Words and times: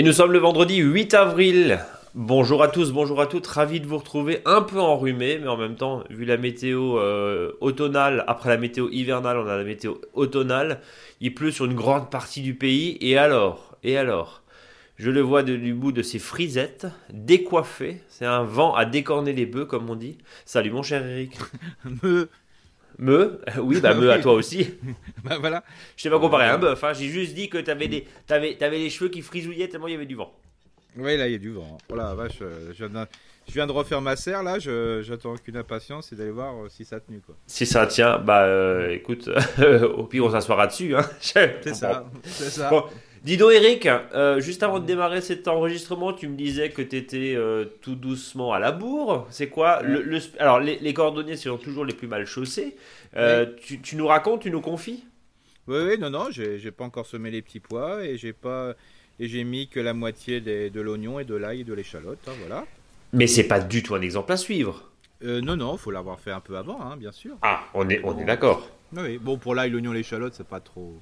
Et 0.00 0.02
nous 0.02 0.14
sommes 0.14 0.32
le 0.32 0.38
vendredi 0.38 0.78
8 0.78 1.12
avril. 1.12 1.78
Bonjour 2.14 2.62
à 2.62 2.68
tous, 2.68 2.90
bonjour 2.90 3.20
à 3.20 3.26
toutes, 3.26 3.46
ravi 3.46 3.80
de 3.80 3.86
vous 3.86 3.98
retrouver 3.98 4.40
un 4.46 4.62
peu 4.62 4.80
enrhumé, 4.80 5.38
mais 5.38 5.46
en 5.46 5.58
même 5.58 5.76
temps, 5.76 6.04
vu 6.08 6.24
la 6.24 6.38
météo 6.38 6.98
euh, 6.98 7.52
automnale, 7.60 8.24
après 8.26 8.48
la 8.48 8.56
météo 8.56 8.88
hivernale, 8.88 9.36
on 9.36 9.46
a 9.46 9.58
la 9.58 9.62
météo 9.62 9.96
automnale, 10.14 10.80
il 11.20 11.34
pleut 11.34 11.50
sur 11.50 11.66
une 11.66 11.74
grande 11.74 12.08
partie 12.08 12.40
du 12.40 12.54
pays, 12.54 12.96
et 13.02 13.18
alors, 13.18 13.76
et 13.82 13.98
alors, 13.98 14.42
je 14.96 15.10
le 15.10 15.20
vois 15.20 15.42
du 15.42 15.74
bout 15.74 15.92
de 15.92 16.00
ses 16.00 16.18
frisettes, 16.18 16.86
décoiffé, 17.12 18.00
c'est 18.08 18.24
un 18.24 18.42
vent 18.42 18.74
à 18.74 18.86
décorner 18.86 19.34
les 19.34 19.44
bœufs, 19.44 19.66
comme 19.66 19.90
on 19.90 19.96
dit. 19.96 20.16
Salut 20.46 20.70
mon 20.70 20.82
cher 20.82 21.06
Eric. 21.06 21.32
me. 23.00 23.40
Oui, 23.58 23.80
bah 23.80 23.94
me 24.00 24.10
à 24.10 24.18
toi 24.18 24.34
aussi. 24.34 24.74
bah 25.24 25.38
voilà. 25.40 25.64
Je 25.96 26.04
t'ai 26.04 26.10
pas 26.10 26.20
comparé 26.20 26.44
à 26.44 26.54
un 26.54 26.58
bœuf, 26.58 26.82
hein. 26.84 26.92
j'ai 26.92 27.08
juste 27.08 27.34
dit 27.34 27.48
que 27.48 27.58
t'avais, 27.58 27.88
des, 27.88 28.06
t'avais 28.26 28.56
les 28.78 28.90
cheveux 28.90 29.10
qui 29.10 29.22
frisouillaient 29.22 29.68
tellement 29.68 29.88
il 29.88 29.92
y 29.92 29.96
avait 29.96 30.06
du 30.06 30.14
vent. 30.14 30.32
Oui, 30.96 31.16
là, 31.16 31.28
il 31.28 31.32
y 31.32 31.36
a 31.36 31.38
du 31.38 31.52
vent. 31.52 31.78
Oh 31.88 31.94
la 31.94 32.14
vache, 32.14 32.38
euh, 32.42 32.72
je 32.76 32.84
viens, 33.52 33.66
de, 33.66 33.72
refaire 33.72 34.00
ma 34.00 34.16
serre, 34.16 34.42
là, 34.42 34.58
j'attends 34.58 35.36
qu'une 35.36 35.56
impatience, 35.56 36.08
c'est 36.10 36.16
d'aller 36.16 36.30
voir 36.30 36.54
euh, 36.54 36.68
si 36.68 36.84
ça 36.84 36.96
a 36.96 37.00
tenu. 37.00 37.20
Quoi. 37.20 37.36
Si 37.46 37.64
ça 37.64 37.86
tient, 37.86 38.18
bah 38.18 38.42
euh, 38.42 38.90
écoute, 38.90 39.30
au 39.96 40.04
pire, 40.04 40.24
on 40.24 40.30
s'assoira 40.30 40.66
dessus. 40.66 40.96
Hein. 40.96 41.08
c'est 41.20 41.74
ça, 41.74 42.06
c'est 42.24 42.50
ça. 42.50 42.72
Dis 43.22 43.36
donc, 43.36 43.52
Eric, 43.52 43.86
juste 44.38 44.62
avant 44.62 44.80
de 44.80 44.86
démarrer 44.86 45.20
cet 45.20 45.46
enregistrement, 45.46 46.12
tu 46.12 46.26
me 46.26 46.36
disais 46.36 46.70
que 46.70 46.80
tu 46.80 46.96
étais 46.96 47.36
tout 47.82 47.94
doucement 47.94 48.52
à 48.52 48.58
la 48.58 48.72
bourre. 48.72 49.26
C'est 49.30 49.48
quoi 49.48 49.82
le, 49.82 50.18
Alors, 50.38 50.58
les, 50.58 50.94
cordonniers 50.94 51.36
sont 51.36 51.58
toujours 51.58 51.84
les 51.84 51.92
plus 51.92 52.08
mal 52.08 52.24
chaussés. 52.24 52.76
Tu, 53.60 53.80
tu, 53.80 53.96
nous 53.96 54.06
racontes, 54.06 54.40
tu 54.40 54.50
nous 54.50 54.62
confies? 54.62 55.04
Oui, 55.68 55.78
oui, 55.86 55.98
non, 55.98 56.08
non, 56.08 56.28
j'ai 56.30 56.70
pas 56.70 56.84
encore 56.84 57.06
semé 57.06 57.30
les 57.30 57.42
petits 57.42 57.60
pois 57.60 58.04
et 58.04 58.16
j'ai 58.16 58.32
pas 58.32 58.74
et 59.20 59.28
j'ai 59.28 59.44
mis 59.44 59.68
que 59.68 59.78
la 59.78 59.92
moitié 59.92 60.40
de 60.40 60.80
l'oignon 60.80 61.20
et 61.20 61.24
de 61.24 61.34
l'ail 61.34 61.60
et 61.60 61.64
de 61.64 61.74
l'échalote. 61.74 62.18
Hein, 62.26 62.32
voilà. 62.40 62.64
Mais 63.12 63.26
c'est 63.26 63.44
pas 63.44 63.60
du 63.60 63.82
tout 63.82 63.94
un 63.94 64.00
exemple 64.00 64.32
à 64.32 64.38
suivre. 64.38 64.90
Euh, 65.22 65.42
non, 65.42 65.56
non, 65.56 65.76
faut 65.76 65.90
l'avoir 65.90 66.18
fait 66.18 66.30
un 66.30 66.40
peu 66.40 66.56
avant, 66.56 66.80
hein, 66.80 66.96
bien 66.96 67.12
sûr. 67.12 67.36
Ah, 67.42 67.60
on 67.74 67.88
est, 67.90 68.00
on 68.02 68.18
est 68.18 68.24
d'accord. 68.24 68.70
Oui, 68.96 69.18
bon, 69.18 69.36
pour 69.36 69.54
l'ail, 69.54 69.70
l'oignon, 69.70 69.92
l'échalote, 69.92 70.32
c'est 70.34 70.46
pas 70.46 70.60
trop. 70.60 70.94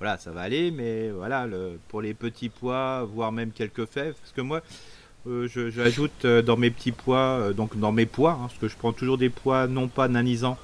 Voilà, 0.00 0.18
ça 0.18 0.30
va 0.32 0.40
aller, 0.40 0.70
mais 0.70 1.10
voilà, 1.10 1.46
pour 1.88 2.02
les 2.02 2.14
petits 2.14 2.48
pois, 2.48 3.04
voire 3.04 3.30
même 3.30 3.52
quelques 3.52 3.84
fèves, 3.84 4.14
parce 4.20 4.32
que 4.32 4.40
moi, 4.40 4.62
euh, 5.28 5.46
j'ajoute 5.46 6.24
euh, 6.24 6.42
dans 6.42 6.56
mes 6.56 6.70
petits 6.70 6.92
pois, 6.92 7.52
donc 7.54 7.78
dans 7.78 7.92
mes 7.92 8.06
pois, 8.06 8.32
hein, 8.32 8.46
parce 8.48 8.58
que 8.58 8.68
je 8.68 8.76
prends 8.76 8.92
toujours 8.92 9.18
des 9.18 9.28
pois 9.28 9.66
non 9.66 9.88
pas 9.88 10.08
nanisants, 10.08 10.58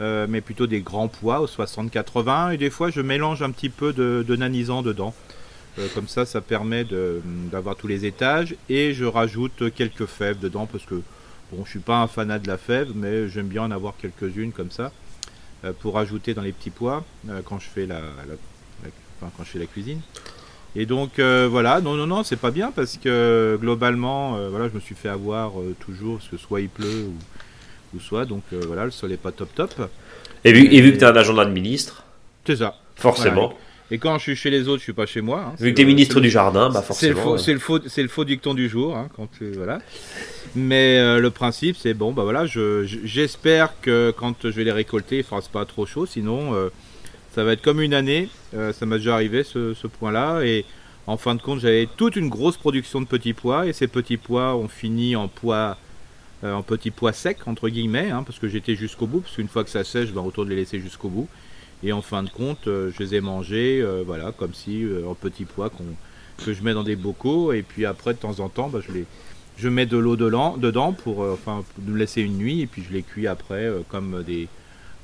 mais 0.00 0.42
plutôt 0.42 0.66
des 0.66 0.80
grands 0.82 1.08
pois 1.08 1.40
au 1.40 1.46
60-80, 1.46 2.52
et 2.52 2.58
des 2.58 2.68
fois 2.68 2.90
je 2.90 3.00
mélange 3.00 3.40
un 3.40 3.50
petit 3.50 3.70
peu 3.70 3.94
de, 3.94 4.22
de 4.26 4.36
nanisant 4.36 4.82
dedans. 4.82 5.14
Euh, 5.78 5.88
comme 5.94 6.08
ça, 6.08 6.24
ça 6.24 6.40
permet 6.40 6.84
d'avoir 6.84 7.76
tous 7.76 7.86
les 7.86 8.06
étages. 8.06 8.54
Et 8.68 8.94
je 8.94 9.04
rajoute 9.04 9.72
quelques 9.74 10.06
fèves 10.06 10.38
dedans 10.38 10.66
parce 10.66 10.84
que 10.84 11.02
bon, 11.52 11.64
je 11.64 11.70
suis 11.70 11.80
pas 11.80 11.98
un 11.98 12.06
fanat 12.06 12.38
de 12.38 12.48
la 12.48 12.58
fève, 12.58 12.92
mais 12.94 13.28
j'aime 13.28 13.48
bien 13.48 13.62
en 13.62 13.70
avoir 13.70 13.94
quelques-unes 13.96 14.52
comme 14.52 14.70
ça 14.70 14.92
euh, 15.64 15.72
pour 15.72 15.98
ajouter 15.98 16.34
dans 16.34 16.42
les 16.42 16.52
petits 16.52 16.70
pois 16.70 17.04
euh, 17.28 17.42
quand 17.44 17.58
je 17.58 17.68
fais 17.68 17.86
la, 17.86 18.00
quand 19.20 19.44
je 19.44 19.50
fais 19.50 19.58
la 19.58 19.66
cuisine. 19.66 20.00
Et 20.74 20.86
donc 20.86 21.18
voilà, 21.18 21.80
non 21.80 21.94
non 21.94 22.06
non, 22.06 22.22
c'est 22.22 22.36
pas 22.36 22.50
bien 22.50 22.70
parce 22.70 22.98
que 22.98 23.56
globalement, 23.60 24.38
voilà, 24.50 24.68
je 24.68 24.74
me 24.74 24.80
suis 24.80 24.94
fait 24.94 25.08
avoir 25.08 25.52
toujours 25.80 26.18
parce 26.18 26.28
que 26.28 26.36
soit 26.36 26.60
il 26.60 26.68
pleut 26.68 27.08
ou, 27.94 28.00
soit 28.00 28.26
donc 28.26 28.42
voilà, 28.52 28.84
le 28.84 28.90
sol 28.90 29.10
est 29.12 29.16
pas 29.16 29.32
top 29.32 29.54
top. 29.54 29.90
Et 30.44 30.52
vu, 30.52 30.66
et 30.70 30.80
vu 30.80 30.92
que 30.92 30.98
tu 30.98 31.04
es 31.04 31.06
un 31.06 31.16
agent 31.16 31.34
d'administre, 31.34 32.04
c'est 32.46 32.56
ça. 32.56 32.76
Forcément. 32.96 33.54
Et 33.90 33.98
quand 33.98 34.18
je 34.18 34.22
suis 34.22 34.36
chez 34.36 34.50
les 34.50 34.68
autres, 34.68 34.78
je 34.78 34.84
suis 34.84 34.92
pas 34.92 35.06
chez 35.06 35.20
moi. 35.20 35.44
Hein. 35.46 35.54
Vu 35.60 35.70
que 35.70 35.76
tu 35.76 35.82
es 35.82 35.84
ministre 35.84 36.20
du 36.20 36.28
jardin, 36.28 36.70
bah 36.70 36.82
forcément. 36.82 37.38
C'est 37.38 37.52
le 37.52 37.58
faux, 37.58 37.80
c'est 37.86 38.02
le 38.02 38.08
faux, 38.08 38.24
dicton 38.24 38.52
du 38.52 38.68
jour, 38.68 38.96
hein, 38.96 39.08
quand 39.14 39.28
voilà. 39.54 39.78
Mais 40.56 40.98
euh, 40.98 41.20
le 41.20 41.30
principe, 41.30 41.76
c'est 41.76 41.94
bon, 41.94 42.12
bah 42.12 42.22
voilà, 42.24 42.46
j'espère 42.46 43.80
que 43.80 44.12
quand 44.16 44.34
je 44.42 44.48
vais 44.50 44.64
les 44.64 44.72
récolter, 44.72 45.18
il 45.18 45.24
fera 45.24 45.40
pas 45.52 45.64
trop 45.64 45.86
chaud, 45.86 46.06
sinon 46.06 46.54
euh, 46.54 46.68
ça 47.36 47.44
va 47.44 47.52
être 47.52 47.62
comme 47.62 47.80
une 47.80 47.94
année. 47.94 48.28
Euh, 48.54 48.72
ça 48.72 48.84
m'a 48.84 48.96
déjà 48.98 49.14
arrivé 49.14 49.44
ce, 49.44 49.86
point-là, 49.86 50.42
et 50.42 50.64
en 51.06 51.16
fin 51.16 51.36
de 51.36 51.40
compte, 51.40 51.60
j'avais 51.60 51.86
toute 51.96 52.16
une 52.16 52.28
grosse 52.28 52.56
production 52.56 53.00
de 53.00 53.06
petits 53.06 53.32
pois, 53.32 53.68
et 53.68 53.72
ces 53.72 53.86
petits 53.86 54.16
pois 54.16 54.56
ont 54.56 54.66
fini 54.68 55.14
en 55.14 55.28
pois, 55.28 55.78
en 56.42 56.62
petits 56.62 56.90
pois 56.90 57.12
secs 57.12 57.46
entre 57.46 57.68
guillemets, 57.68 58.10
hein, 58.10 58.24
parce 58.24 58.40
que 58.40 58.48
j'étais 58.48 58.74
jusqu'au 58.74 59.06
bout, 59.06 59.20
parce 59.20 59.36
qu'une 59.36 59.48
fois 59.48 59.62
que 59.62 59.70
ça 59.70 59.84
sèche, 59.84 60.08
je 60.08 60.14
vais 60.14 60.20
retourner 60.20 60.50
les 60.50 60.62
laisser 60.62 60.80
jusqu'au 60.80 61.08
bout. 61.08 61.28
Et 61.82 61.92
en 61.92 62.02
fin 62.02 62.22
de 62.22 62.30
compte, 62.30 62.68
euh, 62.68 62.90
je 62.92 63.02
les 63.02 63.16
ai 63.16 63.20
mangés, 63.20 63.80
euh, 63.82 64.02
voilà, 64.04 64.32
comme 64.32 64.54
si 64.54 64.82
euh, 64.84 65.06
en 65.06 65.14
petits 65.14 65.44
pois 65.44 65.70
que 66.44 66.52
je 66.52 66.62
mets 66.62 66.74
dans 66.74 66.82
des 66.82 66.96
bocaux. 66.96 67.52
Et 67.52 67.62
puis 67.62 67.84
après, 67.84 68.14
de 68.14 68.18
temps 68.18 68.40
en 68.40 68.48
temps, 68.48 68.68
bah, 68.68 68.80
je 68.86 68.92
les, 68.92 69.04
je 69.58 69.68
mets 69.68 69.86
de 69.86 69.96
l'eau 69.98 70.16
dedans 70.16 70.92
pour 70.92 71.20
enfin 71.20 71.64
nous 71.86 71.94
laisser 71.94 72.22
une 72.22 72.38
nuit 72.38 72.60
et 72.62 72.66
puis 72.66 72.82
je 72.86 72.92
les 72.92 73.02
cuis 73.02 73.26
après 73.26 73.70
comme 73.88 74.22
des 74.22 74.48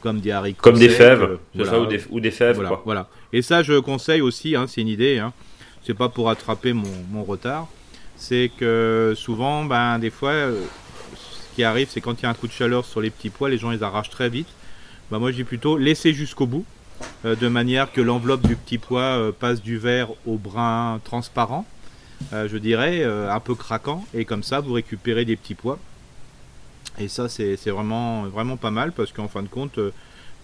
comme 0.02 0.20
des 0.20 0.30
haricots 0.30 0.62
comme 0.62 0.78
des 0.78 0.88
fèves 0.88 1.38
ou, 2.10 2.20
des, 2.20 2.30
fèves 2.30 2.56
voilà, 2.56 2.80
voilà, 2.84 3.08
et 3.32 3.42
ça 3.42 3.62
je 3.62 3.78
conseille 3.78 4.20
aussi 4.20 4.56
hein, 4.56 4.66
c'est 4.66 4.80
une 4.80 4.88
idée 4.88 5.18
hein. 5.18 5.32
c'est 5.84 5.94
pas 5.94 6.08
pour 6.08 6.30
attraper 6.30 6.72
mon, 6.72 6.90
mon 7.10 7.24
retard. 7.24 7.68
C'est 8.16 8.50
que 8.56 9.14
souvent 9.16 9.64
ben 9.64 9.98
des 9.98 10.10
fois 10.10 10.32
ce 10.32 11.54
qui 11.56 11.64
arrive 11.64 11.88
c'est 11.90 12.00
quand 12.00 12.20
il 12.20 12.24
y 12.24 12.26
a 12.26 12.30
un 12.30 12.34
coup 12.34 12.46
de 12.46 12.52
chaleur 12.52 12.84
sur 12.84 13.00
les 13.00 13.10
petits 13.10 13.30
pois 13.30 13.48
les 13.48 13.58
gens 13.58 13.70
les 13.70 13.82
arrachent 13.82 14.10
très 14.10 14.28
vite. 14.28 14.48
Bah, 15.12 15.18
moi 15.18 15.30
je 15.30 15.36
dis 15.36 15.44
plutôt 15.44 15.76
laisser 15.76 16.14
jusqu'au 16.14 16.46
bout, 16.46 16.64
euh, 17.26 17.36
de 17.36 17.46
manière 17.46 17.92
que 17.92 18.00
l'enveloppe 18.00 18.46
du 18.46 18.56
petit 18.56 18.78
pois 18.78 19.02
euh, 19.02 19.30
passe 19.30 19.60
du 19.60 19.76
vert 19.76 20.08
au 20.26 20.38
brun 20.38 21.00
transparent, 21.04 21.66
euh, 22.32 22.48
je 22.48 22.56
dirais, 22.56 23.04
un 23.04 23.40
peu 23.40 23.54
craquant, 23.54 24.06
et 24.14 24.24
comme 24.24 24.42
ça 24.42 24.60
vous 24.60 24.72
récupérez 24.72 25.26
des 25.26 25.36
petits 25.36 25.54
pois. 25.54 25.78
Et 26.98 27.08
ça 27.08 27.28
c'est 27.28 27.56
vraiment, 27.70 28.24
vraiment 28.24 28.56
pas 28.56 28.70
mal 28.70 28.92
parce 28.92 29.12
qu'en 29.12 29.28
fin 29.28 29.42
de 29.42 29.48
compte, 29.48 29.78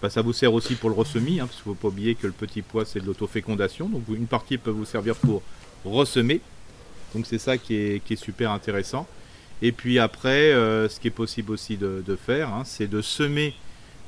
bah, 0.01 0.09
ça 0.09 0.21
vous 0.21 0.33
sert 0.33 0.53
aussi 0.53 0.75
pour 0.75 0.89
le 0.89 0.95
ressemis, 0.95 1.39
hein, 1.39 1.45
parce 1.45 1.61
qu'il 1.61 1.71
ne 1.71 1.75
faut 1.75 1.81
pas 1.81 1.89
oublier 1.89 2.15
que 2.15 2.27
le 2.27 2.33
petit 2.33 2.61
pois 2.61 2.85
c'est 2.85 2.99
de 2.99 3.05
l'autofécondation, 3.05 3.87
donc 3.89 4.03
une 4.09 4.27
partie 4.27 4.57
peut 4.57 4.71
vous 4.71 4.85
servir 4.85 5.15
pour 5.15 5.43
ressemer, 5.85 6.41
donc 7.13 7.25
c'est 7.25 7.37
ça 7.37 7.57
qui 7.57 7.75
est, 7.75 8.15
super 8.15 8.51
intéressant. 8.51 9.07
Et 9.61 9.71
puis 9.71 9.99
après, 9.99 10.51
ce 10.53 10.99
qui 10.99 11.07
est 11.07 11.11
possible 11.11 11.51
aussi 11.51 11.77
de, 11.77 12.17
faire, 12.25 12.49
hein, 12.49 12.63
c'est 12.65 12.87
de 12.87 13.01
semer 13.01 13.53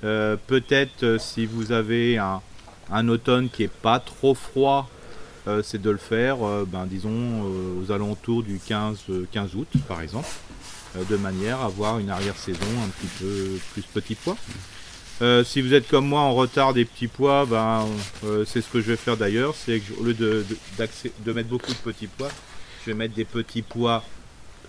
euh, 0.03 0.35
peut-être 0.47 1.03
euh, 1.03 1.19
si 1.19 1.45
vous 1.45 1.71
avez 1.71 2.17
un, 2.17 3.07
automne 3.07 3.49
qui 3.49 3.63
est 3.63 3.71
pas 3.71 3.99
trop 3.99 4.33
froid, 4.33 4.89
euh, 5.47 5.61
c'est 5.63 5.81
de 5.81 5.89
le 5.89 5.97
faire, 5.97 6.37
ben, 6.67 6.85
disons, 6.85 7.43
aux 7.79 7.91
alentours 7.91 8.43
du 8.43 8.59
15, 8.59 9.05
15 9.31 9.55
août, 9.55 9.67
par 9.87 10.01
exemple, 10.01 10.27
de 11.09 11.15
manière 11.17 11.61
à 11.61 11.65
avoir 11.65 11.99
une 11.99 12.09
arrière-saison 12.09 12.65
un 12.83 12.89
petit 12.89 13.11
peu 13.19 13.59
plus 13.73 13.81
petit 13.93 14.15
pois. 14.15 14.35
si 15.43 15.61
vous 15.61 15.73
êtes 15.73 15.87
comme 15.87 16.07
moi 16.07 16.21
en 16.21 16.33
retard 16.33 16.73
des 16.73 16.85
petits 16.85 17.07
pois, 17.07 17.45
ben, 17.45 17.85
c'est 18.45 18.61
ce 18.61 18.69
que 18.69 18.81
je 18.81 18.87
vais 18.87 18.95
faire 18.97 19.17
d'ailleurs, 19.17 19.55
c'est 19.55 19.79
qu'au 19.79 20.03
lieu 20.03 20.13
de, 20.13 20.45
de, 20.77 21.33
mettre 21.33 21.49
beaucoup 21.49 21.71
de 21.71 21.91
petits 21.91 22.07
pois, 22.07 22.29
je 22.85 22.91
vais 22.91 22.97
mettre 22.97 23.13
des 23.13 23.25
petits 23.25 23.61
pois 23.61 24.03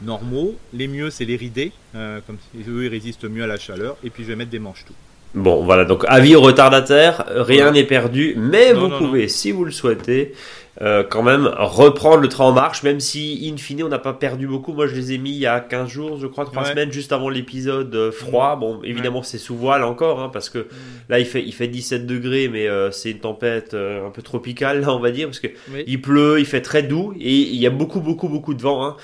normaux. 0.03 0.56
Les 0.72 0.88
mieux, 0.88 1.10
c'est 1.10 1.25
les 1.25 1.37
ridés, 1.37 1.72
comme 1.93 2.37
eux, 2.69 2.84
ils 2.84 2.89
résistent 2.89 3.25
mieux 3.25 3.43
à 3.43 3.49
la 3.49 3.59
chaleur, 3.59 3.97
et 4.04 4.10
puis 4.10 4.25
je 4.25 4.28
vais 4.28 4.37
mettre 4.37 4.50
des 4.50 4.59
manches 4.59 4.84
tout. 4.87 4.94
Bon, 5.34 5.65
voilà, 5.65 5.87
donc 5.87 6.04
avis 6.09 6.37
aux 6.37 6.43
retardataires, 6.43 7.25
rien 7.28 7.71
n'est 7.71 7.84
perdu, 7.84 8.34
mais 8.37 8.75
vous 8.75 8.91
pouvez, 8.91 9.28
si 9.28 9.50
vous 9.50 9.65
le 9.65 9.71
souhaitez, 9.71 10.34
euh, 10.81 11.05
quand 11.05 11.22
même 11.22 11.47
reprendre 11.47 12.22
le 12.22 12.28
train 12.28 12.47
en 12.47 12.53
marche, 12.53 12.83
même 12.83 12.99
si, 12.99 13.53
in 13.53 13.59
fine, 13.59 13.83
on 13.84 13.88
n'a 13.88 13.99
pas 13.99 14.15
perdu 14.15 14.47
beaucoup. 14.47 14.72
Moi, 14.72 14.87
je 14.87 14.94
les 14.94 15.12
ai 15.12 15.19
mis 15.19 15.31
il 15.31 15.38
y 15.38 15.47
a 15.47 15.60
15 15.60 15.88
jours, 15.88 16.19
je 16.19 16.27
crois, 16.27 16.47
3 16.47 16.65
semaines, 16.65 16.91
juste 16.91 17.13
avant 17.13 17.28
l'épisode 17.28 17.95
euh, 17.95 18.10
froid. 18.10 18.57
Bon, 18.57 18.80
évidemment, 18.83 19.22
c'est 19.22 19.39
sous 19.39 19.54
voile 19.54 19.84
encore, 19.84 20.21
hein, 20.21 20.30
parce 20.33 20.48
que 20.48 20.60
mm. 20.60 20.66
là, 21.10 21.19
il 21.19 21.27
fait, 21.27 21.42
il 21.42 21.53
fait 21.53 21.69
17 21.69 22.07
degrés, 22.07 22.48
mais 22.48 22.69
euh, 22.69 22.91
c'est 22.91 23.10
une 23.10 23.19
tempête 23.19 23.74
un 23.74 24.10
peu 24.10 24.22
tropicale, 24.22 24.80
là, 24.80 24.95
on 24.95 25.01
va 25.01 25.10
dire, 25.10 25.28
parce 25.28 25.41
que 25.41 25.48
il 25.86 26.01
pleut, 26.01 26.41
il 26.41 26.47
fait 26.47 26.63
très 26.63 26.83
doux, 26.83 27.15
et 27.21 27.33
il 27.33 27.57
y 27.57 27.66
a 27.66 27.71
beaucoup, 27.71 28.01
beaucoup, 28.01 28.28
beaucoup 28.28 28.54
de 28.54 28.63
vent. 28.63 28.86
Hein. 28.86 28.97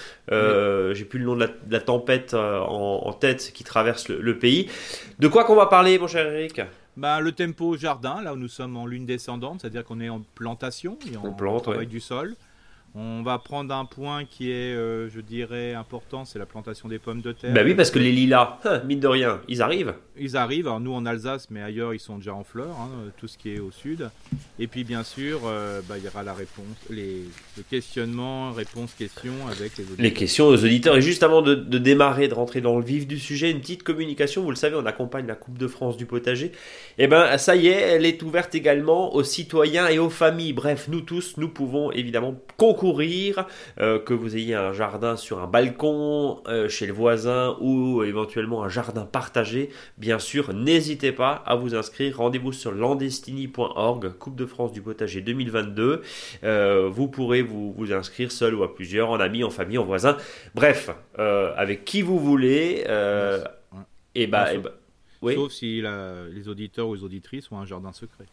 J'ai 0.94 1.04
plus 1.04 1.18
le 1.18 1.26
nom 1.26 1.36
de 1.36 1.46
la, 1.70 1.80
tempête 1.80 2.34
en, 2.34 3.12
tête 3.12 3.52
qui 3.54 3.64
traverse 3.64 4.08
le, 4.08 4.20
le 4.20 4.38
pays. 4.38 4.68
De 5.18 5.28
quoi 5.28 5.44
qu'on 5.44 5.56
va 5.56 5.66
parler, 5.66 5.98
mon 5.98 6.06
cher 6.06 6.32
Eric? 6.32 6.60
Bah, 6.98 7.20
le 7.20 7.30
tempo 7.30 7.76
jardin, 7.76 8.20
là 8.20 8.34
où 8.34 8.36
nous 8.36 8.48
sommes 8.48 8.76
en 8.76 8.84
lune 8.84 9.06
descendante, 9.06 9.60
c'est-à-dire 9.60 9.84
qu'on 9.84 10.00
est 10.00 10.08
en 10.08 10.22
plantation 10.34 10.98
et 11.10 11.16
en, 11.16 11.32
travail 11.60 11.86
du 11.86 12.00
sol. 12.00 12.34
On 12.94 13.22
va 13.22 13.38
prendre 13.38 13.74
un 13.74 13.84
point 13.84 14.24
qui 14.24 14.50
est, 14.50 14.74
euh, 14.74 15.10
je 15.10 15.20
dirais, 15.20 15.74
important, 15.74 16.24
c'est 16.24 16.38
la 16.38 16.46
plantation 16.46 16.88
des 16.88 16.98
pommes 16.98 17.20
de 17.20 17.32
terre. 17.32 17.52
Bah 17.52 17.60
oui, 17.64 17.74
parce 17.74 17.90
que 17.90 17.98
les 17.98 18.12
lilas, 18.12 18.58
hein, 18.64 18.80
mine 18.86 18.98
de 18.98 19.06
rien, 19.06 19.40
ils 19.46 19.60
arrivent. 19.60 19.94
Ils 20.18 20.36
arrivent, 20.36 20.66
alors 20.66 20.80
nous 20.80 20.94
en 20.94 21.06
Alsace, 21.06 21.48
mais 21.50 21.62
ailleurs 21.62 21.94
ils 21.94 22.00
sont 22.00 22.16
déjà 22.16 22.34
en 22.34 22.42
fleurs, 22.42 22.76
hein, 22.80 22.90
tout 23.18 23.28
ce 23.28 23.38
qui 23.38 23.54
est 23.54 23.60
au 23.60 23.70
sud. 23.70 24.10
Et 24.58 24.66
puis 24.66 24.84
bien 24.84 25.04
sûr, 25.04 25.42
euh, 25.44 25.80
bah, 25.88 25.96
il 25.98 26.04
y 26.04 26.08
aura 26.08 26.22
la 26.22 26.32
réponse, 26.32 26.64
les, 26.90 27.22
le 27.56 27.62
questionnement, 27.70 28.52
réponse, 28.52 28.94
question 28.94 29.32
avec 29.48 29.76
les 29.76 29.84
auditeurs. 29.84 30.02
Les 30.02 30.12
questions 30.12 30.46
aux 30.46 30.64
auditeurs. 30.64 30.96
Et 30.96 31.02
juste 31.02 31.22
avant 31.22 31.42
de, 31.42 31.54
démarrer, 31.54 32.26
de 32.26 32.34
rentrer 32.34 32.60
dans 32.60 32.76
le 32.78 32.84
vif 32.84 33.06
du 33.06 33.18
sujet, 33.18 33.50
une 33.50 33.60
petite 33.60 33.84
communication. 33.84 34.42
Vous 34.42 34.50
le 34.50 34.56
savez, 34.56 34.76
on 34.76 34.86
accompagne 34.86 35.26
la 35.26 35.36
Coupe 35.36 35.58
de 35.58 35.68
France 35.68 35.96
du 35.96 36.06
potager. 36.06 36.46
Et 36.46 37.04
eh 37.04 37.06
ben 37.06 37.38
ça 37.38 37.54
y 37.54 37.68
est, 37.68 37.80
elle 37.80 38.06
est 38.06 38.22
ouverte 38.22 38.54
également 38.54 39.14
aux 39.14 39.22
citoyens 39.22 39.88
et 39.88 39.98
aux 40.00 40.10
familles. 40.10 40.52
Bref, 40.52 40.86
nous 40.88 41.02
tous, 41.02 41.36
nous 41.36 41.48
pouvons 41.48 41.92
évidemment 41.92 42.34
concourir 42.56 42.87
courir, 42.88 43.46
que 43.76 44.14
vous 44.14 44.36
ayez 44.36 44.54
un 44.54 44.72
jardin 44.72 45.16
sur 45.16 45.40
un 45.40 45.46
balcon, 45.46 46.42
chez 46.68 46.86
le 46.86 46.92
voisin 46.92 47.56
ou 47.60 48.02
éventuellement 48.02 48.62
un 48.64 48.68
jardin 48.68 49.04
partagé, 49.04 49.70
bien 49.98 50.18
sûr, 50.18 50.54
n'hésitez 50.54 51.12
pas 51.12 51.42
à 51.46 51.54
vous 51.54 51.74
inscrire. 51.74 52.16
Rendez-vous 52.16 52.52
sur 52.52 52.72
landestini.org, 52.72 54.12
Coupe 54.18 54.36
de 54.36 54.46
France 54.46 54.72
du 54.72 54.80
potager 54.80 55.20
2022. 55.20 56.02
vous 56.88 57.08
pourrez 57.08 57.42
vous, 57.42 57.72
vous 57.72 57.92
inscrire 57.92 58.32
seul 58.32 58.54
ou 58.54 58.62
à 58.62 58.74
plusieurs, 58.74 59.10
en 59.10 59.20
amis, 59.20 59.44
en 59.44 59.50
famille, 59.50 59.78
en 59.78 59.84
voisin. 59.84 60.16
Bref, 60.54 60.90
avec 61.18 61.84
qui 61.84 62.00
vous 62.00 62.18
voulez. 62.18 62.84
et 64.14 64.26
bah, 64.26 64.54
et 64.54 64.58
bah 64.58 64.72
Sauf 65.22 65.52
si 65.52 65.82
les 65.82 66.48
auditeurs 66.48 66.88
ou 66.88 66.94
les 66.94 67.04
auditrices 67.04 67.50
ont 67.52 67.58
un 67.58 67.66
jardin 67.66 67.92
secret. 67.92 68.24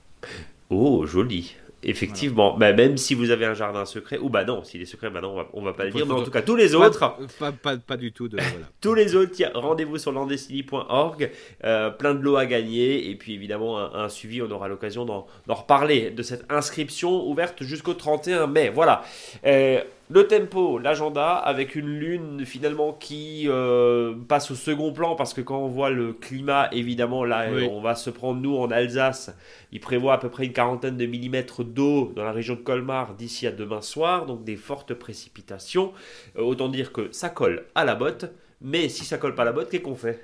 Oh, 0.69 1.05
joli. 1.05 1.55
Effectivement, 1.87 2.57
bah, 2.57 2.73
même 2.73 2.97
si 2.97 3.13
vous 3.13 3.29
avez 3.29 3.45
un 3.45 3.53
jardin 3.53 3.85
secret, 3.85 4.17
ou 4.17 4.29
bah 4.29 4.43
non, 4.43 4.63
s'il 4.63 4.81
est 4.81 4.85
secret, 4.85 5.11
bah 5.11 5.21
non, 5.21 5.33
on 5.33 5.35
va, 5.35 5.47
on 5.53 5.61
va 5.61 5.73
pas 5.73 5.85
le 5.85 5.91
dire, 5.91 6.05
mais 6.07 6.13
en 6.13 6.23
tout 6.23 6.31
cas, 6.31 6.41
tous 6.41 6.55
les 6.55 6.73
autres. 6.73 7.15
Pas, 7.39 7.51
pas, 7.51 7.77
pas, 7.77 7.95
du 7.95 8.11
tout. 8.11 8.27
De, 8.27 8.37
tous 8.81 8.95
les 8.95 9.15
autres, 9.15 9.35
rendez-vous 9.53 9.99
sur 9.99 10.11
landestiny.org, 10.11 11.31
euh, 11.63 11.91
plein 11.91 12.15
de 12.15 12.21
lots 12.21 12.37
à 12.37 12.47
gagner, 12.47 13.09
et 13.09 13.15
puis 13.15 13.35
évidemment, 13.35 13.77
un, 13.77 14.09
suivi, 14.09 14.41
on 14.41 14.49
aura 14.49 14.67
l'occasion 14.67 15.05
d'en 15.05 15.27
reparler, 15.47 16.09
de 16.09 16.23
cette 16.23 16.51
inscription 16.51 17.27
ouverte 17.27 17.63
jusqu'au 17.63 17.93
31 17.93 18.47
mai. 18.47 18.69
Voilà. 18.69 19.03
Euh, 19.45 19.81
le 20.07 20.27
tempo, 20.27 20.77
l'agenda, 20.77 21.33
avec 21.33 21.75
une 21.75 21.87
lune 21.87 22.45
finalement 22.45 22.93
qui 22.93 23.45
euh, 23.47 24.13
passe 24.27 24.51
au 24.51 24.55
second 24.55 24.93
plan 24.93 25.15
parce 25.15 25.33
que 25.33 25.41
quand 25.41 25.57
on 25.57 25.67
voit 25.67 25.89
le 25.89 26.13
climat, 26.13 26.69
évidemment, 26.71 27.23
là, 27.23 27.47
on 27.71 27.81
va 27.81 27.95
se 27.95 28.11
prendre, 28.11 28.39
nous, 28.39 28.55
en 28.55 28.69
Alsace, 28.69 29.35
il 29.71 29.79
prévoit 29.79 30.13
à 30.13 30.17
peu 30.19 30.29
près 30.29 30.45
une 30.45 30.53
quarantaine 30.53 30.95
de 30.95 31.07
millimètres 31.07 31.63
d'eau 31.63 32.13
dans 32.15 32.23
la 32.23 32.31
région 32.31 32.53
de 32.53 32.59
Colmar 32.59 33.15
d'ici 33.15 33.47
à 33.47 33.51
demain 33.51 33.81
soir, 33.81 34.27
donc 34.27 34.43
des 34.43 34.57
fortes 34.57 34.93
précipitations. 34.93 35.91
Euh, 36.37 36.43
autant 36.43 36.69
dire 36.69 36.91
que 36.91 37.11
ça 37.11 37.29
colle 37.29 37.65
à 37.73 37.83
la 37.83 37.95
botte, 37.95 38.25
mais 38.61 38.89
si 38.89 39.05
ça 39.05 39.17
colle 39.17 39.33
pas 39.33 39.41
à 39.41 39.45
la 39.45 39.53
botte, 39.53 39.69
qu'est-ce 39.71 39.81
qu'on 39.81 39.95
fait? 39.95 40.23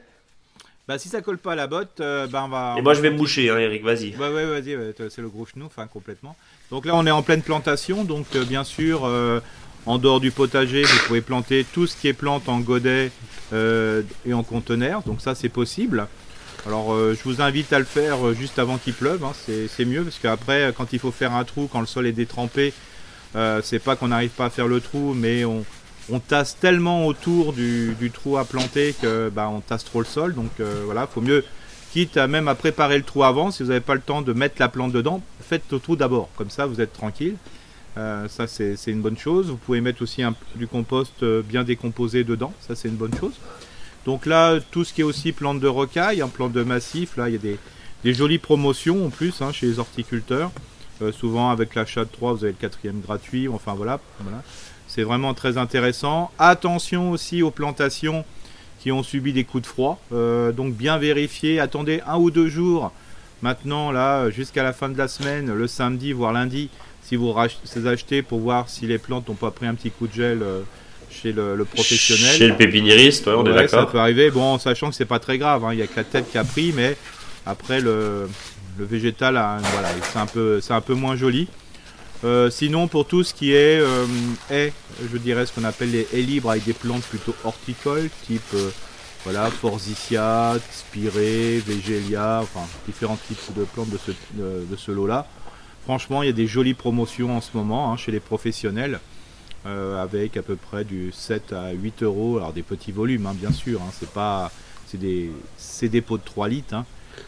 Bah, 0.87 0.99
si 0.99 1.09
ça 1.09 1.21
colle 1.21 1.37
pas 1.39 1.53
à 1.53 1.55
la 1.55 1.67
botte, 1.67 2.01
euh, 2.01 2.27
bah, 2.27 2.43
on 2.45 2.49
va. 2.49 2.75
Et 2.77 2.81
moi, 2.83 2.93
je 2.93 3.01
vais 3.01 3.09
me 3.09 3.17
moucher, 3.17 3.49
hein, 3.49 3.57
Eric, 3.57 3.83
vas-y. 3.83 4.15
Ouais, 4.15 4.31
ouais, 4.31 4.45
vas-y, 4.45 4.93
c'est 5.09 5.21
le 5.21 5.29
gros 5.29 5.47
genou, 5.47 5.65
enfin, 5.65 5.87
complètement. 5.87 6.35
Donc 6.69 6.85
là, 6.85 6.95
on 6.95 7.05
est 7.07 7.11
en 7.11 7.23
pleine 7.23 7.41
plantation, 7.41 8.03
donc 8.03 8.37
bien 8.47 8.63
sûr, 8.63 9.09
en 9.85 9.97
dehors 9.97 10.19
du 10.19 10.31
potager, 10.31 10.83
vous 10.83 10.99
pouvez 11.07 11.21
planter 11.21 11.65
tout 11.73 11.87
ce 11.87 11.95
qui 11.95 12.07
est 12.07 12.13
plante 12.13 12.47
en 12.49 12.59
godet 12.59 13.11
euh, 13.53 14.03
et 14.25 14.33
en 14.33 14.43
conteneur. 14.43 15.01
Donc 15.03 15.21
ça, 15.21 15.35
c'est 15.35 15.49
possible. 15.49 16.07
Alors, 16.67 16.93
euh, 16.93 17.17
je 17.17 17.23
vous 17.27 17.41
invite 17.41 17.73
à 17.73 17.79
le 17.79 17.85
faire 17.85 18.27
euh, 18.27 18.33
juste 18.33 18.59
avant 18.59 18.77
qu'il 18.77 18.93
pleuve. 18.93 19.23
Hein. 19.23 19.33
C'est 19.35 19.85
mieux 19.85 20.03
parce 20.03 20.19
qu'après, 20.19 20.73
quand 20.77 20.93
il 20.93 20.99
faut 20.99 21.11
faire 21.11 21.33
un 21.33 21.43
trou, 21.43 21.67
quand 21.71 21.79
le 21.79 21.87
sol 21.87 22.05
est 22.05 22.11
détrempé, 22.11 22.73
c'est 23.63 23.79
pas 23.79 23.95
qu'on 23.95 24.09
n'arrive 24.09 24.31
pas 24.31 24.45
à 24.45 24.49
faire 24.49 24.67
le 24.67 24.81
trou, 24.81 25.13
mais 25.15 25.45
on, 25.45 25.63
tasse 26.27 26.57
tellement 26.59 27.07
autour 27.07 27.53
du, 27.53 28.11
trou 28.13 28.37
à 28.37 28.43
planter 28.43 28.93
que 29.01 29.29
bah, 29.29 29.49
on 29.49 29.61
tasse 29.61 29.85
trop 29.85 29.99
le 29.99 30.05
sol. 30.05 30.35
Donc 30.35 30.51
voilà, 30.85 31.07
faut 31.07 31.21
mieux, 31.21 31.45
quitte 31.93 32.17
même 32.17 32.49
à 32.49 32.55
préparer 32.55 32.97
le 32.97 33.03
trou 33.03 33.23
avant, 33.23 33.49
si 33.49 33.63
vous 33.63 33.69
n'avez 33.69 33.79
pas 33.79 33.95
le 33.95 34.01
temps 34.01 34.21
de 34.21 34.33
mettre 34.33 34.55
la 34.59 34.67
plante 34.67 34.91
dedans, 34.91 35.21
faites 35.39 35.63
le 35.71 35.79
trou 35.79 35.95
d'abord. 35.95 36.27
Comme 36.35 36.49
ça, 36.49 36.65
vous 36.65 36.81
êtes 36.81 36.91
tranquille. 36.91 37.37
Euh, 37.97 38.27
ça, 38.27 38.47
c'est 38.47 38.75
une 38.87 39.01
bonne 39.01 39.17
chose. 39.17 39.47
Vous 39.47 39.57
pouvez 39.57 39.81
mettre 39.81 40.01
aussi 40.01 40.23
du 40.55 40.67
compost 40.67 41.23
euh, 41.23 41.41
bien 41.41 41.63
décomposé 41.63 42.23
dedans. 42.23 42.53
Ça, 42.61 42.75
c'est 42.75 42.87
une 42.87 42.95
bonne 42.95 43.13
chose. 43.19 43.33
Donc 44.05 44.25
là, 44.25 44.59
tout 44.71 44.83
ce 44.83 44.93
qui 44.93 45.01
est 45.01 45.05
aussi 45.05 45.31
plante 45.31 45.59
de 45.59 45.67
rocaille, 45.67 46.21
un 46.21 46.27
plante 46.27 46.53
de 46.53 46.63
massif, 46.63 47.17
là, 47.17 47.29
il 47.29 47.33
y 47.33 47.35
a 47.35 47.57
des, 48.03 48.13
jolies 48.13 48.39
promotions 48.39 49.05
en 49.05 49.09
plus 49.09 49.41
hein, 49.41 49.51
chez 49.51 49.67
les 49.67 49.79
horticulteurs. 49.79 50.51
Euh, 51.01 51.11
souvent, 51.11 51.49
avec 51.49 51.75
l'achat 51.75 52.05
de 52.05 52.09
3, 52.09 52.33
vous 52.33 52.43
avez 52.43 52.53
le 52.53 52.57
quatrième 52.59 53.01
gratuit. 53.01 53.47
Enfin, 53.47 53.73
voilà. 53.73 53.99
voilà. 54.21 54.41
C'est 54.87 55.03
vraiment 55.03 55.33
très 55.33 55.57
intéressant. 55.57 56.31
Attention 56.39 57.11
aussi 57.11 57.43
aux 57.43 57.51
plantations 57.51 58.25
qui 58.79 58.91
ont 58.91 59.03
subi 59.03 59.31
des 59.33 59.43
coups 59.43 59.63
de 59.63 59.67
froid. 59.67 60.01
donc, 60.09 60.73
bien 60.73 60.97
vérifier. 60.97 61.59
Attendez 61.59 62.01
un 62.07 62.17
ou 62.17 62.31
deux 62.31 62.47
jours. 62.47 62.91
Maintenant, 63.43 63.91
là, 63.91 64.29
jusqu'à 64.31 64.63
la 64.63 64.73
fin 64.73 64.89
de 64.89 64.97
la 64.97 65.07
semaine, 65.07 65.53
le 65.53 65.67
samedi, 65.67 66.13
voire 66.13 66.33
lundi, 66.33 66.69
si 67.11 67.17
vous 67.17 67.87
achetez 67.87 68.21
pour 68.21 68.39
voir 68.39 68.69
si 68.69 68.87
les 68.87 68.97
plantes 68.97 69.27
n'ont 69.27 69.35
pas 69.35 69.51
pris 69.51 69.65
un 69.65 69.75
petit 69.75 69.91
coup 69.91 70.07
de 70.07 70.13
gel 70.13 70.41
euh, 70.41 70.61
chez 71.09 71.33
le, 71.33 71.65
professionnel. 71.65 72.37
Chez 72.37 72.47
le 72.47 72.55
pépiniériste, 72.55 73.27
on 73.27 73.45
est 73.45 73.53
d'accord. 73.53 73.81
Ça 73.81 73.85
peut 73.85 73.99
arriver, 73.99 74.31
bon, 74.31 74.53
en 74.53 74.59
sachant 74.59 74.89
que 74.89 74.95
c'est 74.95 75.03
pas 75.03 75.19
très 75.19 75.37
grave, 75.37 75.65
hein. 75.65 75.73
il 75.73 75.77
n'y 75.77 75.81
a 75.81 75.87
que 75.87 75.97
la 75.97 76.05
tête 76.05 76.31
qui 76.31 76.37
a 76.37 76.45
pris, 76.45 76.71
mais 76.73 76.95
après 77.45 77.81
le, 77.81 78.29
végétal, 78.79 79.33
voilà, 79.33 79.89
c'est 80.09 80.19
un, 80.19 80.25
peu, 80.25 80.61
un 80.69 80.81
peu 80.81 80.93
moins 80.93 81.17
joli. 81.17 81.49
Euh, 82.23 82.49
sinon, 82.49 82.87
pour 82.87 83.05
tout 83.05 83.23
ce 83.23 83.33
qui 83.33 83.51
est 83.51 83.81
euh, 83.81 84.05
je 84.49 85.17
dirais 85.17 85.45
ce 85.45 85.51
qu'on 85.51 85.65
appelle 85.65 85.91
les 85.91 86.07
haies 86.13 86.21
libres 86.21 86.51
avec 86.51 86.63
des 86.63 86.73
plantes 86.73 87.03
plutôt 87.03 87.35
horticoles, 87.43 88.09
type 88.25 88.55
voilà, 89.25 89.49
Forsythia, 89.49 90.55
Spirée, 90.71 91.61
Végélia, 91.67 92.39
enfin 92.41 92.65
différents 92.87 93.19
types 93.27 93.53
de 93.57 93.65
plantes 93.65 93.89
de 93.89 93.97
ce, 93.97 94.11
de 94.39 94.75
ce 94.77 94.91
lot-là. 94.91 95.27
Franchement, 95.83 96.23
il 96.23 96.27
y 96.27 96.29
a 96.29 96.33
des 96.33 96.47
jolies 96.47 96.73
promotions 96.73 97.35
en 97.35 97.41
ce 97.41 97.55
moment 97.55 97.91
hein, 97.91 97.97
chez 97.97 98.11
les 98.11 98.19
professionnels. 98.19 98.99
Euh, 99.67 100.01
avec 100.01 100.37
à 100.37 100.41
peu 100.41 100.55
près 100.55 100.83
du 100.83 101.11
7 101.11 101.53
à 101.53 101.71
8 101.71 102.01
euros. 102.01 102.37
Alors 102.37 102.51
des 102.51 102.63
petits 102.63 102.91
volumes, 102.91 103.27
hein, 103.27 103.35
bien 103.35 103.51
sûr. 103.51 103.79
Hein, 103.79 103.91
c'est 103.99 104.09
pas, 104.09 104.51
c'est 104.87 104.97
des, 104.97 105.29
des 105.83 106.01
pots 106.01 106.17
de 106.17 106.23
3 106.23 106.47
litres. 106.47 106.83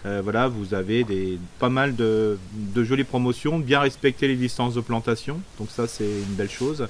Euh, 0.08 0.22
voilà, 0.24 0.48
vous 0.48 0.74
avez 0.74 1.06
pas 1.60 1.70
mal 1.70 1.96
de, 1.96 2.40
jolies 2.76 3.04
promotions, 3.04 3.60
bien 3.60 3.82
respecter 3.82 4.28
les 4.28 4.36
distances 4.36 4.74
de 4.74 4.82
plantation. 4.82 5.42
Donc 5.60 5.70
ça, 5.70 5.88
c'est 5.88 6.06
une 6.06 6.34
belle 6.34 6.50
chose. 6.50 6.88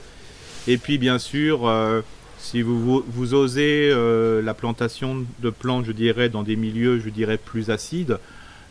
Et 0.65 0.77
puis 0.77 0.97
bien 0.97 1.19
sûr, 1.19 1.67
euh, 1.67 2.01
si 2.37 2.61
vous, 2.61 3.03
vous 3.05 3.33
osez 3.33 3.93
la 4.41 4.53
plantation 4.53 5.25
de 5.39 5.49
plantes, 5.49 5.83
je 5.85 5.91
dirais, 5.91 6.29
dans 6.29 6.43
des 6.43 6.55
milieux, 6.55 6.99
je 6.99 7.09
dirais, 7.09 7.37
plus 7.37 7.69
acides, 7.69 8.17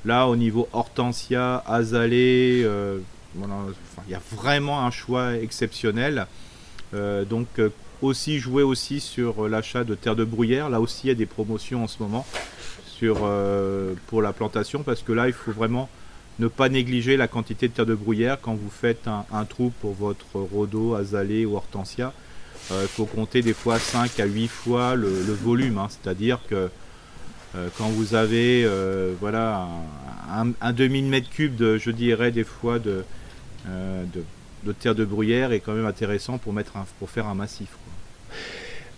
Là, 0.05 0.27
au 0.27 0.35
niveau 0.35 0.69
hortensia, 0.73 1.63
azalée, 1.67 2.63
euh, 2.65 2.99
il 3.37 4.11
y 4.11 4.15
a 4.15 4.21
vraiment 4.33 4.85
un 4.85 4.91
choix 4.91 5.37
exceptionnel. 5.37 6.27
Euh, 6.95 7.25
donc, 7.25 7.47
euh, 7.59 7.71
aussi 8.03 8.41
jouer 8.41 8.65
aussi 8.65 8.99
sur 8.99 9.49
l'achat 9.49 9.85
de 9.85 9.95
terre 9.95 10.17
de 10.17 10.25
bruyère. 10.25 10.69
Là 10.71 10.81
aussi, 10.81 11.03
il 11.05 11.09
y 11.09 11.13
a 11.13 11.15
des 11.15 11.27
promotions 11.27 11.85
en 11.85 11.87
ce 11.87 12.03
moment 12.03 12.27
sur, 12.85 13.31
pour 14.09 14.23
la 14.23 14.33
plantation 14.33 14.83
parce 14.83 15.03
que 15.03 15.13
là, 15.13 15.29
il 15.29 15.33
faut 15.33 15.53
vraiment 15.53 15.89
ne 16.41 16.49
pas 16.49 16.69
négliger 16.69 17.17
la 17.17 17.29
quantité 17.29 17.69
de 17.69 17.73
terre 17.73 17.87
de 17.87 17.95
bruyère 17.95 18.39
quand 18.41 18.55
vous 18.55 18.71
faites 18.71 19.07
un, 19.07 19.45
trou 19.45 19.73
pour 19.81 19.93
votre 19.95 20.27
rhodo, 20.35 20.97
azalée 20.97 21.47
ou 21.47 21.55
hortensia. 21.55 22.13
Il 22.73 22.89
faut 22.89 23.07
compter 23.07 23.41
des 23.41 23.55
fois 23.55 23.79
5 23.79 24.19
à 24.19 24.25
8 24.25 24.49
fois 24.49 24.97
le, 24.97 25.09
volume. 25.33 25.79
Hein. 25.79 25.87
C'est-à-dire 25.89 26.41
que 26.51 26.71
quand 27.77 27.89
vous 27.89 28.15
avez 28.15 28.65
euh, 28.65 29.13
voilà, 29.21 29.69
un, 30.61 30.73
demi 30.73 31.03
mètre 31.03 31.29
cube, 31.29 31.57
de, 31.57 31.77
je 31.77 31.91
dirais 31.91 32.31
des 32.31 32.45
fois, 32.45 32.79
de, 32.79 33.05
euh, 33.69 34.05
de, 34.65 34.73
terre 34.73 34.95
de 34.95 35.05
bruyère 35.05 35.53
est 35.53 35.61
quand 35.61 35.75
même 35.75 35.87
intéressant 35.87 36.39
pour, 36.39 36.53
mettre 36.53 36.73
pour 36.99 37.11
faire 37.11 37.27
un 37.27 37.35
massif. 37.35 37.69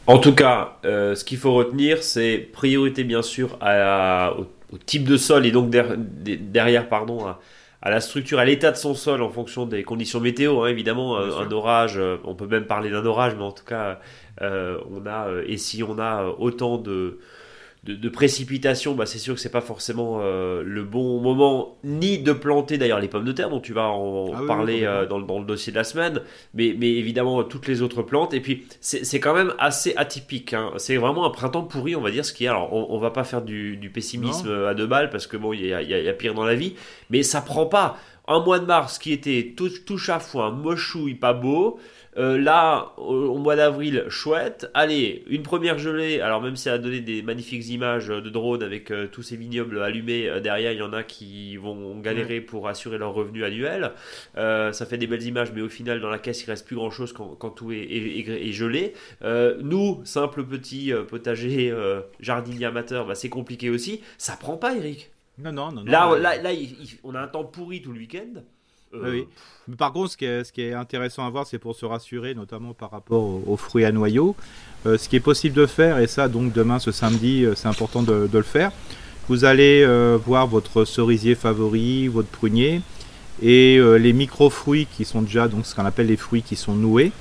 En 0.07 0.19
tout 0.19 0.35
cas, 0.35 0.77
ce 0.83 1.25
qu'il 1.25 1.39
faut 1.39 1.55
retenir, 1.55 2.03
c'est 2.03 2.37
priorité 2.53 3.05
bien 3.05 3.23
sûr 3.23 3.59
au, 3.63 4.79
type 4.87 5.05
de 5.05 5.17
sol 5.17 5.47
et 5.47 5.51
donc 5.51 5.71
derrière, 5.71 6.89
pardon, 6.89 7.27
à, 7.83 7.91
la 7.91 8.01
structure, 8.01 8.39
à 8.39 8.45
l'état 8.45 8.71
de 8.71 8.77
son 8.77 8.95
sol 8.95 9.23
en 9.23 9.31
fonction 9.31 9.67
des 9.67 9.83
conditions 9.83 10.21
météo. 10.21 10.63
Hein, 10.63 10.69
évidemment, 10.69 11.17
un, 11.17 11.51
orage, 11.51 11.99
on 12.25 12.35
peut 12.35 12.47
même 12.47 12.67
parler 12.67 12.91
d'un 12.91 13.07
orage, 13.07 13.35
mais 13.35 13.45
en 13.45 13.53
tout 13.53 13.65
cas, 13.65 13.99
on 14.41 15.07
a 15.07 15.29
et 15.47 15.57
si 15.57 15.83
on 15.83 15.99
a 15.99 16.27
autant 16.39 16.77
de 16.77 17.19
de, 17.85 18.09
précipitation, 18.09 18.95
bah 18.95 19.05
c'est 19.05 19.19
sûr 19.19 19.35
que 19.35 19.41
c'est 19.41 19.51
pas 19.51 19.61
forcément 19.61 20.21
euh, 20.21 20.63
le 20.65 20.85
bon 20.85 21.21
moment 21.21 21.77
ni 21.85 22.19
de 22.19 22.33
planter 22.33 22.79
d'ailleurs 22.79 23.01
les 23.01 23.09
pommes 23.09 23.25
de 23.25 23.33
terre 23.33 23.51
dont 23.51 23.61
tu 23.61 23.75
vas 23.75 23.89
en 23.89 24.33
ah 24.35 24.41
parler 24.47 24.85
euh, 24.85 25.07
dans, 25.07 25.19
le 25.19 25.45
dossier 25.45 25.71
de 25.71 25.77
la 25.77 25.85
semaine, 25.85 26.23
mais, 26.55 26.75
mais 26.79 26.91
évidemment 26.93 27.45
toutes 27.45 27.67
les 27.67 27.83
autres 27.83 28.03
plantes. 28.03 28.33
Et 28.33 28.41
puis 28.41 28.67
c'est 28.81 29.21
quand 29.21 29.35
même 29.35 29.53
assez 29.59 29.95
atypique. 29.97 30.55
Hein. 30.55 30.73
C'est 30.79 30.97
vraiment 30.97 31.27
un 31.27 31.31
printemps 31.31 31.65
pourri, 31.65 31.95
on 31.95 32.01
va 32.01 32.11
dire 32.11 32.25
ce 32.25 32.33
qui 32.33 32.45
est. 32.45 32.49
Alors 32.49 32.73
on, 32.73 32.99
va 32.99 33.11
pas 33.11 33.25
faire 33.25 33.43
du, 33.43 33.91
pessimisme 33.93 34.51
à 34.67 34.75
deux 34.75 34.87
balles 34.87 35.11
parce 35.11 35.27
que 35.27 35.37
bon 35.37 35.53
il 35.53 35.67
y 35.67 35.75
a, 35.75 35.83
y 35.83 36.09
a, 36.09 36.13
pire 36.15 36.35
dans 36.35 36.45
la 36.45 36.55
vie, 36.55 36.75
mais 37.11 37.23
ça 37.23 37.43
prend 37.43 37.67
pas. 37.67 37.99
Un 38.27 38.41
mois 38.41 38.59
de 38.59 38.65
mars 38.65 38.99
qui 38.99 39.13
était 39.13 39.53
tout, 39.55 39.69
tout 39.85 39.99
chafouin, 39.99 40.51
mochouille, 40.51 41.15
pas 41.15 41.35
beau. 41.35 41.79
Euh, 42.17 42.39
là, 42.39 42.93
au, 42.97 43.39
mois 43.39 43.57
d'avril, 43.57 44.05
chouette. 44.09 44.71
Allez, 44.75 45.25
une 45.29 45.43
première 45.43 45.79
gelée. 45.79 46.21
Alors 46.21 46.41
même 46.41 46.57
si 46.57 46.65
ça 46.65 46.75
a 46.75 46.79
donné 46.79 47.01
des 47.01 47.23
magnifiques 47.23 47.69
images 47.69 48.09
de 48.09 48.31
drone 48.31 48.63
avec 48.63 48.91
euh, 48.91 49.07
tous 49.07 49.23
ces 49.23 49.37
vignobles 49.37 49.83
allumés 49.83 50.29
euh, 50.29 50.41
derrière, 50.41 50.73
il 50.73 50.79
y 50.79 50.83
en 50.83 50.93
a 50.93 51.03
qui 51.03 51.57
vont 51.57 51.99
galérer 51.99 52.41
pour 52.41 52.69
assurer 52.69 52.99
leur 52.99 53.15
revenu 53.15 53.45
annuel. 53.45 53.93
ça 54.37 54.87
fait 54.87 54.99
des 54.99 55.07
belles 55.07 55.23
images, 55.23 55.53
mais 55.53 55.63
au 55.63 55.69
final, 55.69 56.01
dans 56.01 56.11
la 56.11 56.19
caisse, 56.19 56.43
il 56.45 56.51
reste 56.51 56.67
plus 56.67 56.77
grand 56.77 56.91
chose 56.91 57.13
quand, 57.13 57.51
tout 57.51 57.73
est, 57.73 58.53
gelé. 58.53 58.95
nous, 59.63 60.01
simple 60.05 60.45
petit 60.45 60.93
potager 61.09 61.75
jardinier 62.21 62.67
amateur, 62.67 63.07
bah, 63.07 63.15
c'est 63.15 63.29
compliqué 63.29 63.71
aussi. 63.71 64.01
Ça 64.19 64.37
prend 64.37 64.57
pas, 64.57 64.75
Eric. 64.75 65.11
Non, 65.39 65.53
non, 65.53 65.73
non. 65.73 65.85
Là, 65.85 66.17
là, 66.19 66.41
là, 66.41 66.51
on 67.03 67.15
a 67.15 67.21
un 67.21 67.29
temps 67.29 67.45
pourri 67.45 67.83
tout 67.83 67.93
le 67.93 67.99
week-end. 67.99 68.43
Oui. 69.03 69.27
Par 69.79 69.93
contre, 69.93 70.11
ce 70.11 70.17
qui, 70.17 70.27
est, 70.27 70.45
ce 70.45 70.53
qui, 70.53 70.63
est, 70.63 70.75
intéressant 70.75 71.27
à 71.27 71.31
voir, 71.31 71.47
c'est 71.47 71.59
pour 71.59 71.75
se 71.75 71.87
rassurer, 71.87 72.35
notamment 72.35 72.75
par 72.75 72.91
rapport 72.91 73.49
aux, 73.49 73.57
fruits 73.57 73.85
à 73.85 73.93
noyaux. 73.93 74.37
ce 74.85 75.09
qui 75.09 75.17
est 75.17 75.21
possible 75.21 75.57
de 75.57 75.67
faire, 75.67 75.99
et 75.99 76.07
ça, 76.07 76.29
donc 76.29 76.53
demain, 76.53 76.79
ce 76.79 76.93
samedi, 76.93 77.47
c'est 77.57 77.69
important 77.69 78.03
de, 78.03 78.27
de, 78.27 78.39
le 78.39 78.45
faire. 78.45 78.73
Vous 79.29 79.47
allez 79.47 79.87
voir 80.27 80.47
votre 80.47 80.85
cerisier 80.85 81.35
favori, 81.35 82.09
votre 82.09 82.29
prunier, 82.29 82.83
et 83.43 83.81
les 83.99 84.13
micro-fruits 84.13 84.87
qui 84.95 85.07
sont 85.07 85.23
déjà, 85.23 85.49
donc 85.49 85.65
ce 85.65 85.75
qu'on 85.75 85.87
appelle 85.87 86.09
les 86.09 86.19
fruits 86.19 86.43
qui 86.43 86.57
sont 86.57 86.75
noués. 86.75 87.13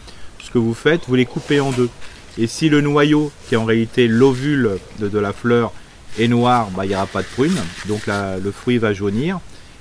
Ce 0.43 0.51
que 0.51 0.57
vous 0.57 0.73
faites, 0.73 1.07
vous 1.07 1.15
les 1.15 1.25
coupez 1.25 1.61
en 1.61 1.71
deux. 1.71 1.89
Et 2.37 2.47
si 2.47 2.69
le 2.69 2.81
noyau, 2.81 3.31
qui 3.47 3.55
est 3.55 3.57
en 3.57 3.65
réalité 3.65 4.07
l'ovule 4.07 4.77
de, 4.99 5.19
la 5.19 5.33
fleur, 5.33 5.71
est 6.19 6.27
noir, 6.27 6.69
bah, 6.71 6.85
il 6.85 6.89
n'y 6.89 6.95
aura 6.95 7.05
pas 7.05 7.21
de 7.21 7.27
prune, 7.27 7.55
donc 7.87 8.07
le 8.07 8.51
fruit 8.51 8.77
va 8.77 8.93
jaunir. 8.93 9.39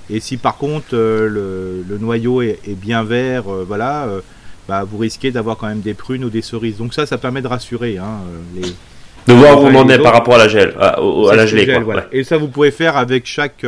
Et 0.09 0.19
si 0.19 0.37
par 0.37 0.57
contre 0.57 0.87
euh, 0.93 1.83
le, 1.87 1.97
noyau 1.97 2.41
est, 2.41 2.59
bien 2.67 3.03
vert, 3.03 3.47
euh, 3.47 3.63
voilà, 3.65 4.05
euh, 4.05 4.21
bah, 4.67 4.83
vous 4.83 4.97
risquez 4.97 5.31
d'avoir 5.31 5.57
quand 5.57 5.67
même 5.67 5.81
des 5.81 5.93
prunes 5.93 6.25
ou 6.25 6.29
des 6.29 6.41
cerises. 6.41 6.77
Donc 6.77 6.93
ça, 6.93 7.05
ça 7.05 7.17
permet 7.17 7.41
de 7.41 7.47
rassurer 7.47 7.97
hein, 7.97 8.19
les, 8.55 8.73
de 9.27 9.33
voir 9.33 9.61
où 9.61 9.65
on 9.65 9.75
en 9.75 9.87
est 9.87 9.99
par 9.99 10.13
rapport 10.13 10.35
à 10.35 10.37
la 10.37 10.47
gel, 10.47 10.75
à, 10.79 10.97
la 11.35 11.45
gelée. 11.45 11.67
Et 12.11 12.23
ça, 12.23 12.37
vous 12.37 12.49
pouvez 12.49 12.71
faire 12.71 12.97
avec 12.97 13.25
chaque 13.25 13.65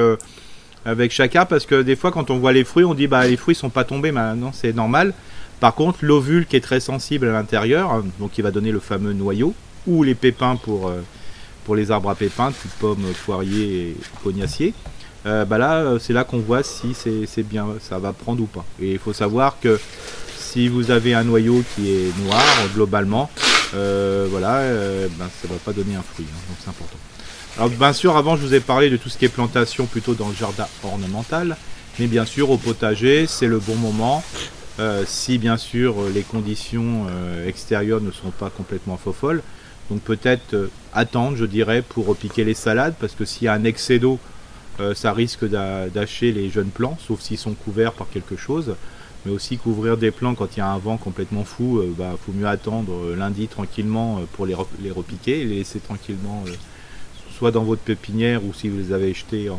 avec 0.84 1.20
arbre 1.20 1.48
parce 1.50 1.66
que 1.66 1.82
des 1.82 1.96
fois, 1.96 2.12
quand 2.12 2.30
on 2.30 2.38
voit 2.38 2.54
les 2.54 2.64
fruits, 2.64 2.86
on 2.86 2.94
dit 2.94 3.08
bah 3.08 3.26
les 3.26 3.38
fruits 3.38 3.56
sont 3.56 3.70
pas 3.70 3.86
tombés, 3.86 4.12
maintenant 4.12 4.52
c'est 4.54 4.74
normal. 4.74 5.14
Par 5.62 5.74
contre, 5.74 6.00
l'ovule 6.02 6.46
qui 6.46 6.58
est 6.58 6.62
très 6.62 6.82
sensible 6.82 7.30
à 7.30 7.32
l'intérieur, 7.32 8.04
donc 8.20 8.32
qui 8.32 8.42
va 8.42 8.52
donner 8.52 8.72
le 8.72 8.82
fameux 8.82 9.14
noyau, 9.14 9.56
ou 9.88 10.04
les 10.04 10.14
pépins 10.14 10.58
pour, 10.58 10.92
pour 11.64 11.76
les 11.76 11.92
arbres 11.92 12.10
à 12.10 12.16
pépins, 12.16 12.52
type 12.52 12.72
pommes, 12.80 13.06
poiriers 13.26 13.90
et 13.90 13.96
cognaciers, 14.22 14.74
euh, 15.26 15.46
bah 15.46 15.58
là, 15.58 15.78
euh, 15.78 16.00
c'est 16.00 16.14
là 16.14 16.24
qu'on 16.24 16.40
voit 16.40 16.64
si 16.64 16.94
c'est 16.94 17.44
bien, 17.44 17.68
ça 17.82 18.00
va 18.00 18.14
prendre 18.14 18.42
ou 18.42 18.46
pas. 18.46 18.66
Et 18.82 18.94
il 18.94 19.00
faut 19.00 19.14
savoir 19.14 19.58
que 19.60 19.80
si 20.38 20.68
vous 20.68 20.92
avez 20.92 21.14
un 21.14 21.24
noyau 21.24 21.64
qui 21.76 21.92
est 21.92 22.18
noir, 22.24 22.44
globalement, 22.74 23.30
voilà, 23.74 24.62
ben, 25.18 25.30
ça 25.42 25.48
ne 25.48 25.54
va 25.54 25.60
pas 25.64 25.74
donner 25.74 25.96
un 25.96 26.02
fruit, 26.04 26.26
hein, 26.30 26.40
donc 26.48 26.58
c'est 26.64 26.70
important. 26.70 26.98
Alors 27.58 27.70
bien 27.70 27.94
sûr, 27.94 28.16
avant 28.18 28.36
je 28.36 28.42
vous 28.42 28.54
ai 28.54 28.60
parlé 28.60 28.90
de 28.90 28.98
tout 28.98 29.10
ce 29.10 29.18
qui 29.18 29.26
est 29.26 29.30
plantation 29.30 29.86
plutôt 29.86 30.14
dans 30.14 30.30
le 30.30 30.36
jardin 30.36 30.68
ornemental, 30.84 31.58
mais 32.00 32.08
bien 32.08 32.26
sûr 32.26 32.50
au 32.52 32.58
potager, 32.58 33.28
c'est 33.28 33.48
le 33.48 33.60
bon 33.60 33.76
moment. 33.76 34.24
Euh, 34.78 35.04
si 35.08 35.38
bien 35.38 35.56
sûr 35.56 35.96
les 36.14 36.24
conditions 36.24 37.08
euh, 37.10 37.48
extérieures 37.48 38.02
ne 38.02 38.12
sont 38.12 38.32
pas 38.32 38.50
complètement 38.50 38.98
faux 38.98 39.14
folles. 39.14 39.42
Donc 39.90 40.02
peut-être 40.02 40.54
euh, 40.54 40.70
attendre, 40.94 41.38
je 41.38 41.46
dirais, 41.46 41.82
pour 41.82 42.08
repiquer 42.08 42.44
les 42.44 42.54
salades, 42.54 42.96
parce 43.00 43.14
que 43.14 43.24
s'il 43.24 43.46
y 43.46 43.48
a 43.48 43.54
un 43.54 43.64
excès 43.64 44.00
d'eau, 44.00 44.20
ça 44.94 45.14
risque 45.14 45.46
d'acheter 45.46 46.32
les 46.32 46.50
jeunes 46.50 46.70
plants, 46.70 46.98
sauf 47.06 47.22
s'ils 47.22 47.38
sont 47.38 47.54
couverts 47.54 47.94
par 47.94 48.10
quelque 48.10 48.36
chose. 48.36 48.76
Mais 49.26 49.32
aussi 49.32 49.58
couvrir 49.58 49.98
des 49.98 50.12
plants 50.12 50.36
quand 50.36 50.56
il 50.56 50.60
y 50.60 50.62
a 50.62 50.70
un 50.70 50.78
vent 50.78 50.98
complètement 50.98 51.44
fou, 51.44 51.82
il 51.84 51.94
bah, 51.94 52.16
faut 52.24 52.32
mieux 52.32 52.48
attendre 52.48 53.16
lundi 53.16 53.48
tranquillement 53.48 54.22
pour 54.34 54.46
les, 54.46 54.54
repiquer, 54.54 55.42
et 55.42 55.46
les 55.46 55.56
laisser 55.58 55.80
tranquillement, 55.80 56.44
soit 57.36 57.52
dans 57.52 57.64
votre 57.64 57.82
pépinière 57.82 58.44
ou 58.44 58.54
si 58.54 58.70
vous 58.70 58.78
les 58.78 58.94
avez 58.94 59.14
jetés 59.14 59.50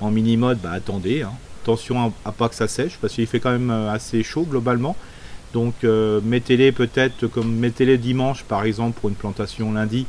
en, 0.00 0.10
mini-mode, 0.10 0.58
bah, 0.60 0.72
attendez. 0.72 1.22
Hein. 1.22 1.32
Attention 1.62 2.12
à, 2.24 2.32
pas 2.32 2.48
que 2.48 2.56
ça 2.56 2.66
sèche 2.66 2.98
parce 3.00 3.14
qu'il 3.14 3.26
fait 3.28 3.38
quand 3.38 3.52
même 3.52 3.70
euh, 3.70 3.92
assez 3.92 4.24
chaud 4.24 4.42
globalement. 4.42 4.96
Donc 5.52 5.74
euh, 5.84 6.20
mettez-les 6.24 6.72
peut-être 6.72 7.28
comme 7.28 7.54
mettez-les 7.54 7.98
dimanche 7.98 8.42
par 8.42 8.64
exemple 8.64 8.98
pour 8.98 9.10
une 9.10 9.14
plantation 9.14 9.72
lundi. 9.72 10.06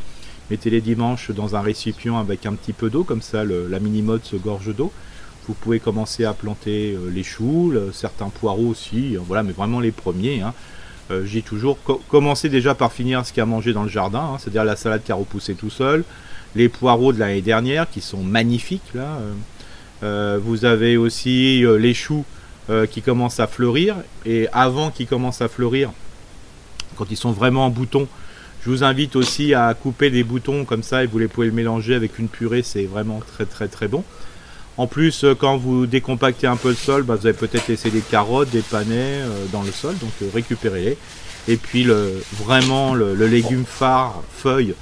Mettez-les 0.54 0.82
dimanche 0.82 1.32
dans 1.32 1.56
un 1.56 1.62
récipient 1.62 2.20
avec 2.20 2.46
un 2.46 2.54
petit 2.54 2.74
peu 2.74 2.90
d'eau, 2.90 3.04
comme 3.04 3.24
ça 3.24 3.44
la 3.44 3.80
mini-mode 3.80 4.24
se 4.24 4.36
gorge 4.36 4.74
d'eau. 4.76 4.92
Vous 5.48 5.56
pouvez 5.56 5.80
commencer 5.80 6.24
à 6.24 6.34
planter 6.34 6.94
euh, 6.94 7.10
les 7.10 7.24
choux, 7.24 7.74
certains 7.92 8.30
poireaux 8.30 8.68
aussi, 8.68 9.18
voilà, 9.18 9.44
mais 9.44 9.52
vraiment 9.52 9.80
les 9.80 9.92
premiers. 9.92 10.42
Hein. 10.42 10.54
J'ai 11.26 11.42
toujours 11.42 11.78
commencé 12.08 12.48
déjà 12.50 12.76
par 12.76 12.94
finir 12.94 13.26
ce 13.26 13.34
qu'il 13.34 13.40
y 13.40 13.42
a 13.42 13.44
à 13.44 13.48
manger 13.48 13.74
dans 13.74 13.84
le 13.84 13.90
jardin, 13.90 14.20
hein, 14.34 14.38
c'est-à-dire 14.40 14.64
la 14.64 14.78
salade 14.78 15.04
qui 15.04 15.12
a 15.12 15.16
repoussé 15.16 15.54
tout 15.54 15.70
seul, 15.70 16.06
les 16.56 16.70
poireaux 16.70 17.12
de 17.12 17.20
l'année 17.20 17.42
dernière 17.42 17.90
qui 17.90 18.00
sont 18.00 18.24
magnifiques 18.24 18.94
là. 18.94 19.20
Euh, 20.04 20.38
vous 20.42 20.66
avez 20.66 20.98
aussi 20.98 21.64
euh, 21.64 21.78
les 21.78 21.94
choux 21.94 22.26
euh, 22.70 22.86
qui 22.86 23.02
commencent 23.02 23.40
à 23.40 23.48
fleurir. 23.48 23.96
Et 24.26 24.48
avant 24.52 24.92
qu'ils 24.92 25.08
commencent 25.08 25.42
à 25.42 25.48
fleurir, 25.48 25.92
quand 26.96 27.10
ils 27.10 27.18
sont 27.18 27.32
vraiment 27.32 27.66
en 27.66 27.70
bouton, 27.70 28.08
je 28.64 28.70
vous 28.70 28.84
invite 28.84 29.16
aussi 29.16 29.54
à 29.54 29.74
couper 29.74 30.10
des 30.10 30.24
boutons 30.24 30.64
comme 30.66 30.84
ça 30.84 31.04
et 31.04 31.08
vous 31.08 31.20
les 31.20 31.28
pouvez 31.28 31.52
mélanger 31.52 31.96
avec 31.96 32.18
une 32.20 32.30
purée, 32.30 32.64
c'est 32.64 32.86
vraiment 32.86 33.20
très 33.20 33.46
très 33.46 33.68
très 33.68 33.88
bon. 33.88 34.04
En 34.78 34.88
plus, 34.88 35.26
quand 35.40 35.58
vous 35.58 35.86
décompactez 35.86 36.48
un 36.48 36.56
peu 36.56 36.70
le 36.70 36.76
sol, 36.76 37.04
bah, 37.04 37.16
vous 37.16 37.28
avez 37.28 37.38
peut-être 37.38 37.68
laissé 37.68 37.92
des 37.92 38.02
carottes, 38.02 38.50
des 38.50 38.62
panais 38.62 39.20
dans 39.52 39.62
le 39.62 39.72
sol, 39.72 39.96
donc 40.00 40.12
récupérez-les. 40.34 40.98
Et 41.48 41.58
puis 41.58 41.86
vraiment 42.44 42.94
le 42.96 43.28
légume 43.28 43.66
phare, 43.66 44.24
feuille, 44.32 44.74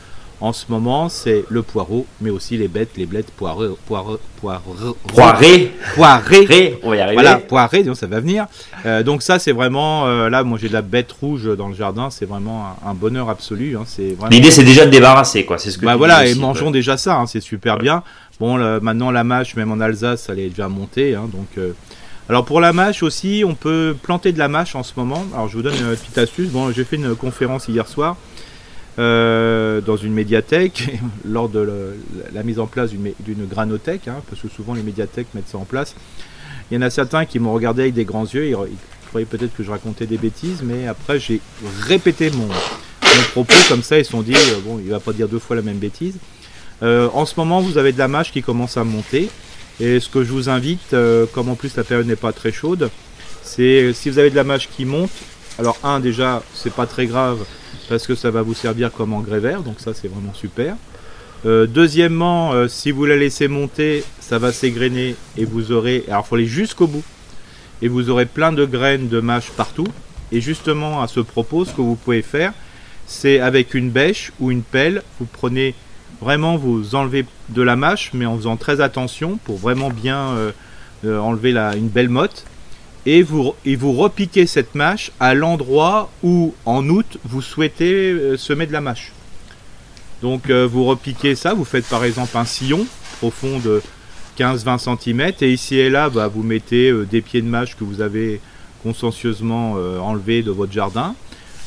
en 0.41 0.53
ce 0.53 0.65
moment, 0.69 1.07
c'est 1.07 1.45
le 1.49 1.61
poireau, 1.61 2.07
mais 2.19 2.31
aussi 2.31 2.57
les 2.57 2.67
bêtes, 2.67 2.97
les 2.97 3.05
blettes 3.05 3.29
poireux, 3.29 3.77
poireux, 3.85 4.19
poireux, 4.41 4.97
poiré, 5.07 5.71
poiré, 5.93 6.79
on 6.81 6.89
va 6.89 6.95
y 6.95 6.99
arriver. 6.99 7.21
Voilà, 7.21 7.37
poiré, 7.37 7.83
donc 7.83 7.95
ça 7.95 8.07
va 8.07 8.19
venir. 8.19 8.47
Euh, 8.87 9.03
donc 9.03 9.21
ça, 9.21 9.37
c'est 9.37 9.51
vraiment, 9.51 10.07
euh, 10.07 10.29
là, 10.29 10.43
moi 10.43 10.57
j'ai 10.59 10.67
de 10.67 10.73
la 10.73 10.81
bête 10.81 11.11
rouge 11.11 11.55
dans 11.55 11.67
le 11.67 11.75
jardin, 11.75 12.09
c'est 12.09 12.25
vraiment 12.25 12.75
un, 12.83 12.93
bonheur 12.95 13.29
absolu. 13.29 13.77
Hein, 13.77 13.83
c'est 13.85 14.17
L'idée, 14.31 14.49
c'est 14.49 14.63
déjà 14.63 14.85
de 14.85 14.89
débarrasser, 14.89 15.45
quoi. 15.45 15.59
C'est 15.59 15.69
ce 15.69 15.77
que. 15.77 15.85
Bah 15.85 15.95
voilà, 15.95 16.25
et 16.25 16.33
mangeons 16.33 16.71
déjà 16.71 16.97
ça, 16.97 17.17
hein, 17.17 17.27
c'est 17.27 17.39
super 17.39 17.77
bien. 17.77 18.01
Bon, 18.39 18.57
maintenant 18.81 19.11
la 19.11 19.23
mâche, 19.23 19.55
même 19.55 19.71
en 19.71 19.79
Alsace, 19.79 20.27
elle 20.29 20.39
est 20.39 20.49
déjà 20.49 20.67
montée, 20.67 21.13
hein, 21.13 21.29
donc. 21.31 21.47
Euh, 21.59 21.73
alors 22.29 22.45
pour 22.45 22.61
la 22.61 22.71
mâche 22.71 23.03
aussi, 23.03 23.43
on 23.45 23.55
peut 23.55 23.95
planter 24.01 24.31
de 24.31 24.39
la 24.39 24.47
mâche 24.47 24.73
en 24.75 24.83
ce 24.83 24.93
moment. 24.95 25.25
Alors 25.33 25.49
je 25.49 25.57
vous 25.57 25.63
donne 25.63 25.75
une 25.75 25.95
petite 25.95 26.17
astuce. 26.17 26.49
Bon, 26.49 26.71
j'ai 26.71 26.85
fait 26.85 26.95
une 26.95 27.13
conférence 27.13 27.67
hier 27.67 27.87
soir. 27.87 28.15
Euh, 28.99 29.79
dans 29.79 29.95
une 29.95 30.11
médiathèque 30.11 30.89
lors 31.25 31.47
de 31.47 31.95
la 32.33 32.43
mise 32.43 32.59
en 32.59 32.67
place 32.67 32.91
d'une 32.91 33.45
granothèque, 33.45 34.09
hein, 34.09 34.17
parce 34.29 34.41
que 34.41 34.49
souvent 34.49 34.73
les 34.73 34.83
médiathèques 34.83 35.27
mettent 35.33 35.47
ça 35.47 35.57
en 35.57 35.63
place. 35.63 35.95
Il 36.69 36.75
y 36.75 36.77
en 36.77 36.81
a 36.81 36.89
certains 36.89 37.25
qui 37.25 37.39
m'ont 37.39 37.53
regardé 37.53 37.83
avec 37.83 37.93
des 37.93 38.03
grands 38.03 38.25
yeux, 38.25 38.47
ils, 38.47 38.55
croyaient 39.07 39.25
peut-être 39.25 39.55
que 39.55 39.63
je 39.63 39.71
racontais 39.71 40.07
des 40.07 40.17
bêtises, 40.17 40.61
mais 40.61 40.87
après 40.87 41.19
j'ai 41.19 41.39
répété 41.81 42.31
mon, 42.31 42.49
propos 43.31 43.53
comme 43.69 43.81
ça, 43.81 43.97
ils 43.97 44.03
se 44.03 44.11
sont 44.11 44.23
dit, 44.23 44.35
euh, 44.35 44.59
bon, 44.65 44.77
il 44.83 44.89
va 44.89 44.99
pas 44.99 45.13
dire 45.13 45.29
deux 45.29 45.39
fois 45.39 45.55
la 45.55 45.61
même 45.61 45.77
bêtise. 45.79 46.17
Euh, 46.83 47.07
en 47.13 47.25
ce 47.25 47.33
moment, 47.37 47.61
vous 47.61 47.77
avez 47.77 47.93
de 47.93 47.97
la 47.97 48.09
mâche 48.09 48.33
qui 48.33 48.41
commence 48.41 48.75
à 48.75 48.83
monter, 48.83 49.29
et 49.79 50.01
ce 50.01 50.09
que 50.09 50.21
je 50.25 50.31
vous 50.31 50.49
invite, 50.49 50.95
comme 51.33 51.47
en 51.47 51.55
plus 51.55 51.77
la 51.77 51.85
période 51.85 52.07
n'est 52.07 52.17
pas 52.17 52.33
très 52.33 52.51
chaude, 52.51 52.89
c'est 53.41 53.93
si 53.93 54.09
vous 54.09 54.19
avez 54.19 54.29
de 54.29 54.35
la 54.35 54.43
mâche 54.43 54.67
qui 54.69 54.83
monte, 54.83 55.11
alors 55.59 55.77
un 55.83 55.99
déjà, 55.99 56.43
c'est 56.53 56.73
pas 56.73 56.85
très 56.85 57.05
grave, 57.05 57.39
parce 57.89 58.07
que 58.07 58.15
ça 58.15 58.31
va 58.31 58.41
vous 58.41 58.53
servir 58.53 58.91
comme 58.91 59.13
engrais 59.13 59.39
vert, 59.39 59.61
donc 59.61 59.79
ça 59.79 59.93
c'est 59.93 60.07
vraiment 60.07 60.33
super. 60.33 60.75
Euh, 61.45 61.65
deuxièmement, 61.65 62.53
euh, 62.53 62.67
si 62.67 62.91
vous 62.91 63.05
la 63.05 63.17
laissez 63.17 63.47
monter, 63.47 64.03
ça 64.19 64.37
va 64.37 64.51
s'égrener 64.51 65.15
et 65.37 65.45
vous 65.45 65.71
aurez, 65.71 66.03
alors 66.07 66.23
il 66.25 66.29
faut 66.29 66.35
aller 66.35 66.45
jusqu'au 66.45 66.87
bout, 66.87 67.03
et 67.81 67.87
vous 67.87 68.09
aurez 68.09 68.25
plein 68.25 68.51
de 68.51 68.65
graines 68.65 69.07
de 69.07 69.19
mâche 69.19 69.49
partout. 69.51 69.87
Et 70.31 70.39
justement, 70.39 71.01
à 71.01 71.07
ce 71.07 71.19
propos, 71.19 71.65
ce 71.65 71.71
que 71.71 71.81
vous 71.81 71.95
pouvez 71.95 72.21
faire, 72.21 72.53
c'est 73.05 73.39
avec 73.39 73.73
une 73.73 73.89
bêche 73.89 74.31
ou 74.39 74.51
une 74.51 74.61
pelle, 74.61 75.01
vous 75.19 75.25
prenez 75.25 75.75
vraiment, 76.21 76.57
vous 76.57 76.95
enlevez 76.95 77.25
de 77.49 77.61
la 77.61 77.75
mâche, 77.75 78.11
mais 78.13 78.25
en 78.25 78.37
faisant 78.37 78.55
très 78.55 78.79
attention 78.79 79.37
pour 79.43 79.57
vraiment 79.57 79.89
bien 79.89 80.35
euh, 81.03 81.17
enlever 81.19 81.57
une 81.75 81.89
belle 81.89 82.09
motte 82.09 82.45
et 83.05 83.23
vous, 83.23 83.53
et 83.65 83.75
vous 83.75 83.93
repiquez 83.93 84.45
cette 84.45 84.75
mâche 84.75 85.11
à 85.19 85.33
l'endroit 85.33 86.11
où 86.23 86.53
en 86.65 86.87
août 86.89 87.17
vous 87.23 87.41
souhaitez 87.41 88.11
euh, 88.11 88.37
semer 88.37 88.67
de 88.67 88.73
la 88.73 88.81
mâche. 88.81 89.11
Donc 90.21 90.49
euh, 90.49 90.67
vous 90.67 90.85
repiquez 90.85 91.35
ça, 91.35 91.53
vous 91.53 91.65
faites 91.65 91.87
par 91.87 92.03
exemple 92.03 92.37
un 92.37 92.45
sillon 92.45 92.85
profond 93.17 93.59
de 93.59 93.81
15-20 94.37 94.99
cm 94.99 95.33
et 95.41 95.51
ici 95.51 95.77
et 95.77 95.89
là 95.89 96.09
bah, 96.09 96.27
vous 96.27 96.43
mettez 96.43 96.89
euh, 96.89 97.05
des 97.05 97.21
pieds 97.21 97.41
de 97.41 97.47
mâche 97.47 97.75
que 97.75 97.83
vous 97.83 98.01
avez 98.01 98.39
consciencieusement 98.83 99.73
enlevés 99.73 100.41
de 100.41 100.49
votre 100.49 100.71
jardin. 100.71 101.13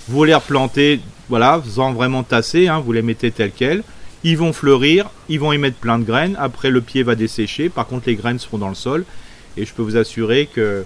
Vous 0.09 0.25
les 0.25 0.35
replantez, 0.35 0.99
voilà, 1.29 1.63
faisant 1.65 1.93
vraiment 1.93 2.25
tasser, 2.25 2.67
hein, 2.67 2.81
vous 2.81 2.91
les 2.91 3.03
mettez 3.03 3.31
tels 3.31 3.53
quels. 3.53 3.85
Ils 4.25 4.37
vont 4.37 4.53
fleurir, 4.53 5.11
ils 5.29 5.39
vont 5.39 5.53
y 5.53 5.59
mettre 5.59 5.77
plein 5.77 6.01
de 6.01 6.05
graines. 6.05 6.35
Après, 6.41 6.71
le 6.71 6.81
pied 6.81 7.05
va 7.05 7.15
dessécher. 7.15 7.69
Par 7.69 7.87
contre, 7.87 8.09
les 8.09 8.17
graines 8.17 8.41
seront 8.41 8.59
dans 8.59 8.69
le 8.69 8.75
sol. 8.75 9.05
Et 9.57 9.65
je 9.65 9.73
peux 9.73 9.83
vous 9.83 9.97
assurer 9.97 10.49
que 10.53 10.85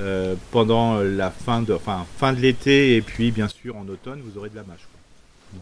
euh, 0.00 0.34
pendant 0.50 1.00
la 1.00 1.30
fin 1.30 1.62
de, 1.62 1.72
enfin, 1.72 2.06
fin 2.18 2.32
de 2.32 2.40
l'été 2.40 2.96
et 2.96 3.02
puis 3.02 3.30
bien 3.30 3.48
sûr 3.48 3.76
en 3.76 3.86
automne, 3.88 4.20
vous 4.24 4.38
aurez 4.38 4.50
de 4.50 4.56
la 4.56 4.62
mâche. 4.62 4.86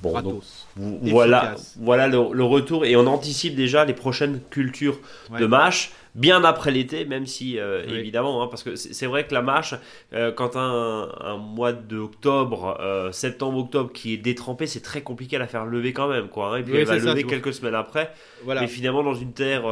Bon, 0.02 0.20
donc, 0.20 0.42
voilà, 0.76 1.54
voilà 1.78 2.08
le, 2.08 2.18
retour 2.18 2.84
et 2.84 2.96
on 2.96 3.06
anticipe 3.06 3.54
déjà 3.54 3.84
les 3.84 3.92
prochaines 3.92 4.40
cultures 4.50 4.98
de 5.38 5.46
mâche. 5.46 5.92
Bien 6.16 6.42
après 6.44 6.70
l'été, 6.70 7.04
même 7.04 7.26
si 7.26 7.58
euh, 7.58 7.84
évidemment, 7.86 8.42
hein, 8.42 8.48
parce 8.48 8.62
que 8.62 8.74
c'est 8.74 9.06
vrai 9.06 9.26
que 9.26 9.34
la 9.34 9.42
marche, 9.42 9.74
euh, 10.14 10.32
quand 10.32 10.56
un, 10.56 11.10
un 11.20 11.36
mois 11.36 11.72
d'octobre, 11.72 12.78
euh, 12.80 13.12
septembre-octobre 13.12 13.92
qui 13.92 14.14
est 14.14 14.16
détrempé, 14.16 14.66
c'est 14.66 14.80
très 14.80 15.02
compliqué 15.02 15.36
à 15.36 15.38
la 15.38 15.46
faire 15.46 15.66
lever 15.66 15.92
quand 15.92 16.08
même, 16.08 16.28
quoi. 16.28 16.48
Hein. 16.48 16.56
et 16.58 16.62
puis 16.62 16.74
elle 16.74 16.86
va 16.86 16.96
lever 16.96 17.24
quelques 17.24 17.52
semaines 17.52 17.74
après, 17.74 18.12
voilà. 18.44 18.62
mais 18.62 18.66
finalement 18.66 19.02
dans 19.02 19.14
une 19.14 19.32
terre 19.32 19.64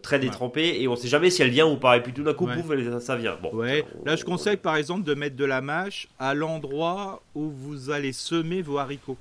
très 0.00 0.18
détrempée, 0.18 0.80
et 0.80 0.88
on 0.88 0.96
sait 0.96 1.08
jamais 1.08 1.30
si 1.30 1.42
elle 1.42 1.50
vient 1.50 1.66
ou 1.66 1.76
pas. 1.76 1.96
Et 1.96 2.00
puis 2.00 2.12
tout 2.12 2.22
d'un 2.22 2.34
coup, 2.34 2.46
pouf, 2.46 2.66
ça, 3.00 3.16
vient. 3.16 3.36
Bon, 3.42 3.52
ouais. 3.52 3.84
Là, 4.06 4.16
je 4.16 4.24
conseille 4.24 4.56
par 4.56 4.76
exemple 4.76 5.02
de 5.02 5.14
mettre 5.14 5.36
de 5.36 5.44
la 5.44 5.60
mâche 5.60 6.08
à 6.18 6.34
l'endroit 6.34 7.22
où 7.34 7.50
vous 7.50 7.90
allez 7.90 8.12
semer 8.12 8.62
vos 8.62 8.78
haricots. 8.78 9.18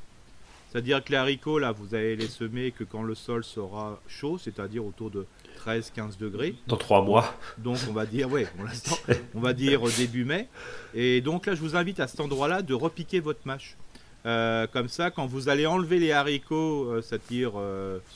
C'est-à-dire 0.74 1.04
que 1.04 1.12
les 1.12 1.18
haricots, 1.18 1.60
là, 1.60 1.72
vous 1.72 1.94
allez 1.94 2.16
les 2.16 2.28
semer 2.28 2.72
que 2.72 2.84
quand 2.84 3.04
le 3.04 3.14
sol 3.14 3.44
sera 3.44 4.02
chaud, 4.08 4.40
c'est-à-dire 4.40 4.84
autour 4.84 5.12
de 5.12 5.28
13-15 5.64 6.18
degrés. 6.18 6.56
Dans 6.66 6.78
trois 6.78 7.04
mois. 7.04 7.36
Donc 7.60 7.78
on 7.88 7.94
va 7.94 8.08
dire, 8.08 8.32
ouais, 8.32 8.48
pour 8.56 8.66
l'instant, 8.66 8.98
on 9.36 9.40
va 9.40 9.54
dire 9.54 9.82
début 9.96 10.26
mai. 10.26 10.50
Et 10.96 11.22
donc 11.22 11.46
là, 11.46 11.54
je 11.54 11.62
vous 11.62 11.76
invite 11.76 12.00
à 12.00 12.08
cet 12.08 12.20
endroit-là 12.22 12.64
de 12.64 12.74
repiquer 12.74 13.20
votre 13.20 13.42
mâche. 13.46 13.78
Euh, 14.26 14.66
comme 14.66 14.88
ça, 14.88 15.12
quand 15.12 15.28
vous 15.28 15.48
allez 15.48 15.68
enlever 15.68 16.00
les 16.00 16.12
haricots, 16.12 16.90
euh, 16.90 17.04
c'est-à-dire 17.04 17.52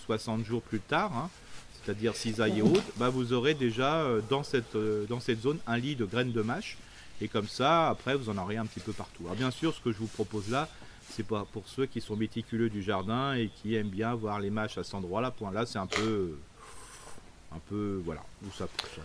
60 0.08 0.40
euh, 0.40 0.44
jours 0.44 0.64
plus 0.64 0.80
tard, 0.80 1.12
hein, 1.16 1.30
c'est-à-dire 1.84 2.16
cisaille 2.16 2.58
et 2.58 2.62
autres, 2.64 2.82
bah, 2.96 3.10
vous 3.10 3.34
aurez 3.34 3.54
déjà 3.54 4.04
dans, 4.32 4.42
cette, 4.42 4.76
dans 5.08 5.20
cette 5.20 5.44
zone 5.44 5.60
un 5.68 5.78
lit 5.78 5.96
de 5.96 6.06
graines 6.06 6.32
de 6.32 6.42
mâche. 6.42 6.78
Et 7.22 7.28
comme 7.28 7.48
ça, 7.48 7.90
après, 7.90 8.16
vous 8.16 8.30
en 8.30 8.38
aurez 8.40 8.58
un 8.58 8.66
petit 8.66 8.80
peu 8.80 8.94
partout. 8.94 9.24
Alors 9.26 9.36
bien 9.36 9.52
sûr, 9.52 9.76
ce 9.76 9.80
que 9.80 9.92
je 9.92 9.98
vous 9.98 10.08
propose 10.08 10.50
là, 10.50 10.68
c'est 11.10 11.26
pas 11.26 11.46
pour 11.52 11.68
ceux 11.68 11.86
qui 11.86 12.02
sont 12.02 12.16
méticuleux 12.16 12.70
du 12.70 12.82
jardin 12.82 13.34
et 13.34 13.50
qui 13.50 13.76
aiment 13.76 13.90
bien 13.90 14.14
voir 14.14 14.40
les 14.40 14.50
mâches 14.50 14.78
à 14.78 14.84
cet 14.84 14.96
endroit-là. 14.96 15.32
Point 15.32 15.52
là, 15.52 15.66
c'est 15.66 15.80
un 15.80 15.88
peu, 15.88 16.38
un 17.52 17.60
peu, 17.70 18.02
voilà, 18.06 18.22
où 18.46 18.52
ça 18.52 18.68
pousse. 18.68 19.00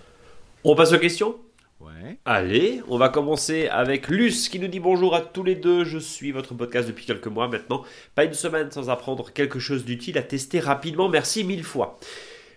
On 0.65 0.75
passe 0.75 0.93
aux 0.93 0.99
questions? 0.99 1.37
Ouais. 1.81 2.19
Allez, 2.25 2.81
on 2.89 2.97
va 2.97 3.09
commencer 3.09 3.67
avec 3.67 4.07
Luce 4.07 4.49
qui 4.49 4.61
nous 4.61 4.69
dit 4.69 4.79
bonjour 4.79 5.17
à 5.17 5.21
tous 5.21 5.43
les 5.43 5.57
deux. 5.57 5.83
Je 5.83 5.99
suis 5.99 6.31
votre 6.31 6.55
podcast 6.55 6.87
depuis 6.87 7.07
quelques 7.07 7.27
mois 7.27 7.49
maintenant. 7.49 7.83
Pas 8.15 8.25
une 8.25 8.35
semaine 8.35 8.71
sans 8.71 8.89
apprendre 8.89 9.33
quelque 9.33 9.59
chose 9.59 9.85
d'utile 9.85 10.17
à 10.17 10.23
tester 10.23 10.61
rapidement. 10.61 11.09
Merci 11.09 11.43
mille 11.43 11.65
fois. 11.65 11.99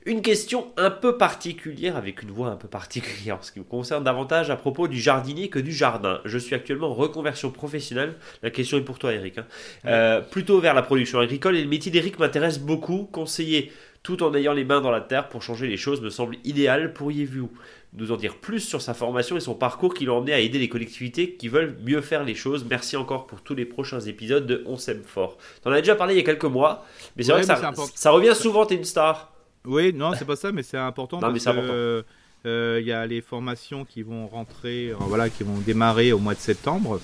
Une 0.08 0.22
question 0.22 0.72
un 0.78 0.92
peu 0.92 1.18
particulière, 1.18 1.98
avec 1.98 2.22
une 2.22 2.30
voix 2.30 2.50
un 2.50 2.58
peu 2.58 2.68
particulière, 2.68 3.38
en 3.38 3.42
ce 3.42 3.52
qui 3.52 3.58
me 3.58 3.64
concerne 3.64 4.04
davantage 4.04 4.52
à 4.52 4.56
propos 4.56 4.88
du 4.88 5.00
jardinier 5.00 5.50
que 5.50 5.58
du 5.58 5.72
jardin. 5.72 6.22
Je 6.26 6.38
suis 6.38 6.54
actuellement 6.54 6.92
en 6.92 6.94
reconversion 6.94 7.50
professionnelle. 7.50 8.14
La 8.44 8.52
question 8.52 8.78
est 8.78 8.82
pour 8.82 9.00
toi, 9.00 9.14
Eric. 9.14 9.40
Hein. 9.40 9.48
Euh, 9.86 10.22
plutôt 10.22 10.60
vers 10.60 10.76
la 10.76 10.84
production 10.84 11.18
agricole 11.20 11.56
et 11.56 11.64
le 11.64 11.68
métier 11.68 11.92
d'Eric 11.92 12.20
m'intéresse 12.20 12.60
beaucoup. 12.60 13.10
Conseiller 13.12 13.72
tout 14.04 14.22
en 14.22 14.36
ayant 14.36 14.54
les 14.54 14.64
mains 14.64 14.80
dans 14.80 14.92
la 14.92 15.02
terre 15.02 15.28
pour 15.28 15.42
changer 15.42 15.66
les 15.66 15.78
choses 15.78 16.02
me 16.02 16.12
semble 16.12 16.38
idéal. 16.44 16.94
Pourriez-vous 16.94 17.50
nous 17.94 18.12
en 18.12 18.18
dire 18.18 18.36
plus 18.36 18.60
sur 18.60 18.84
sa 18.84 18.94
formation 18.94 19.38
et 19.38 19.40
son 19.40 19.56
parcours 19.56 19.96
qui 19.96 20.06
l'a 20.06 20.14
emmené 20.14 20.34
à 20.34 20.40
aider 20.40 20.60
les 20.60 20.70
collectivités 20.70 21.32
qui 21.32 21.48
veulent 21.48 21.78
mieux 21.84 22.02
faire 22.02 22.24
les 22.24 22.36
choses? 22.36 22.64
Merci 22.70 22.96
encore 22.96 23.26
pour 23.26 23.42
tous 23.42 23.56
les 23.56 23.66
prochains 23.66 24.02
épisodes 24.02 24.46
de 24.46 24.62
On 24.68 24.78
s'aime 24.78 25.02
fort. 25.04 25.40
T'en 25.64 25.72
as 25.72 25.82
déjà 25.82 25.96
parlé 25.96 26.14
il 26.14 26.18
y 26.18 26.20
a 26.20 26.24
quelques 26.24 26.44
mois, 26.44 26.86
mais 27.18 27.24
c'est 27.24 27.32
vrai 27.32 27.42
que 27.42 27.48
ça, 27.48 27.74
ça, 27.96 28.12
revient 28.12 28.36
souvent, 28.36 28.68
t'es 28.68 28.76
une 28.76 28.84
star. 28.84 29.35
Oui, 29.66 29.94
non, 29.94 30.14
c'est 30.18 30.26
pas 30.26 30.36
ça, 30.36 30.52
mais 30.52 30.64
c'est 30.64 30.78
important. 30.78 31.20
parce 31.22 31.44
que, 31.44 32.04
euh, 32.46 32.78
il 32.80 32.88
y 32.88 32.92
a 32.92 33.06
les 33.08 33.22
formations 33.22 33.86
qui 33.86 34.04
vont 34.04 34.28
rentrer, 34.28 34.90
euh, 34.90 34.96
voilà, 35.00 35.30
qui 35.30 35.44
vont 35.44 35.58
démarrer 35.66 36.12
au 36.12 36.20
mois 36.20 36.36
de 36.36 36.40
septembre. 36.40 37.00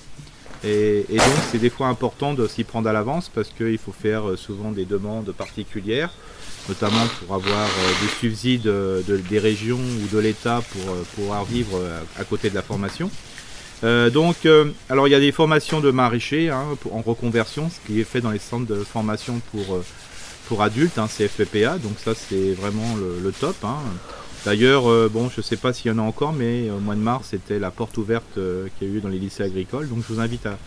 Et, 0.64 1.04
donc, 1.10 1.34
c'est 1.50 1.58
des 1.58 1.70
fois 1.70 1.88
important 1.88 2.34
de 2.34 2.46
s'y 2.46 2.62
prendre 2.62 2.88
à 2.88 2.92
l'avance 2.92 3.28
parce 3.28 3.48
qu'il 3.48 3.78
faut 3.78 3.92
faire 3.92 4.28
euh, 4.28 4.36
souvent 4.36 4.70
des 4.70 4.84
demandes 4.84 5.32
particulières, 5.32 6.12
notamment 6.68 7.04
pour 7.18 7.34
avoir 7.34 7.66
des 8.00 8.08
subsides 8.20 8.72
des 9.28 9.38
régions 9.40 9.80
ou 9.80 10.14
de 10.14 10.18
l'État 10.20 10.62
pour 10.70 10.94
pouvoir 11.16 11.44
vivre 11.44 11.80
à, 12.16 12.22
côté 12.22 12.48
de 12.48 12.54
la 12.54 12.62
formation. 12.62 13.10
donc, 13.82 14.46
alors 14.88 15.08
il 15.08 15.10
y 15.10 15.16
a 15.16 15.18
des 15.18 15.32
formations 15.32 15.80
de 15.80 15.90
maraîchers 15.90 16.50
hein, 16.50 16.66
en 16.92 17.00
reconversion, 17.00 17.68
ce 17.68 17.84
qui 17.84 18.00
est 18.00 18.04
fait 18.04 18.20
dans 18.20 18.30
les 18.30 18.38
centres 18.38 18.66
de 18.66 18.76
formation 18.84 19.40
pour 19.50 19.82
pour 20.52 20.60
adultes, 20.60 20.98
hein, 20.98 21.06
c'est 21.08 21.28
FPPA, 21.28 21.78
donc 21.78 21.92
ça 21.96 22.12
c'est 22.14 22.52
vraiment 22.52 22.94
le, 23.22 23.32
top. 23.32 23.56
Hein. 23.64 23.78
D'ailleurs, 24.44 24.86
euh, 24.86 25.08
bon, 25.10 25.30
je 25.30 25.38
ne 25.38 25.42
sais 25.42 25.56
pas 25.56 25.72
s'il 25.72 25.90
y 25.90 25.94
en 25.94 25.98
a 25.98 26.02
encore, 26.02 26.34
mais 26.34 26.68
au 26.68 26.78
mois 26.78 26.94
de 26.94 27.00
mars, 27.00 27.28
c'était 27.30 27.58
la 27.58 27.70
porte 27.70 27.96
ouverte 27.96 28.36
euh, 28.36 28.66
qu'il 28.76 28.88
y 28.88 28.92
a 28.92 28.94
eu 28.96 29.00
dans 29.00 29.08
les 29.08 29.18
lycées 29.18 29.44
agricoles. 29.44 29.88
Donc 29.88 30.00
je 30.06 30.12
vous 30.12 30.20
invite 30.20 30.46
à, 30.46 30.58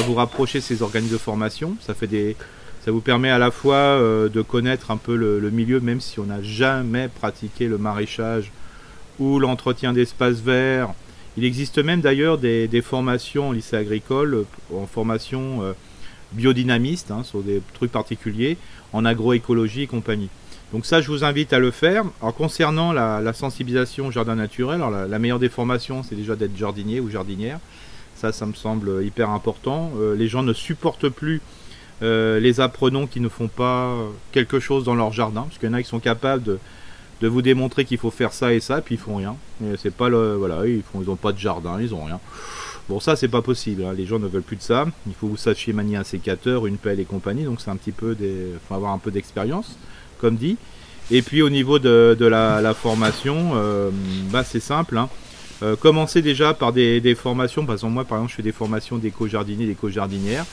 vous 0.00 0.14
rapprocher 0.14 0.60
ces 0.60 0.82
organismes 0.82 1.12
de 1.12 1.18
formation. 1.18 1.76
Ça, 1.86 1.94
fait 1.94 2.08
des, 2.08 2.34
ça 2.84 2.90
vous 2.90 3.00
permet 3.00 3.30
à 3.30 3.38
la 3.38 3.52
fois 3.52 3.76
euh, 3.76 4.28
de 4.28 4.42
connaître 4.42 4.90
un 4.90 4.96
peu 4.96 5.14
le, 5.14 5.50
milieu, 5.52 5.78
même 5.78 6.00
si 6.00 6.18
on 6.18 6.24
n'a 6.24 6.42
jamais 6.42 7.06
pratiqué 7.06 7.68
le 7.68 7.78
maraîchage 7.78 8.50
ou 9.20 9.38
l'entretien 9.38 9.92
d'espaces 9.92 10.40
verts. 10.40 10.94
Il 11.36 11.44
existe 11.44 11.78
même 11.78 12.00
d'ailleurs 12.00 12.38
des, 12.38 12.66
des, 12.66 12.82
formations 12.82 13.50
au 13.50 13.52
lycée 13.52 13.76
agricole, 13.76 14.46
en 14.74 14.88
formation 14.88 15.62
biodynamiste, 16.32 17.10
hein, 17.10 17.22
sur 17.24 17.40
des 17.42 17.62
trucs 17.74 17.92
particuliers, 17.92 18.56
en 18.92 19.04
agroécologie 19.04 19.82
et 19.82 19.86
compagnie. 19.86 20.28
Donc 20.72 20.86
ça, 20.86 21.00
je 21.00 21.08
vous 21.08 21.24
invite 21.24 21.52
à 21.52 21.58
le 21.58 21.70
faire. 21.70 22.04
Alors 22.20 22.34
concernant 22.34 22.92
la, 22.92 23.32
sensibilisation 23.32 24.06
au 24.06 24.10
jardin 24.10 24.36
naturel, 24.36 24.76
alors 24.76 24.90
la, 24.90 25.18
meilleure 25.18 25.40
des 25.40 25.48
formations, 25.48 26.02
c'est 26.02 26.14
déjà 26.14 26.36
d'être 26.36 26.56
jardinier 26.56 27.00
ou 27.00 27.10
jardinière. 27.10 27.58
Ça, 28.14 28.32
ça 28.32 28.46
me 28.46 28.52
semble 28.52 29.02
hyper 29.04 29.30
important. 29.30 29.90
Euh, 29.98 30.14
les 30.14 30.28
gens 30.28 30.42
ne 30.42 30.52
supportent 30.52 31.08
plus 31.08 31.40
euh, 32.02 32.38
les 32.38 32.60
apprenants 32.60 33.06
qui 33.06 33.20
ne 33.20 33.28
font 33.28 33.48
pas 33.48 33.96
quelque 34.30 34.60
chose 34.60 34.84
dans 34.84 34.94
leur 34.94 35.12
jardin, 35.12 35.42
parce 35.42 35.58
qu'il 35.58 35.68
y 35.68 35.72
en 35.72 35.74
a 35.74 35.82
qui 35.82 35.88
sont 35.88 36.00
capables 36.00 36.42
de, 36.42 36.58
de 37.20 37.28
vous 37.28 37.42
démontrer 37.42 37.84
qu'il 37.84 37.98
faut 37.98 38.10
faire 38.10 38.32
ça 38.32 38.52
et 38.52 38.60
ça, 38.60 38.80
puis 38.80 38.94
ils 38.94 38.98
font 38.98 39.16
rien. 39.16 39.36
C'est 39.78 39.94
pas 39.94 40.08
le, 40.08 40.34
voilà, 40.34 40.66
ils 40.66 40.82
font, 40.82 41.02
ils 41.02 41.10
ont 41.10 41.16
pas 41.16 41.32
de 41.32 41.38
jardin, 41.38 41.78
ils 41.80 41.94
ont 41.94 42.04
rien. 42.04 42.20
Bon, 42.90 42.98
ça, 42.98 43.14
c'est 43.14 43.28
pas 43.28 43.40
possible. 43.40 43.84
Hein. 43.84 43.94
Les 43.96 44.04
gens 44.04 44.18
ne 44.18 44.26
veulent 44.26 44.42
plus 44.42 44.56
de 44.56 44.62
ça. 44.62 44.84
Il 45.06 45.14
faut 45.14 45.28
que 45.28 45.30
vous 45.30 45.36
sachiez 45.36 45.72
manier 45.72 45.94
un 45.94 46.02
sécateur, 46.02 46.66
une 46.66 46.76
pelle 46.76 46.98
et 46.98 47.04
compagnie. 47.04 47.44
Donc, 47.44 47.60
c'est 47.60 47.70
un 47.70 47.76
petit 47.76 47.92
peu 47.92 48.16
des. 48.16 48.46
faut 48.68 48.74
avoir 48.74 48.92
un 48.92 48.98
peu 48.98 49.12
d'expérience, 49.12 49.76
comme 50.18 50.34
dit. 50.34 50.56
Et 51.12 51.22
puis, 51.22 51.40
au 51.40 51.50
niveau 51.50 51.78
de, 51.78 52.16
la, 52.20 52.74
formation, 52.74 53.52
euh, 53.54 53.90
bah, 54.32 54.42
c'est 54.42 54.58
simple. 54.58 54.98
Hein. 54.98 55.08
Euh, 55.62 55.76
commencez 55.76 56.20
déjà 56.20 56.52
par 56.52 56.72
des, 56.72 57.14
formations. 57.14 57.64
Par 57.64 57.76
exemple, 57.76 57.92
moi, 57.92 58.04
par 58.04 58.18
exemple, 58.18 58.32
je 58.32 58.36
fais 58.38 58.42
des 58.42 58.50
formations 58.50 58.98
d'éco-jardiniers, 58.98 59.66
d'éco-jardinières. 59.66 60.44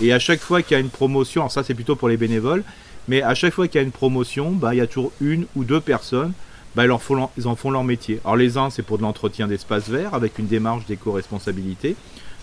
Et 0.00 0.12
à 0.12 0.20
chaque 0.20 0.42
fois 0.42 0.62
qu'il 0.62 0.76
y 0.76 0.78
a 0.78 0.80
une 0.80 0.90
promotion, 0.90 1.40
alors 1.40 1.50
ça, 1.50 1.64
c'est 1.64 1.74
plutôt 1.74 1.96
pour 1.96 2.08
les 2.08 2.16
bénévoles, 2.16 2.62
mais 3.08 3.20
à 3.20 3.34
chaque 3.34 3.52
fois 3.52 3.66
qu'il 3.66 3.80
y 3.80 3.82
a 3.82 3.84
une 3.84 3.90
promotion, 3.90 4.52
bah, 4.52 4.76
il 4.76 4.78
y 4.78 4.80
a 4.80 4.86
toujours 4.86 5.10
une 5.20 5.46
ou 5.56 5.64
deux 5.64 5.80
personnes 5.80 6.34
bah, 6.76 6.84
ils, 6.84 6.90
en 7.46 7.56
font 7.56 7.70
leur 7.70 7.84
métier. 7.84 8.20
Alors 8.24 8.36
les 8.36 8.56
uns, 8.56 8.70
c'est 8.70 8.82
pour 8.82 8.98
de 8.98 9.02
l'entretien 9.02 9.48
d'espaces 9.48 9.88
verts 9.88 10.14
avec 10.14 10.38
une 10.38 10.46
démarche 10.46 10.86
d'éco-responsabilité, 10.86 11.96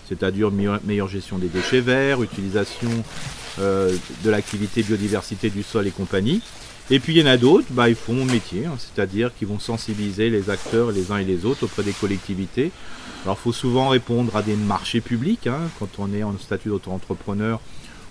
c'est-à-dire 0.08 0.50
meilleure 0.50 1.08
gestion 1.08 1.38
des 1.38 1.48
déchets 1.48 1.80
verts, 1.80 2.22
utilisation 2.22 2.90
euh, 3.58 3.94
de 4.24 4.30
l'activité 4.30 4.82
biodiversité 4.82 5.50
du 5.50 5.62
sol 5.62 5.86
et 5.86 5.90
compagnie. 5.90 6.42
Et 6.90 7.00
puis 7.00 7.14
il 7.14 7.18
y 7.18 7.22
en 7.22 7.26
a 7.26 7.36
d'autres, 7.36 7.66
bah, 7.70 7.88
ils 7.88 7.94
font 7.94 8.14
mon 8.14 8.24
métier, 8.24 8.64
hein, 8.64 8.76
c'est-à-dire 8.78 9.34
qu'ils 9.34 9.48
vont 9.48 9.58
sensibiliser 9.58 10.30
les 10.30 10.48
acteurs 10.48 10.90
les 10.90 11.12
uns 11.12 11.18
et 11.18 11.24
les 11.24 11.44
autres 11.44 11.64
auprès 11.64 11.82
des 11.82 11.92
collectivités. 11.92 12.70
Alors 13.24 13.36
il 13.38 13.42
faut 13.42 13.52
souvent 13.52 13.88
répondre 13.88 14.36
à 14.36 14.42
des 14.42 14.56
marchés 14.56 15.00
publics 15.00 15.46
hein, 15.46 15.58
quand 15.78 15.98
on 15.98 16.12
est 16.14 16.22
en 16.22 16.36
statut 16.38 16.68
d'auto-entrepreneur 16.68 17.60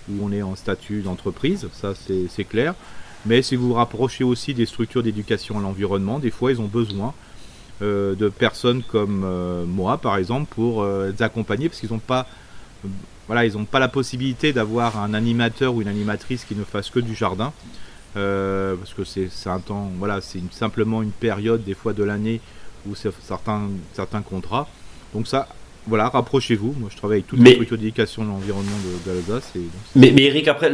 ou 0.08 0.24
on 0.24 0.32
est 0.32 0.42
en 0.42 0.54
statut 0.54 1.02
d'entreprise, 1.02 1.66
ça 1.72 1.92
c'est 1.96 2.44
clair. 2.44 2.74
Mais 3.26 3.42
si 3.42 3.56
vous 3.56 3.68
vous 3.68 3.74
rapprochez 3.74 4.24
aussi 4.24 4.54
des 4.54 4.66
structures 4.66 5.02
d'éducation 5.02 5.58
à 5.58 5.62
l'environnement, 5.62 6.18
des 6.18 6.30
fois 6.30 6.52
ils 6.52 6.60
ont 6.60 6.66
besoin 6.66 7.14
euh, 7.80 8.14
de 8.14 8.28
personnes 8.28 8.82
comme 8.82 9.22
euh, 9.24 9.64
moi 9.64 9.98
par 9.98 10.16
exemple 10.16 10.52
pour 10.52 10.82
euh, 10.82 11.12
les 11.12 11.22
accompagner 11.22 11.68
parce 11.68 11.80
qu'ils 11.80 11.92
n'ont 11.92 11.98
pas 11.98 12.26
voilà, 13.28 13.48
pas 13.70 13.78
la 13.78 13.88
possibilité 13.88 14.52
d'avoir 14.52 14.98
un 14.98 15.14
animateur 15.14 15.74
ou 15.74 15.82
une 15.82 15.88
animatrice 15.88 16.44
qui 16.44 16.54
ne 16.54 16.64
fasse 16.64 16.90
que 16.90 17.00
du 17.00 17.14
jardin. 17.14 17.52
parce 18.14 18.94
que 18.94 19.04
c'est 19.04 19.50
un 19.50 19.60
temps, 19.60 19.90
voilà, 19.98 20.20
c'est 20.20 20.40
simplement 20.50 21.02
une 21.02 21.10
période 21.10 21.62
des 21.64 21.74
fois 21.74 21.92
de 21.92 22.02
l'année 22.02 22.40
où 22.86 22.94
c'est 22.94 23.10
certains, 23.22 23.68
certains 23.92 24.22
contrats. 24.22 24.66
Donc 25.12 25.26
ça, 25.26 25.48
voilà, 25.88 26.08
rapprochez-vous. 26.08 26.74
Moi, 26.78 26.88
je 26.92 26.96
travaille 26.96 27.18
avec 27.18 27.26
toutes 27.26 27.40
les 27.40 27.52
structures 27.52 27.78
d'éducation 27.78 28.22
de 28.24 28.28
l'environnement 28.28 28.76
de, 29.06 29.12
l'Alsace. 29.12 29.52
Mais, 29.96 30.12
mais 30.14 30.24
Eric, 30.24 30.48
après, 30.48 30.70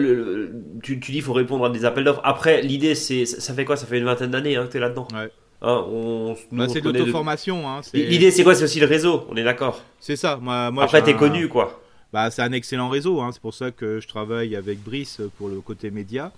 tu, 0.83 0.97
dis 0.97 1.01
qu'il 1.01 1.23
faut 1.23 1.33
répondre 1.33 1.65
à 1.65 1.71
des 1.71 1.85
appels 1.85 2.05
d'offres. 2.05 2.21
Après, 2.25 2.61
l'idée, 2.63 2.95
c'est 2.95 3.25
ça 3.25 3.55
fait 3.55 3.65
quoi? 3.65 3.77
Ça 3.77 3.87
fait 3.87 3.99
une 3.99 4.05
vingtaine 4.05 4.31
d'années 4.31 4.57
hein, 4.57 4.67
que 4.67 4.73
tu 4.73 4.77
es 4.77 4.81
là-dedans 4.81 5.09
ouais. 5.15 5.31
Hein, 5.63 5.85
on, 5.89 6.37
bah, 6.53 6.67
c'est 6.69 6.83
l'auto-formation. 6.83 7.67
Hein, 7.69 7.81
l'idée, 7.95 8.31
c'est 8.31 8.45
quoi? 8.45 8.55
C'est 8.55 8.65
aussi 8.65 8.81
le 8.81 8.87
réseau, 8.87 9.27
on 9.31 9.37
est 9.37 9.45
d'accord 9.45 9.83
C'est 9.99 10.17
ça. 10.17 10.39
Moi, 10.41 10.71
moi 10.71 10.85
après, 10.85 11.09
es 11.09 11.15
connu, 11.15 11.49
quoi. 11.49 11.81
Bah, 12.13 12.31
c'est 12.31 12.43
un 12.43 12.53
excellent 12.53 12.89
réseau. 12.89 13.21
Hein. 13.21 13.31
C'est 13.33 13.41
pour 13.41 13.55
ça 13.55 13.71
que 13.71 13.99
je 13.99 14.07
travaille 14.07 14.57
avec 14.57 14.83
Brice 14.83 15.21
pour 15.39 15.49
le 15.49 15.61
côté 15.61 15.91
média. 15.91 16.33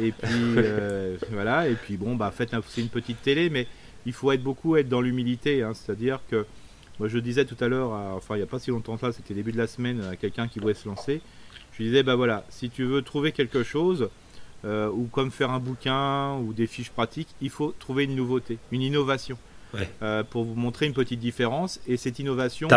Et 0.00 0.12
puis, 0.12 0.28
euh, 0.56 1.16
voilà. 1.32 1.68
Et 1.68 1.74
puis, 1.74 1.96
bon, 1.96 2.16
bah, 2.16 2.30
faites 2.36 2.54
c'est 2.68 2.80
une 2.80 2.88
petite 2.88 3.22
télé, 3.22 3.48
mais 3.50 3.66
il 4.04 4.12
faut 4.12 4.30
être 4.30 4.42
beaucoup 4.42 4.76
être 4.76 4.88
dans 4.88 5.00
l'humilité. 5.00 5.62
Hein. 5.62 5.72
C'est-à-dire 5.74 6.20
que 6.30 6.44
moi, 6.98 7.08
je 7.08 7.18
disais 7.18 7.44
tout 7.44 7.56
à 7.62 7.68
l'heure, 7.68 7.90
enfin, 8.16 8.34
il 8.34 8.38
n'y 8.38 8.44
a 8.44 8.46
pas 8.46 8.58
si 8.58 8.70
longtemps 8.70 8.94
que 8.94 9.00
ça, 9.00 9.12
c'était 9.12 9.34
début 9.34 9.52
de 9.52 9.58
la 9.58 9.66
semaine, 9.66 10.02
à 10.02 10.16
quelqu'un 10.16 10.48
qui 10.48 10.58
voulait 10.58 10.74
se 10.74 10.88
lancer. 10.88 11.20
Je 11.72 11.78
lui 11.78 11.90
disais, 11.90 12.02
bah 12.02 12.14
voilà, 12.14 12.44
si 12.48 12.70
tu 12.70 12.84
veux 12.84 13.02
trouver 13.02 13.32
quelque 13.32 13.62
chose, 13.62 14.08
ou 14.64 15.08
comme 15.12 15.30
faire 15.30 15.50
un 15.50 15.60
bouquin 15.60 16.36
ou 16.36 16.52
des 16.52 16.66
fiches 16.66 16.90
pratiques, 16.90 17.28
il 17.40 17.50
faut 17.50 17.74
trouver 17.78 18.04
une 18.04 18.16
nouveauté, 18.16 18.58
une 18.72 18.82
innovation. 18.82 19.38
pour 20.30 20.44
vous 20.44 20.54
montrer 20.54 20.86
une 20.86 20.94
petite 20.94 21.20
différence. 21.20 21.80
Et 21.86 21.96
cette 21.96 22.18
innovation, 22.18 22.68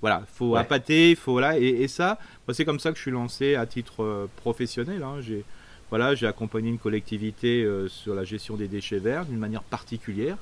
voilà, 0.00 0.22
faut 0.34 0.50
ouais. 0.50 0.60
appâter, 0.60 1.14
faut 1.14 1.32
voilà, 1.32 1.58
et, 1.58 1.88
ça, 1.88 2.18
c'est 2.52 2.66
comme 2.66 2.78
ça 2.78 2.90
que 2.90 2.96
je 2.96 3.02
suis 3.02 3.10
lancé 3.10 3.54
à 3.54 3.64
titre 3.64 4.28
professionnel. 4.36 5.02
Hein. 5.02 5.16
J'ai 5.20 5.44
voilà, 5.90 6.14
j'ai 6.14 6.26
accompagné 6.26 6.68
une 6.70 6.78
collectivité 6.78 7.66
sur 7.88 8.14
la 8.14 8.24
gestion 8.24 8.56
des 8.56 8.68
déchets 8.68 8.98
verts 8.98 9.24
d'une 9.24 9.38
manière 9.38 9.62
particulière. 9.62 10.36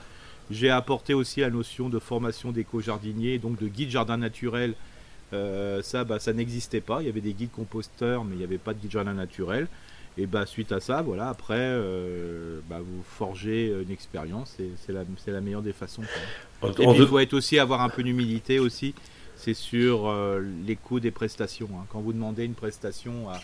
J'ai 0.52 0.70
apporté 0.70 1.14
aussi 1.14 1.40
la 1.40 1.50
notion 1.50 1.88
de 1.88 1.98
formation 1.98 2.52
d'éco-jardinier, 2.52 3.38
donc 3.38 3.58
de 3.58 3.68
guide 3.68 3.90
jardin 3.90 4.18
naturel. 4.18 4.74
Euh, 5.32 5.80
ça, 5.82 6.04
bah, 6.04 6.18
ça 6.18 6.32
n'existait 6.32 6.82
pas. 6.82 7.00
Il 7.00 7.06
y 7.06 7.08
avait 7.08 7.22
des 7.22 7.32
guides 7.32 7.50
composteurs, 7.50 8.24
mais 8.24 8.34
il 8.34 8.38
n'y 8.38 8.44
avait 8.44 8.58
pas 8.58 8.74
de 8.74 8.78
guide 8.78 8.90
jardin 8.90 9.14
naturel. 9.14 9.66
Et 10.18 10.26
bah, 10.26 10.44
suite 10.44 10.72
à 10.72 10.80
ça, 10.80 11.00
voilà, 11.00 11.30
après, 11.30 11.56
euh, 11.58 12.60
bah, 12.68 12.80
vous 12.80 13.02
forgez 13.02 13.68
une 13.68 13.90
expérience 13.90 14.56
et 14.60 14.70
c'est 14.84 14.92
la, 14.92 15.04
la, 15.26 15.40
meilleure 15.40 15.62
des 15.62 15.72
façons. 15.72 16.02
Et 16.62 16.70
puis, 16.70 16.84
il 16.84 17.06
faut 17.06 17.18
être 17.18 17.32
aussi 17.32 17.58
avoir 17.58 17.80
un 17.80 17.88
peu 17.88 18.02
d'humilité 18.02 18.58
aussi. 18.58 18.94
C'est 19.36 19.54
sur 19.54 20.08
euh, 20.08 20.42
les 20.66 20.76
coûts 20.76 21.00
des 21.00 21.10
prestations. 21.10 21.70
Hein. 21.74 21.86
Quand 21.88 22.00
vous 22.00 22.12
demandez 22.12 22.44
une 22.44 22.54
prestation 22.54 23.30
à 23.30 23.40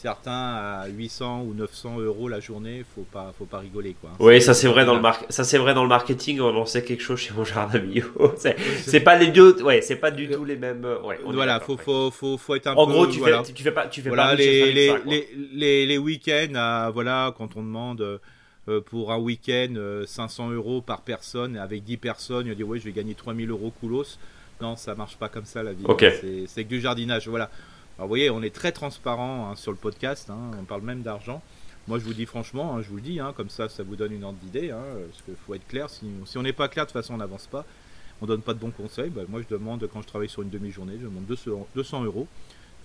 certains 0.00 0.32
à 0.32 0.86
800 0.88 1.42
ou 1.42 1.54
900 1.54 2.00
euros 2.00 2.28
la 2.28 2.40
journée, 2.40 2.84
faut 2.94 3.06
pas, 3.12 3.34
faut 3.38 3.44
pas 3.44 3.58
rigoler 3.58 3.94
quoi. 4.00 4.10
Oui, 4.18 4.40
ça 4.40 4.54
c'est 4.54 4.66
vrai 4.66 4.84
dans 4.84 4.94
le 4.94 5.02
ça 5.28 5.44
c'est 5.44 5.58
vrai 5.58 5.74
dans 5.74 5.82
le 5.82 5.88
marketing. 5.88 6.40
On 6.40 6.64
sait 6.64 6.82
quelque 6.82 7.02
chose 7.02 7.18
chez 7.18 7.34
mon 7.34 7.44
jardin 7.44 7.78
bio. 7.78 8.04
c'est 8.36 9.00
pas 9.00 9.16
les 9.16 9.28
deux, 9.28 9.62
ouais, 9.62 9.82
c'est 9.82 9.96
pas 9.96 10.10
du 10.10 10.28
tout 10.28 10.44
les 10.44 10.56
mêmes. 10.56 10.86
Ouais, 11.04 11.18
voilà, 11.24 11.60
faut, 11.60 11.76
faut, 11.76 12.10
faut, 12.10 12.38
faut, 12.38 12.54
être 12.54 12.68
un 12.68 12.72
en 12.72 12.86
peu. 12.86 12.92
En 12.92 12.94
gros, 12.94 13.06
tu 13.06 13.20
fais, 13.20 13.42
tu 13.54 13.62
fais 13.62 13.72
pas, 13.72 13.86
tu 13.88 14.00
fais 14.00 14.08
voilà, 14.08 14.34
les, 14.34 14.72
les, 14.72 14.94
les, 15.06 15.28
les, 15.52 15.86
les 15.86 15.98
week-ends, 15.98 16.90
voilà, 16.92 17.34
quand 17.36 17.56
on 17.56 17.62
demande. 17.62 18.20
Euh, 18.68 18.82
pour 18.82 19.10
un 19.10 19.16
week-end 19.16 20.02
500 20.06 20.50
euh, 20.50 20.54
euros 20.54 20.82
par 20.82 21.00
personne 21.00 21.56
avec 21.56 21.82
10 21.82 21.96
personnes, 21.96 22.46
il 22.46 22.54
dit 22.54 22.62
ouais 22.62 22.78
je 22.78 22.84
vais 22.84 22.92
gagner 22.92 23.14
3000 23.14 23.50
euros 23.50 23.72
coulos. 23.80 24.18
Non, 24.60 24.76
ça 24.76 24.94
marche 24.94 25.16
pas 25.16 25.30
comme 25.30 25.46
ça 25.46 25.62
la 25.62 25.72
vie. 25.72 25.84
C'est 26.46 26.64
que 26.64 26.68
du 26.68 26.80
jardinage. 26.80 27.26
Voilà. 27.28 27.50
Vous 28.00 28.08
voyez, 28.08 28.30
on 28.30 28.42
est 28.42 28.54
très 28.54 28.72
transparent 28.72 29.50
hein, 29.50 29.56
sur 29.56 29.72
le 29.72 29.76
podcast, 29.76 30.30
hein, 30.30 30.52
on 30.58 30.64
parle 30.64 30.80
même 30.80 31.02
d'argent. 31.02 31.42
Moi, 31.86 31.98
je 31.98 32.04
vous 32.04 32.14
dis 32.14 32.24
franchement, 32.24 32.74
hein, 32.74 32.82
je 32.82 32.88
vous 32.88 32.96
le 32.96 33.02
dis, 33.02 33.20
comme 33.36 33.50
ça, 33.50 33.68
ça 33.68 33.82
vous 33.82 33.94
donne 33.94 34.12
une 34.12 34.24
ordre 34.24 34.38
d'idée. 34.38 34.68
parce 34.68 35.22
qu'il 35.22 35.34
faut 35.46 35.54
être 35.54 35.66
clair, 35.68 35.90
si, 35.90 36.06
on 36.36 36.42
n'est 36.42 36.54
pas 36.54 36.68
clair, 36.68 36.86
de 36.86 36.90
toute 36.90 36.98
façon, 37.00 37.14
on 37.14 37.18
n'avance 37.18 37.46
pas. 37.46 37.66
On 38.22 38.26
donne 38.26 38.40
pas 38.40 38.54
de 38.54 38.58
bons 38.58 38.70
conseils. 38.70 39.10
Bah, 39.10 39.22
moi, 39.28 39.42
je 39.42 39.54
demande, 39.54 39.86
quand 39.92 40.00
je 40.00 40.06
travaille 40.06 40.30
sur 40.30 40.40
une 40.40 40.48
demi-journée, 40.48 40.94
je 40.98 41.04
demande 41.04 41.26
200, 41.26 42.04
euros, 42.04 42.26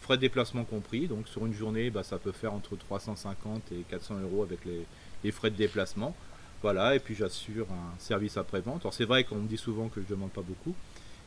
frais 0.01 0.17
de 0.17 0.21
déplacement 0.21 0.65
compris. 0.65 1.07
Donc, 1.07 1.29
sur 1.29 1.45
une 1.45 1.53
journée, 1.53 1.89
bah, 1.89 2.03
ça 2.03 2.17
peut 2.17 2.33
faire 2.33 2.53
entre 2.53 2.75
350 2.75 3.71
et 3.71 3.83
400 3.89 4.15
euros 4.19 4.43
avec 4.43 4.59
les, 4.65 5.31
frais 5.31 5.49
de 5.49 5.55
déplacement. 5.55 6.13
Voilà, 6.61 6.93
et 6.95 6.99
puis 6.99 7.15
j'assure 7.15 7.67
un 7.71 7.99
service 7.99 8.35
après-vente. 8.35 8.81
Alors, 8.81 8.93
c'est 8.93 9.05
vrai 9.05 9.23
qu'on 9.23 9.35
me 9.35 9.47
dit 9.47 9.57
souvent 9.57 9.87
que 9.87 10.01
je 10.01 10.05
ne 10.07 10.09
demande 10.09 10.31
pas 10.31 10.41
beaucoup. 10.41 10.75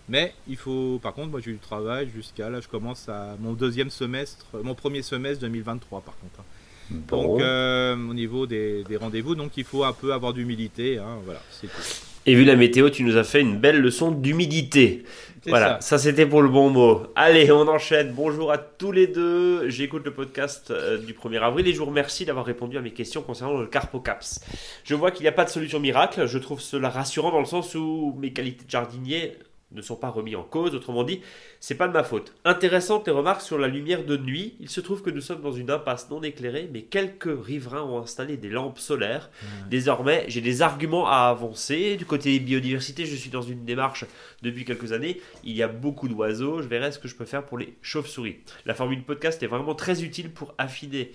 Mais 0.08 0.32
il 0.48 0.56
faut, 0.56 0.98
par 1.02 1.12
contre, 1.12 1.28
moi 1.28 1.40
j'ai 1.40 1.50
eu 1.50 1.54
du 1.54 1.60
travail 1.60 2.08
jusqu'à 2.14 2.48
là, 2.48 2.60
je 2.60 2.68
commence 2.68 3.08
à 3.08 3.36
mon 3.40 3.52
deuxième 3.52 3.90
semestre, 3.90 4.46
mon 4.62 4.74
premier 4.74 5.02
semestre 5.02 5.42
2023 5.42 6.00
par 6.00 6.16
contre. 6.16 6.40
Hein. 6.40 6.44
Donc 6.90 7.40
euh, 7.40 7.94
au 7.94 8.14
niveau 8.14 8.46
des, 8.46 8.84
rendez-vous, 8.98 9.34
donc 9.34 9.56
il 9.56 9.64
faut 9.64 9.84
un 9.84 9.92
peu 9.92 10.12
avoir 10.14 10.32
d'humilité, 10.32 10.98
hein, 10.98 11.18
voilà, 11.24 11.42
c'est 11.50 11.66
tout. 11.66 11.82
Et 12.26 12.34
vu 12.34 12.44
la 12.44 12.56
météo, 12.56 12.90
tu 12.90 13.04
nous 13.04 13.16
as 13.16 13.24
fait 13.24 13.40
une 13.40 13.56
belle 13.56 13.80
leçon 13.80 14.10
d'humidité. 14.10 15.04
Voilà, 15.46 15.80
ça, 15.80 15.96
c'était 15.96 16.26
pour 16.26 16.42
le 16.42 16.50
bon 16.50 16.68
mot. 16.68 17.04
Allez, 17.16 17.50
on 17.50 17.66
enchaîne. 17.68 18.12
Bonjour 18.12 18.52
à 18.52 18.58
tous 18.58 18.92
les 18.92 19.06
deux. 19.06 19.66
J'écoute 19.70 20.04
le 20.04 20.12
podcast 20.12 20.70
euh, 20.70 20.98
du 20.98 21.14
1er 21.14 21.40
avril 21.40 21.66
et 21.66 21.72
je 21.72 21.78
vous 21.78 21.86
remercie 21.86 22.26
d'avoir 22.26 22.44
répondu 22.44 22.76
à 22.76 22.82
mes 22.82 22.90
questions 22.90 23.22
concernant 23.22 23.58
le 23.58 23.66
Carpocaps. 23.66 24.40
Je 24.84 24.94
vois 24.94 25.10
qu'il 25.10 25.22
n'y 25.22 25.28
a 25.28 25.32
pas 25.32 25.46
de 25.46 25.50
solution 25.50 25.80
miracle. 25.80 26.26
Je 26.26 26.36
trouve 26.36 26.60
cela 26.60 26.90
rassurant 26.90 27.30
dans 27.30 27.40
le 27.40 27.46
sens 27.46 27.74
où 27.74 28.14
mes 28.18 28.34
qualités 28.34 28.66
de 28.66 28.70
jardinier 28.70 29.38
ne 29.72 29.82
sont 29.82 29.96
pas 29.96 30.08
remis 30.08 30.34
en 30.36 30.42
cause. 30.42 30.74
Autrement 30.74 31.04
dit, 31.04 31.20
c'est 31.60 31.74
pas 31.74 31.88
de 31.88 31.92
ma 31.92 32.04
faute. 32.04 32.34
Intéressante 32.44 33.06
les 33.06 33.12
remarques 33.12 33.42
sur 33.42 33.58
la 33.58 33.68
lumière 33.68 34.04
de 34.04 34.16
nuit. 34.16 34.54
Il 34.60 34.68
se 34.68 34.80
trouve 34.80 35.02
que 35.02 35.10
nous 35.10 35.20
sommes 35.20 35.42
dans 35.42 35.52
une 35.52 35.70
impasse 35.70 36.08
non 36.10 36.22
éclairée, 36.22 36.68
mais 36.72 36.82
quelques 36.82 37.28
riverains 37.44 37.82
ont 37.82 37.98
installé 37.98 38.36
des 38.36 38.48
lampes 38.48 38.78
solaires. 38.78 39.30
Désormais, 39.68 40.24
j'ai 40.28 40.40
des 40.40 40.62
arguments 40.62 41.06
à 41.06 41.28
avancer. 41.28 41.96
Du 41.96 42.06
côté 42.06 42.38
biodiversité, 42.38 43.04
je 43.04 43.16
suis 43.16 43.30
dans 43.30 43.42
une 43.42 43.64
démarche 43.64 44.04
depuis 44.42 44.64
quelques 44.64 44.92
années. 44.92 45.20
Il 45.44 45.56
y 45.56 45.62
a 45.62 45.68
beaucoup 45.68 46.08
d'oiseaux. 46.08 46.62
Je 46.62 46.68
verrai 46.68 46.92
ce 46.92 46.98
que 46.98 47.08
je 47.08 47.14
peux 47.14 47.26
faire 47.26 47.44
pour 47.44 47.58
les 47.58 47.76
chauves-souris. 47.82 48.36
La 48.64 48.74
formule 48.74 49.02
podcast 49.02 49.42
est 49.42 49.46
vraiment 49.46 49.74
très 49.74 50.02
utile 50.02 50.30
pour 50.30 50.54
affiner 50.58 51.12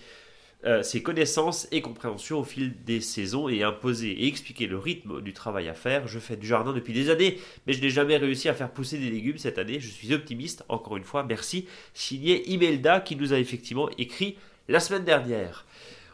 euh, 0.65 0.81
ses 0.81 1.03
connaissances 1.03 1.67
et 1.71 1.81
compréhension 1.81 2.39
au 2.39 2.43
fil 2.43 2.73
des 2.85 3.01
saisons 3.01 3.49
et 3.49 3.63
imposer 3.63 4.11
et 4.11 4.27
expliquer 4.27 4.65
le 4.67 4.77
rythme 4.77 5.21
du 5.21 5.33
travail 5.33 5.67
à 5.67 5.73
faire. 5.73 6.07
Je 6.07 6.19
fais 6.19 6.37
du 6.37 6.47
jardin 6.47 6.71
depuis 6.71 6.93
des 6.93 7.09
années, 7.09 7.39
mais 7.67 7.73
je 7.73 7.81
n'ai 7.81 7.89
jamais 7.89 8.17
réussi 8.17 8.47
à 8.47 8.53
faire 8.53 8.71
pousser 8.71 8.97
des 8.97 9.09
légumes 9.09 9.37
cette 9.37 9.57
année. 9.57 9.79
Je 9.79 9.89
suis 9.89 10.13
optimiste, 10.13 10.63
encore 10.69 10.97
une 10.97 11.03
fois, 11.03 11.23
merci. 11.23 11.67
Signé 11.93 12.49
Imelda 12.49 13.01
qui 13.01 13.15
nous 13.15 13.33
a 13.33 13.39
effectivement 13.39 13.89
écrit 13.97 14.37
la 14.69 14.79
semaine 14.79 15.03
dernière. 15.03 15.65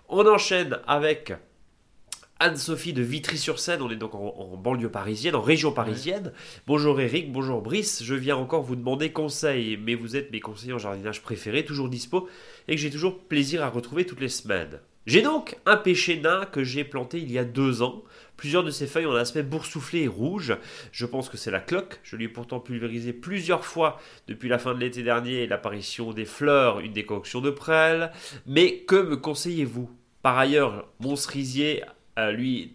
On 0.08 0.26
enchaîne 0.26 0.80
avec 0.88 1.34
Anne-Sophie 2.42 2.94
de 2.94 3.02
Vitry-sur-Seine, 3.02 3.82
on 3.82 3.90
est 3.90 3.98
donc 3.98 4.16
en, 4.16 4.56
banlieue 4.56 4.90
parisienne, 4.90 5.36
en 5.36 5.42
région 5.42 5.74
parisienne. 5.74 6.32
Bonjour 6.68 7.02
Eric, 7.02 7.34
bonjour 7.34 7.62
Brice, 7.62 8.02
je 8.02 8.16
viens 8.16 8.38
encore 8.38 8.64
vous 8.64 8.78
demander 8.78 9.12
conseil, 9.12 9.76
mais 9.76 9.94
vous 9.94 10.16
êtes 10.16 10.32
mes 10.32 10.40
conseillers 10.40 10.72
en 10.72 10.78
jardinage 10.78 11.22
préférés, 11.22 11.66
toujours 11.66 11.90
dispo, 11.90 12.30
et 12.70 12.76
que 12.76 12.82
j'ai 12.82 12.92
toujours 12.92 13.20
plaisir 13.20 13.62
à 13.62 13.68
retrouver 13.68 14.06
toutes 14.06 14.22
les 14.22 14.30
semaines. 14.30 14.80
J'ai 15.06 15.22
donc 15.22 15.58
un 15.66 15.76
pêcher 15.76 16.22
nain 16.22 16.46
que 16.46 16.64
j'ai 16.64 16.86
planté 16.86 17.18
il 17.18 17.30
y 17.30 17.38
a 17.38 17.44
deux 17.44 17.82
ans. 17.82 18.06
Plusieurs 18.38 18.64
de 18.64 18.72
ses 18.72 18.88
feuilles 18.88 19.08
ont 19.08 19.16
un 19.16 19.20
aspect 19.20 19.44
boursouflé 19.44 20.04
et 20.04 20.08
rouge. 20.08 20.56
Je 20.94 21.06
pense 21.06 21.28
que 21.28 21.36
c'est 21.36 21.52
la 21.52 21.60
cloque. 21.60 22.00
Je 22.04 22.16
lui 22.16 22.26
ai 22.26 22.30
pourtant 22.30 22.62
pulvérisé 22.62 23.12
plusieurs 23.12 23.66
fois 23.66 24.00
depuis 24.30 24.48
la 24.48 24.60
fin 24.60 24.74
de 24.74 24.80
l'été 24.80 25.04
dernier 25.04 25.46
l'apparition 25.46 26.14
des 26.14 26.26
fleurs, 26.26 26.80
une 26.80 26.94
décoction 26.94 27.42
de 27.42 27.50
prêle. 27.50 28.12
Mais 28.46 28.82
que 28.88 28.96
me 28.96 29.18
conseillez-vous? 29.18 29.90
Par 30.22 30.38
ailleurs, 30.38 30.88
mon 31.00 31.16
cerisier 31.16 31.84
euh, 32.20 32.32
lui, 32.32 32.74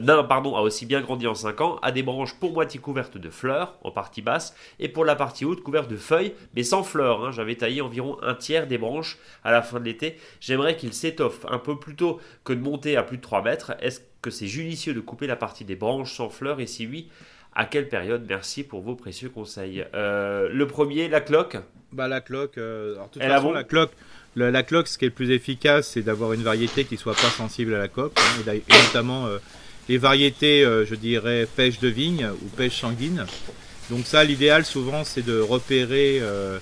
nain, 0.00 0.24
pardon, 0.24 0.56
a 0.56 0.60
aussi 0.60 0.86
bien 0.86 1.00
grandi 1.00 1.26
en 1.26 1.34
5 1.34 1.60
ans, 1.60 1.78
a 1.82 1.92
des 1.92 2.02
branches 2.02 2.34
pour 2.34 2.52
moitié 2.52 2.80
couvertes 2.80 3.18
de 3.18 3.30
fleurs, 3.30 3.78
en 3.82 3.90
partie 3.90 4.22
basse, 4.22 4.54
et 4.78 4.88
pour 4.88 5.04
la 5.04 5.16
partie 5.16 5.44
haute 5.44 5.62
couvertes 5.62 5.90
de 5.90 5.96
feuilles, 5.96 6.34
mais 6.54 6.62
sans 6.62 6.82
fleurs. 6.82 7.24
Hein. 7.24 7.30
J'avais 7.32 7.56
taillé 7.56 7.80
environ 7.80 8.16
un 8.22 8.34
tiers 8.34 8.66
des 8.66 8.78
branches 8.78 9.18
à 9.44 9.52
la 9.52 9.62
fin 9.62 9.80
de 9.80 9.84
l'été. 9.84 10.16
J'aimerais 10.40 10.76
qu'il 10.76 10.92
s'étoffe 10.92 11.44
un 11.48 11.58
peu 11.58 11.78
plus 11.78 11.96
tôt 11.96 12.20
que 12.44 12.52
de 12.52 12.60
monter 12.60 12.96
à 12.96 13.02
plus 13.02 13.18
de 13.18 13.22
3 13.22 13.42
mètres. 13.42 13.74
Est-ce 13.80 14.00
que 14.22 14.30
c'est 14.30 14.46
judicieux 14.46 14.94
de 14.94 15.00
couper 15.00 15.26
la 15.26 15.36
partie 15.36 15.64
des 15.64 15.76
branches 15.76 16.14
sans 16.14 16.28
fleurs? 16.28 16.60
Et 16.60 16.66
si 16.66 16.86
oui, 16.86 17.08
à 17.54 17.64
quelle 17.64 17.88
période? 17.88 18.24
Merci 18.28 18.64
pour 18.64 18.80
vos 18.80 18.94
précieux 18.94 19.28
conseils. 19.28 19.84
Euh, 19.94 20.48
le 20.50 20.66
premier, 20.66 21.08
la 21.08 21.20
cloque? 21.20 21.56
Bah 21.92 22.08
la 22.08 22.20
cloque. 22.20 22.58
Euh, 22.58 22.94
alors, 22.94 23.10
toute 23.10 23.22
façon, 23.22 23.52
la 23.52 23.64
cloque 23.64 23.92
la 24.36 24.62
cloque, 24.62 24.88
ce 24.88 24.98
qui 24.98 25.06
est 25.06 25.08
le 25.08 25.14
plus 25.14 25.30
efficace, 25.30 25.90
c'est 25.94 26.02
d'avoir 26.02 26.32
une 26.32 26.42
variété 26.42 26.84
qui 26.84 26.96
soit 26.96 27.14
pas 27.14 27.30
sensible 27.30 27.74
à 27.74 27.78
la 27.78 27.88
coque, 27.88 28.18
hein, 28.18 28.52
et, 28.52 28.62
notamment 28.84 29.26
euh, 29.26 29.38
les 29.88 29.98
variétés, 29.98 30.64
euh, 30.64 30.84
je 30.84 30.94
dirais, 30.94 31.48
pêche 31.56 31.80
de 31.80 31.88
vigne 31.88 32.28
ou 32.42 32.48
pêche 32.48 32.80
sanguine. 32.80 33.24
Donc 33.90 34.06
ça, 34.06 34.24
l'idéal 34.24 34.64
souvent, 34.64 35.04
c'est 35.04 35.24
de 35.24 35.40
repérer 35.40 36.18
euh, 36.20 36.58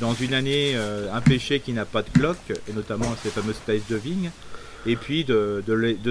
dans 0.00 0.14
une 0.14 0.32
année 0.32 0.76
un 0.76 1.20
pêcher 1.20 1.58
qui 1.60 1.72
n'a 1.72 1.84
pas 1.84 2.02
de 2.02 2.10
cloque, 2.10 2.52
et 2.68 2.72
notamment 2.72 3.14
ces 3.22 3.30
fameuses 3.30 3.60
pêches 3.66 3.86
de 3.90 3.96
vigne, 3.96 4.30
et 4.86 4.94
puis 4.94 5.24
de, 5.24 5.62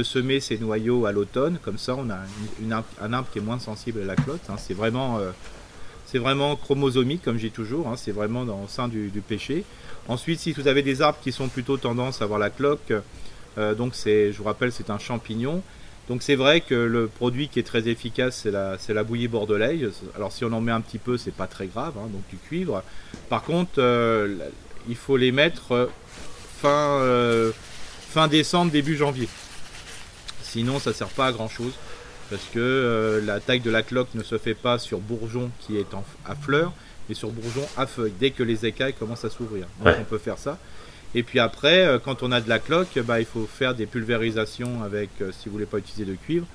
semer 0.04 0.42
ces 0.42 0.58
noyaux 0.58 1.06
à 1.06 1.14
l'automne. 1.14 1.58
Comme 1.64 1.78
ça, 1.78 1.96
on 1.96 2.10
a 2.10 2.20
un 3.02 3.14
arbre 3.14 3.30
qui 3.32 3.40
est 3.40 3.42
moins 3.42 3.60
sensible 3.60 4.02
à 4.02 4.06
la 4.06 4.18
cloque. 4.18 4.42
Hein. 4.50 4.58
c'est 4.60 4.74
vraiment 6.20 6.56
chromosomique, 6.58 7.22
comme 7.24 7.38
j'ai 7.38 7.50
toujours, 7.50 7.88
hein. 7.88 7.96
c'est 7.96 8.12
vraiment 8.12 8.44
dans 8.44 8.62
le 8.62 8.68
sein 8.68 8.90
du, 8.90 9.08
du 9.08 9.22
péché. 9.22 9.64
Ensuite, 10.08 10.40
si 10.40 10.54
vous 10.54 10.68
avez 10.68 10.84
des 10.84 11.02
arbres 11.02 11.20
qui 11.22 11.32
sont 11.32 11.50
plutôt 11.50 11.78
tendance 11.78 12.22
à 12.22 12.26
avoir 12.26 12.40
la 12.40 12.50
cloque, 12.50 12.94
euh, 13.58 13.74
donc 13.74 13.94
c'est, 13.94 14.32
je 14.32 14.38
vous 14.38 14.46
rappelle, 14.46 14.72
c'est 14.72 14.90
un 14.90 15.00
champignon. 15.00 15.62
Donc 16.08 16.24
c'est 16.24 16.36
vrai 16.36 16.62
que 16.62 16.76
le 16.76 17.08
produit 17.08 17.50
qui 17.50 17.60
est 17.60 17.64
très 17.64 17.90
efficace, 17.90 18.48
c'est 18.80 18.94
la, 18.94 19.04
bouillie 19.04 19.28
bordelaise. 19.28 19.92
Alors 20.16 20.32
si 20.32 20.46
on 20.46 20.54
en 20.54 20.62
met 20.62 20.72
un 20.72 20.80
petit 20.80 21.00
peu, 21.00 21.18
c'est 21.18 21.34
pas 21.34 21.48
très 21.48 21.68
grave, 21.68 21.94
hein, 21.98 22.08
donc 22.12 22.22
du 22.30 22.38
cuivre. 22.38 22.82
Par 23.28 23.44
contre, 23.44 23.74
euh, 23.80 24.38
il 24.88 24.96
faut 24.96 25.18
les 25.18 25.34
mettre 25.34 25.90
euh, 26.64 27.52
fin, 28.10 28.28
décembre, 28.30 28.72
début 28.72 28.96
janvier. 28.96 29.28
Sinon, 30.42 30.80
ça 30.80 30.94
sert 30.94 31.10
pas 31.10 31.28
à 31.28 31.32
grand 31.34 31.50
chose 31.50 31.74
parce 32.30 32.46
que 32.54 33.22
la 33.26 33.40
taille 33.42 33.60
de 33.60 33.70
la 33.70 33.84
cloque 33.84 34.14
ne 34.14 34.24
se 34.24 34.38
fait 34.38 34.54
pas 34.54 34.80
sur 34.80 35.00
bourgeon 35.00 35.50
qui 35.60 35.78
est 35.78 35.88
à 36.26 36.36
fleurs, 36.36 36.74
et 37.10 37.14
sur 37.14 37.30
bourgeon 37.30 37.66
à 37.78 37.86
feuilles, 37.86 38.14
dès 38.20 38.32
que 38.32 38.44
les 38.44 38.66
écailles 38.66 38.94
commencent 38.94 39.26
à 39.26 39.30
s'ouvrir. 39.30 39.66
Donc 39.84 39.96
on 40.00 40.04
peut 40.04 40.18
faire 40.18 40.38
ça. 40.38 40.58
Et 41.16 41.24
puis 41.24 41.40
après, 41.40 41.86
euh, 41.86 42.00
quand 42.00 42.22
on 42.24 42.32
a 42.32 42.42
de 42.42 42.50
la 42.50 42.60
cloque, 42.60 43.00
bah, 43.06 43.20
il 43.20 43.26
faut 43.26 43.48
faire 43.52 43.74
des 43.74 43.86
pulvérisations 43.86 44.84
avec, 44.84 45.10
euh, 45.22 45.32
si 45.32 45.48
vous 45.48 45.54
voulez 45.54 45.66
pas 45.66 45.78
utiliser 45.78 46.06
de 46.06 46.16
cuivre, 46.16 46.46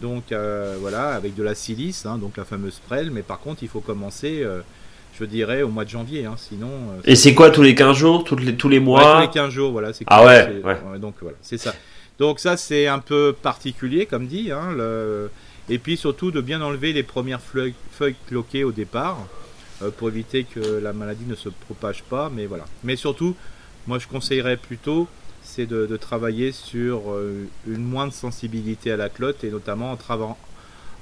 donc 0.00 0.32
euh, 0.32 0.76
voilà, 0.80 1.14
avec 1.14 1.34
de 1.34 1.42
la 1.42 1.54
silice, 1.54 2.04
hein, 2.04 2.18
donc 2.18 2.36
la 2.36 2.44
fameuse 2.44 2.80
prêle. 2.86 3.10
Mais 3.10 3.22
par 3.22 3.40
contre, 3.40 3.62
il 3.62 3.68
faut 3.68 3.80
commencer 3.80 4.46
je 5.18 5.24
dirais 5.24 5.62
au 5.62 5.68
mois 5.68 5.84
de 5.84 5.90
janvier. 5.90 6.26
Hein, 6.26 6.34
sinon. 6.36 6.70
Et 7.04 7.14
c'est 7.14 7.34
quoi 7.34 7.50
tous 7.50 7.62
les 7.62 7.76
15 7.76 7.96
jours, 7.96 8.24
tous 8.24 8.34
les, 8.34 8.56
tous 8.56 8.68
les 8.68 8.80
mois 8.80 9.16
Tous 9.16 9.20
les 9.28 9.30
15 9.30 9.50
jours, 9.50 9.70
voilà. 9.70 9.92
Ah 10.08 10.24
ouais, 10.24 10.60
ouais. 10.64 10.98
Donc 10.98 11.14
voilà, 11.20 11.36
c'est 11.40 11.58
ça. 11.58 11.72
Donc 12.18 12.40
ça 12.40 12.56
c'est 12.56 12.86
un 12.86 12.98
peu 12.98 13.34
particulier 13.40 14.06
comme 14.06 14.26
dit. 14.26 14.50
Hein, 14.50 14.72
le... 14.76 15.30
Et 15.68 15.78
puis 15.78 15.96
surtout 15.96 16.30
de 16.30 16.40
bien 16.40 16.60
enlever 16.62 16.92
les 16.92 17.02
premières 17.02 17.40
feuilles, 17.40 17.74
feuilles 17.92 18.16
cloquées 18.28 18.64
au 18.64 18.72
départ 18.72 19.18
pour 19.96 20.08
éviter 20.08 20.44
que 20.44 20.60
la 20.60 20.92
maladie 20.92 21.24
ne 21.26 21.34
se 21.34 21.48
propage 21.48 22.02
pas. 22.04 22.30
Mais 22.30 22.46
voilà. 22.46 22.64
Mais 22.82 22.96
surtout, 22.96 23.34
moi 23.86 23.98
je 23.98 24.06
conseillerais 24.06 24.56
plutôt 24.56 25.08
c'est 25.42 25.66
de, 25.66 25.96
travailler 25.96 26.52
sur 26.52 27.02
une 27.66 27.84
moindre 27.84 28.14
sensibilité 28.14 28.90
à 28.90 28.96
la 28.96 29.10
clotte 29.10 29.44
et 29.44 29.50
notamment 29.50 29.96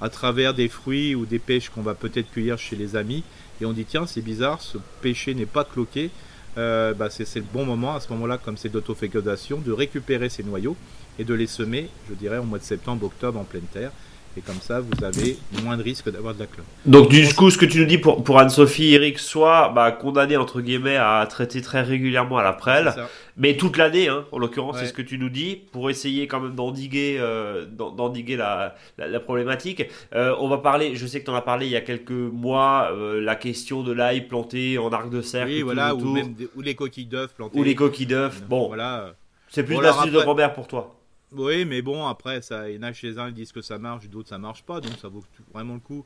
à 0.00 0.08
travers 0.10 0.52
des 0.52 0.68
fruits 0.68 1.14
ou 1.14 1.26
des 1.26 1.38
pêches 1.38 1.68
qu'on 1.68 1.82
va 1.82 1.94
peut-être 1.94 2.30
cueillir 2.32 2.58
chez 2.58 2.74
les 2.74 2.96
amis. 2.96 3.22
Et 3.60 3.66
on 3.66 3.72
dit 3.72 3.84
tiens 3.84 4.06
c'est 4.06 4.20
bizarre, 4.20 4.60
ce 4.60 4.78
pêcher 5.00 5.34
n'est 5.34 5.46
pas 5.46 5.64
cloqué. 5.64 6.10
Euh, 6.58 6.92
bah, 6.92 7.08
c'est 7.08 7.34
le 7.36 7.46
bon 7.50 7.64
moment 7.64 7.94
à 7.94 8.00
ce 8.00 8.12
moment-là, 8.12 8.38
comme 8.38 8.56
c'est 8.56 8.68
d'autofécondation, 8.68 9.58
de 9.58 9.72
récupérer 9.72 10.28
ces 10.28 10.42
noyaux 10.42 10.76
et 11.18 11.24
de 11.24 11.34
les 11.34 11.46
semer, 11.46 11.88
je 12.10 12.14
dirais, 12.14 12.38
au 12.38 12.44
mois 12.44 12.58
de 12.58 12.64
septembre, 12.64 13.06
octobre 13.06 13.38
en 13.38 13.44
pleine 13.44 13.66
terre. 13.72 13.90
Et 14.36 14.40
comme 14.40 14.60
ça, 14.60 14.80
vous 14.80 15.04
avez 15.04 15.36
moins 15.62 15.76
de 15.76 15.82
risque 15.82 16.10
d'avoir 16.10 16.34
de 16.34 16.40
la 16.40 16.46
cloque. 16.46 16.64
Donc, 16.86 17.10
du 17.10 17.32
coup, 17.34 17.50
ce 17.50 17.58
que 17.58 17.66
tu 17.66 17.78
nous 17.80 17.84
dis 17.84 17.98
pour, 17.98 18.24
pour 18.24 18.38
Anne-Sophie, 18.38 18.94
Eric, 18.94 19.18
soit 19.18 19.68
bah, 19.68 19.92
condamné, 19.92 20.38
entre 20.38 20.62
guillemets, 20.62 20.96
à 20.96 21.26
traiter 21.28 21.60
très 21.60 21.82
régulièrement 21.82 22.38
à 22.38 22.42
la 22.42 22.54
prêle, 22.54 22.94
mais 23.36 23.56
toute 23.56 23.76
l'année, 23.76 24.08
hein, 24.08 24.24
en 24.32 24.38
l'occurrence, 24.38 24.78
c'est 24.78 24.86
ce 24.86 24.92
que 24.92 25.02
tu 25.02 25.18
nous 25.18 25.28
dis, 25.28 25.56
pour 25.72 25.90
essayer 25.90 26.26
quand 26.26 26.40
même 26.40 26.54
d'endiguer 26.54 27.16
euh, 27.18 27.66
d'endiguer 27.66 28.36
la, 28.36 28.74
la, 28.98 29.20
problématique. 29.20 29.84
Euh, 30.14 30.34
on 30.38 30.48
va 30.48 30.58
parler, 30.58 30.96
je 30.96 31.06
sais 31.06 31.20
que 31.20 31.26
tu 31.26 31.30
en 31.30 31.34
as 31.34 31.42
parlé 31.42 31.66
il 31.66 31.72
y 31.72 31.76
a 31.76 31.80
quelques 31.80 32.10
mois, 32.10 32.90
euh, 32.92 33.20
la 33.20 33.36
question 33.36 33.82
de 33.82 33.92
l'ail 33.92 34.22
planté 34.22 34.78
en 34.78 34.90
arc 34.90 35.10
de 35.10 35.20
cercle. 35.20 35.52
Oui, 35.52 35.62
voilà, 35.62 35.94
ou, 35.94 36.12
même 36.12 36.34
ou 36.56 36.62
les 36.62 36.74
coquilles 36.74 37.06
d'œufs 37.06 37.32
plantées. 37.34 37.58
Ou 37.58 37.62
les 37.62 37.74
coquilles 37.74 38.06
d'œufs, 38.06 38.42
bon. 38.48 38.68
Voilà. 38.68 39.14
C'est 39.48 39.62
plus 39.62 39.74
bon, 39.74 39.80
l'astuce 39.82 40.12
de 40.12 40.18
Robert 40.18 40.54
pour 40.54 40.66
toi. 40.66 40.94
Oui, 41.34 41.64
mais 41.64 41.82
bon, 41.82 42.06
après, 42.06 42.42
ça, 42.42 42.68
il 42.68 42.76
y 42.76 42.78
en 42.78 42.82
a 42.82 42.92
chez 42.92 43.18
uns 43.18 43.28
qui 43.28 43.34
disent 43.34 43.52
que 43.52 43.62
ça 43.62 43.78
marche, 43.78 44.08
d'autres 44.08 44.28
ça 44.28 44.38
marche 44.38 44.62
pas, 44.62 44.80
donc 44.80 44.92
ça 45.00 45.08
vaut 45.08 45.24
vraiment 45.52 45.74
le 45.74 45.80
coup 45.80 46.04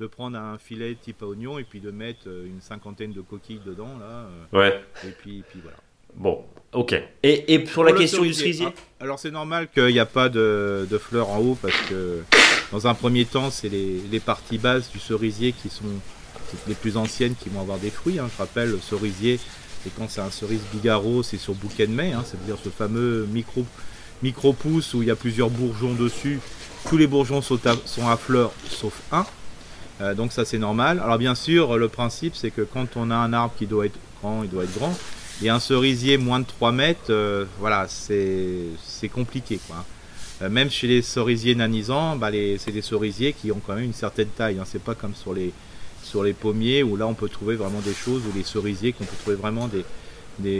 de 0.00 0.06
prendre 0.06 0.36
un 0.36 0.58
filet 0.58 0.94
type 0.94 1.22
à 1.22 1.26
oignon 1.26 1.58
et 1.58 1.64
puis 1.64 1.80
de 1.80 1.90
mettre 1.90 2.28
euh, 2.28 2.46
une 2.46 2.60
cinquantaine 2.60 3.12
de 3.12 3.22
coquilles 3.22 3.62
dedans, 3.64 3.96
là. 3.98 4.28
Euh, 4.52 4.58
ouais. 4.58 4.84
Et 5.04 5.12
puis, 5.12 5.42
puis 5.48 5.60
voilà. 5.62 5.78
Bon, 6.14 6.44
ok. 6.72 6.94
Et, 7.22 7.54
et 7.54 7.58
pour, 7.60 7.84
la 7.84 7.92
question 7.92 8.22
du 8.22 8.34
cerisier 8.34 8.66
ah, 8.68 9.04
Alors 9.04 9.18
c'est 9.18 9.30
normal 9.30 9.68
qu'il 9.68 9.86
n'y 9.88 9.98
a 9.98 10.06
pas 10.06 10.28
de, 10.28 10.86
de, 10.90 10.98
fleurs 10.98 11.28
en 11.30 11.38
haut 11.38 11.58
parce 11.60 11.78
que 11.88 12.22
dans 12.72 12.86
un 12.86 12.94
premier 12.94 13.24
temps, 13.24 13.50
c'est 13.50 13.68
les, 13.68 14.00
les, 14.10 14.20
parties 14.20 14.58
basses 14.58 14.90
du 14.90 14.98
cerisier 14.98 15.52
qui 15.52 15.68
sont 15.68 15.84
les 16.68 16.74
plus 16.74 16.96
anciennes 16.96 17.34
qui 17.34 17.48
vont 17.48 17.60
avoir 17.60 17.78
des 17.78 17.90
fruits. 17.90 18.18
Hein. 18.18 18.28
Je 18.32 18.38
rappelle, 18.38 18.70
le 18.70 18.78
cerisier, 18.78 19.34
et 19.86 19.90
quand 19.96 20.08
c'est 20.08 20.20
un 20.20 20.30
cerise 20.30 20.62
bigarro, 20.72 21.22
c'est 21.22 21.38
sur 21.38 21.54
bouquet 21.54 21.86
de 21.86 21.92
mai, 21.92 22.12
hein, 22.12 22.24
c'est-à-dire 22.24 22.56
ce 22.62 22.70
fameux 22.70 23.26
micro 23.30 23.64
micro-pouce 24.22 24.94
où 24.94 25.02
il 25.02 25.08
y 25.08 25.10
a 25.10 25.16
plusieurs 25.16 25.50
bourgeons 25.50 25.94
dessus. 25.94 26.40
Tous 26.88 26.96
les 26.96 27.06
bourgeons 27.06 27.42
sont 27.42 27.66
à, 27.66 27.74
sont 27.84 28.16
fleurs 28.16 28.52
sauf 28.68 29.00
un. 29.12 29.26
Euh, 30.00 30.14
donc 30.14 30.32
ça 30.32 30.44
c'est 30.44 30.58
normal. 30.58 31.00
Alors 31.02 31.18
bien 31.18 31.34
sûr, 31.34 31.78
le 31.78 31.88
principe 31.88 32.34
c'est 32.36 32.50
que 32.50 32.62
quand 32.62 32.96
on 32.96 33.10
a 33.10 33.16
un 33.16 33.32
arbre 33.32 33.54
qui 33.58 33.66
doit 33.66 33.86
être 33.86 33.98
grand, 34.20 34.42
il 34.42 34.50
doit 34.50 34.64
être 34.64 34.78
grand. 34.78 34.96
Et 35.42 35.50
un 35.50 35.60
cerisier 35.60 36.16
moins 36.16 36.40
de 36.40 36.46
3 36.46 36.72
mètres, 36.72 37.10
euh, 37.10 37.44
voilà, 37.58 37.86
c'est 37.88 39.08
compliqué. 39.12 39.60
Quoi. 39.66 39.84
Euh, 40.42 40.48
même 40.48 40.70
chez 40.70 40.86
les 40.86 41.02
cerisiers 41.02 41.54
nanisants, 41.54 42.16
bah 42.16 42.30
c'est 42.58 42.72
des 42.72 42.82
cerisiers 42.82 43.32
qui 43.32 43.52
ont 43.52 43.60
quand 43.64 43.74
même 43.74 43.84
une 43.84 43.92
certaine 43.92 44.28
taille. 44.28 44.58
Hein. 44.58 44.64
C'est 44.66 44.82
pas 44.82 44.94
comme 44.94 45.14
sur 45.14 45.34
les, 45.34 45.52
sur 46.02 46.22
les 46.22 46.32
pommiers 46.32 46.82
où 46.82 46.96
là 46.96 47.06
on 47.06 47.14
peut 47.14 47.28
trouver 47.28 47.56
vraiment 47.56 47.80
des 47.80 47.94
choses, 47.94 48.22
ou 48.26 48.36
les 48.36 48.44
cerisiers 48.44 48.92
qu'on 48.92 49.04
peut 49.04 49.16
trouver 49.20 49.36
vraiment 49.36 49.68
des, 49.68 49.84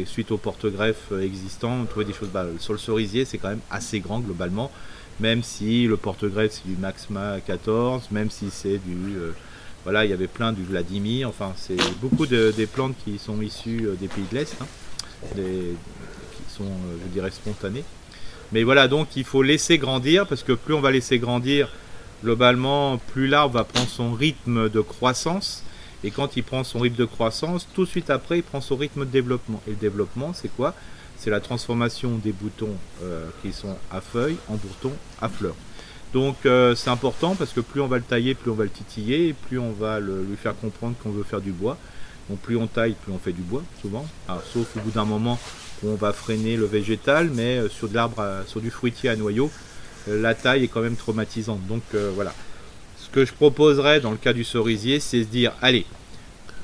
suite 0.06 0.30
aux 0.30 0.38
porte-greffes 0.38 1.12
euh, 1.12 1.22
existants, 1.22 1.80
on 1.82 1.84
trouvait 1.84 2.04
des 2.04 2.12
choses. 2.12 2.28
Bah, 2.28 2.46
sur 2.58 2.72
le 2.72 2.78
cerisier, 2.78 3.24
c'est 3.24 3.38
quand 3.38 3.48
même 3.48 3.60
assez 3.70 4.00
grand 4.00 4.20
globalement, 4.20 4.70
même 5.20 5.42
si 5.42 5.86
le 5.86 5.96
porte-greffe 5.96 6.52
c'est 6.52 6.68
du 6.68 6.76
Maxma 6.76 7.40
14, 7.40 8.10
même 8.10 8.30
si 8.30 8.50
c'est 8.50 8.78
du. 8.78 9.16
Euh, 9.16 9.32
voilà, 9.84 10.04
il 10.04 10.10
y 10.10 10.14
avait 10.14 10.26
plein 10.26 10.52
du 10.52 10.64
Vladimir, 10.64 11.28
enfin, 11.28 11.52
c'est 11.56 11.76
beaucoup 12.00 12.26
de, 12.26 12.52
des 12.56 12.66
plantes 12.66 12.96
qui 13.04 13.18
sont 13.18 13.40
issues 13.40 13.86
euh, 13.86 13.94
des 13.94 14.08
pays 14.08 14.24
de 14.30 14.36
l'Est, 14.36 14.56
hein, 14.60 14.66
qui 15.36 16.54
sont, 16.54 16.64
je 17.04 17.12
dirais, 17.12 17.30
spontanées. 17.30 17.84
Mais 18.50 18.64
voilà, 18.64 18.88
donc 18.88 19.14
il 19.14 19.24
faut 19.24 19.42
laisser 19.42 19.78
grandir, 19.78 20.26
parce 20.26 20.42
que 20.42 20.52
plus 20.52 20.74
on 20.74 20.80
va 20.80 20.90
laisser 20.90 21.20
grandir, 21.20 21.68
globalement, 22.24 22.98
plus 23.12 23.28
l'arbre 23.28 23.54
va 23.54 23.64
prendre 23.64 23.88
son 23.88 24.12
rythme 24.12 24.68
de 24.68 24.80
croissance 24.80 25.62
et 26.04 26.10
quand 26.10 26.36
il 26.36 26.44
prend 26.44 26.64
son 26.64 26.80
rythme 26.80 26.96
de 26.96 27.04
croissance, 27.04 27.66
tout 27.74 27.84
de 27.84 27.88
suite 27.88 28.10
après, 28.10 28.38
il 28.38 28.42
prend 28.42 28.60
son 28.60 28.76
rythme 28.76 29.00
de 29.00 29.10
développement. 29.10 29.62
Et 29.66 29.70
le 29.70 29.76
développement, 29.76 30.32
c'est 30.34 30.48
quoi? 30.54 30.74
C'est 31.18 31.30
la 31.30 31.40
transformation 31.40 32.18
des 32.18 32.32
boutons 32.32 32.74
euh, 33.02 33.26
qui 33.42 33.52
sont 33.52 33.76
à 33.90 34.00
feuilles 34.00 34.36
en 34.48 34.54
boutons 34.54 34.92
à 35.20 35.28
fleurs. 35.28 35.56
Donc 36.12 36.36
euh, 36.44 36.74
c'est 36.74 36.90
important 36.90 37.34
parce 37.34 37.52
que 37.52 37.60
plus 37.60 37.80
on 37.80 37.86
va 37.86 37.96
le 37.96 38.02
tailler, 38.02 38.34
plus 38.34 38.50
on 38.50 38.54
va 38.54 38.64
le 38.64 38.70
titiller, 38.70 39.34
plus 39.48 39.58
on 39.58 39.72
va 39.72 39.98
lui 39.98 40.36
faire 40.40 40.56
comprendre 40.56 40.94
qu'on 41.02 41.10
veut 41.10 41.24
faire 41.24 41.40
du 41.40 41.52
bois. 41.52 41.78
Donc 42.28 42.38
plus 42.40 42.56
on 42.56 42.66
taille, 42.66 42.94
plus 43.02 43.12
on 43.12 43.18
fait 43.18 43.32
du 43.32 43.42
bois, 43.42 43.62
souvent. 43.80 44.06
sauf 44.52 44.76
au 44.76 44.80
bout 44.80 44.90
d'un 44.90 45.04
moment 45.04 45.38
où 45.82 45.88
on 45.88 45.94
va 45.94 46.12
freiner 46.12 46.56
le 46.56 46.66
végétal, 46.66 47.30
mais 47.32 47.58
euh, 47.58 47.68
sur 47.68 47.88
de 47.88 47.94
l'arbre, 47.94 48.22
sur 48.46 48.60
du 48.60 48.70
fruitier 48.70 49.08
à 49.08 49.16
noyau, 49.16 49.50
la 50.06 50.34
taille 50.34 50.64
est 50.64 50.68
quand 50.68 50.82
même 50.82 50.96
traumatisante. 50.96 51.66
Donc 51.66 51.82
voilà. 52.14 52.32
Ce 53.06 53.10
que 53.12 53.24
je 53.24 53.32
proposerais 53.32 54.00
dans 54.00 54.10
le 54.10 54.16
cas 54.16 54.32
du 54.32 54.42
cerisier, 54.42 54.98
c'est 54.98 55.20
de 55.20 55.24
dire, 55.24 55.52
allez, 55.62 55.86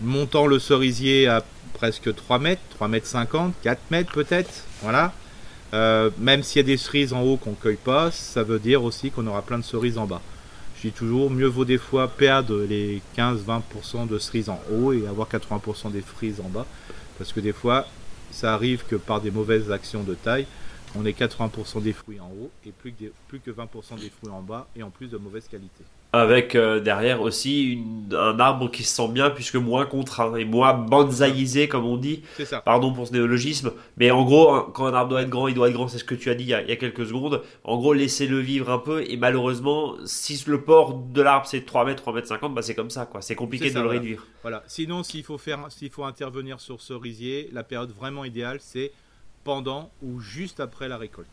montant 0.01 0.49
le 0.49 0.59
cerisier 0.59 1.29
à 1.29 1.45
presque 1.73 2.13
3 2.15 2.41
mètres, 2.41 2.61
3 2.71 2.89
mètres 2.89 3.07
50, 3.07 3.55
4 3.63 3.81
mètres 3.93 4.13
peut-être, 4.13 4.65
voilà. 4.83 5.13
Euh, 5.73 6.11
même 6.19 6.43
s'il 6.43 6.59
y 6.59 6.65
a 6.65 6.67
des 6.67 6.77
cerises 6.77 7.13
en 7.13 7.23
haut 7.23 7.37
qu'on 7.37 7.51
ne 7.51 7.55
cueille 7.55 7.77
pas, 7.77 8.11
ça 8.11 8.43
veut 8.43 8.59
dire 8.59 8.83
aussi 8.83 9.13
qu'on 9.13 9.27
aura 9.29 9.43
plein 9.43 9.59
de 9.59 9.65
cerises 9.65 9.99
en 9.99 10.07
bas. 10.07 10.21
Je 10.77 10.89
dis 10.89 10.93
toujours, 10.93 11.31
mieux 11.31 11.47
vaut 11.47 11.65
des 11.65 11.79
fois 11.79 12.09
perdre 12.09 12.61
les 12.65 13.01
15-20% 13.17 14.09
de 14.09 14.19
cerises 14.19 14.51
en 14.51 14.61
haut 14.73 14.93
et 14.93 15.07
avoir 15.07 15.29
80% 15.29 15.93
des 15.93 16.03
cerises 16.03 16.41
en 16.41 16.49
bas. 16.49 16.67
Parce 17.19 17.33
que 17.33 17.39
des 17.39 17.53
fois, 17.53 17.87
ça 18.33 18.53
arrive 18.53 18.85
que 18.85 18.97
par 18.97 19.21
des 19.21 19.31
mauvaises 19.31 19.71
actions 19.71 20.03
de 20.03 20.15
taille, 20.15 20.47
on 20.97 21.07
ait 21.07 21.13
80% 21.13 21.83
des 21.83 21.93
fruits 21.93 22.19
en 22.19 22.27
haut 22.27 22.51
et 22.67 22.73
plus 22.73 22.93
que, 22.93 23.05
plus 23.29 23.39
que 23.39 23.53
20% 23.53 24.01
des 24.01 24.11
fruits 24.11 24.33
en 24.33 24.43
bas 24.43 24.67
et 24.75 24.83
en 24.83 24.91
plus 24.91 25.07
de 25.07 25.17
mauvaise 25.17 25.47
qualité 25.49 25.85
avec 26.13 26.55
euh, 26.55 26.79
derrière 26.79 27.23
aussi 27.23 27.83
un 28.13 28.39
arbre 28.39 28.71
qui 28.71 28.83
se 28.83 28.95
sent 28.95 29.09
bien 29.09 29.31
puisque 29.31 29.57
moins 29.57 29.87
contraint 29.87 30.37
et 30.37 30.45
moins 30.45 30.75
bonsaïsé 30.75 31.69
comme 31.69 31.87
on 31.87 31.97
dit. 31.97 32.23
Ça. 32.45 32.61
Pardon 32.61 32.93
pour 32.93 33.07
ce 33.07 33.13
néologisme, 33.13 33.73
mais 33.97 34.11
en 34.11 34.25
gros 34.25 34.63
quand 34.75 34.87
un 34.87 34.93
arbre 34.93 35.11
doit 35.11 35.23
être 35.23 35.31
grand, 35.31 35.49
il 35.49 35.55
doit 35.55 35.69
être 35.69 35.75
grand, 35.75 35.89
c'est 35.89 35.99
ce 35.99 36.05
que 36.05 36.15
tu 36.15 36.29
as 36.29 36.35
dit 36.35 36.45
il 36.45 36.51
y, 36.51 36.55
a, 36.55 36.77
quelques 36.77 37.07
secondes. 37.07 37.43
En 37.65 37.79
gros 37.79 37.95
laissez-le 37.95 38.39
vivre 38.39 38.71
un 38.71 38.79
peu 38.79 39.03
et 39.09 39.17
malheureusement 39.17 39.97
si 40.05 40.43
le 40.47 40.61
port 40.61 40.95
de 40.95 41.23
l'arbre 41.23 41.47
c'est 41.47 41.65
3 41.65 41.87
mètres, 41.87 42.03
3 42.03 42.13
mètres 42.13 42.29
50, 42.29 42.55
bah 42.55 42.63
c'est 42.63 42.75
comme 42.75 42.91
ça 42.91 43.07
quoi, 43.07 43.23
c'est 43.23 43.35
compliqué 43.35 43.71
de 43.71 43.81
le 43.81 43.89
réduire. 43.89 44.27
Voilà, 44.43 44.63
sinon 44.67 45.03
s'il 45.03 45.25
faut 45.25 45.39
faire, 45.39 45.67
s'il 45.71 45.91
faut 45.91 46.05
intervenir 46.05 46.61
sur 46.61 46.83
cerisier, 46.83 47.49
la 47.53 47.65
période 47.65 47.91
vraiment 47.91 48.25
idéale 48.25 48.59
c'est 48.61 48.93
pendant 49.45 49.91
ou 50.03 50.21
juste 50.21 50.61
après 50.61 50.89
la 50.89 50.99
récolte. 50.99 51.29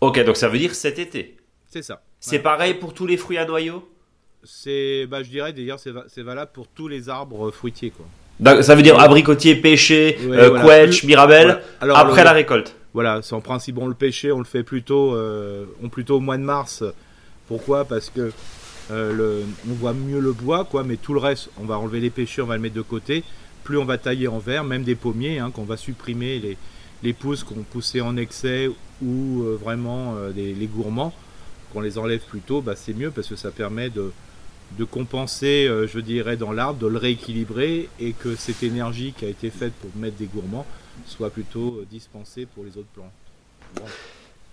Ok, 0.00 0.18
donc 0.24 0.36
ça 0.36 0.48
veut 0.48 0.58
dire 0.58 0.74
cet 0.74 0.98
été. 0.98 1.36
C'est 1.68 1.82
ça. 1.82 2.02
C'est 2.18 2.40
pareil 2.40 2.74
pour 2.74 2.92
tous 2.92 3.06
les 3.06 3.16
fruits 3.16 3.38
à 3.38 3.44
noyaux? 3.44 3.88
C'est, 4.44 5.06
bah, 5.06 5.22
je 5.22 5.30
dirais 5.30 5.52
d'ailleurs, 5.52 5.78
c'est 5.78 6.22
valable 6.22 6.50
pour 6.52 6.66
tous 6.68 6.88
les 6.88 7.08
arbres 7.08 7.50
fruitiers. 7.50 7.90
Quoi. 7.90 8.06
Ça 8.62 8.74
veut 8.74 8.82
dire 8.82 8.98
abricotier, 8.98 9.54
pêcher, 9.56 10.18
ouais, 10.26 10.36
euh, 10.38 10.92
mirabelle, 11.04 11.60
après 11.80 12.24
la 12.24 12.32
récolte. 12.32 12.74
Voilà, 12.94 13.20
c'est 13.22 13.34
en 13.34 13.40
principe, 13.40 13.78
on 13.78 13.86
le 13.86 13.94
pêcher, 13.94 14.32
on 14.32 14.38
le 14.38 14.44
fait 14.44 14.62
plutôt, 14.62 15.14
euh, 15.14 15.66
on 15.82 15.88
plutôt 15.88 16.16
au 16.16 16.20
mois 16.20 16.38
de 16.38 16.42
mars. 16.42 16.82
Pourquoi? 17.46 17.84
Parce 17.84 18.10
que 18.10 18.32
euh, 18.90 19.12
le, 19.12 19.42
on 19.70 19.74
voit 19.74 19.92
mieux 19.92 20.20
le 20.20 20.32
bois, 20.32 20.64
quoi, 20.64 20.82
mais 20.82 20.96
tout 20.96 21.12
le 21.12 21.20
reste, 21.20 21.50
on 21.60 21.64
va 21.64 21.78
enlever 21.78 22.00
les 22.00 22.10
pêcheurs, 22.10 22.46
on 22.46 22.48
va 22.48 22.56
le 22.56 22.62
mettre 22.62 22.74
de 22.74 22.82
côté. 22.82 23.22
Plus 23.62 23.76
on 23.76 23.84
va 23.84 23.98
tailler 23.98 24.26
en 24.26 24.38
verre, 24.38 24.64
même 24.64 24.82
des 24.82 24.94
pommiers, 24.94 25.38
hein, 25.38 25.50
qu'on 25.54 25.64
va 25.64 25.76
supprimer 25.76 26.38
les, 26.38 26.56
les 27.02 27.12
pousses 27.12 27.44
qu'on 27.44 27.62
poussait 27.62 28.00
en 28.00 28.16
excès 28.16 28.70
ou 29.02 29.44
vraiment 29.62 30.16
les 30.34 30.66
gourmands, 30.66 31.14
qu'on 31.72 31.80
les 31.80 31.96
enlève 31.98 32.20
plus 32.20 32.40
tôt, 32.40 32.60
bah, 32.60 32.74
c'est 32.74 32.94
mieux 32.94 33.10
parce 33.10 33.28
que 33.28 33.36
ça 33.36 33.50
permet 33.50 33.88
de, 33.88 34.12
de 34.78 34.84
compenser, 34.84 35.66
euh, 35.66 35.86
je 35.86 35.98
dirais, 36.00 36.36
dans 36.36 36.52
l'arbre, 36.52 36.78
de 36.78 36.86
le 36.86 36.98
rééquilibrer 36.98 37.88
et 37.98 38.12
que 38.12 38.34
cette 38.34 38.62
énergie 38.62 39.12
qui 39.16 39.24
a 39.24 39.28
été 39.28 39.50
faite 39.50 39.72
pour 39.74 39.90
mettre 39.96 40.16
des 40.16 40.26
gourmands 40.26 40.66
soit 41.06 41.30
plutôt 41.30 41.78
euh, 41.78 41.86
dispensée 41.90 42.46
pour 42.46 42.64
les 42.64 42.76
autres 42.76 42.88
plantes. 42.94 43.86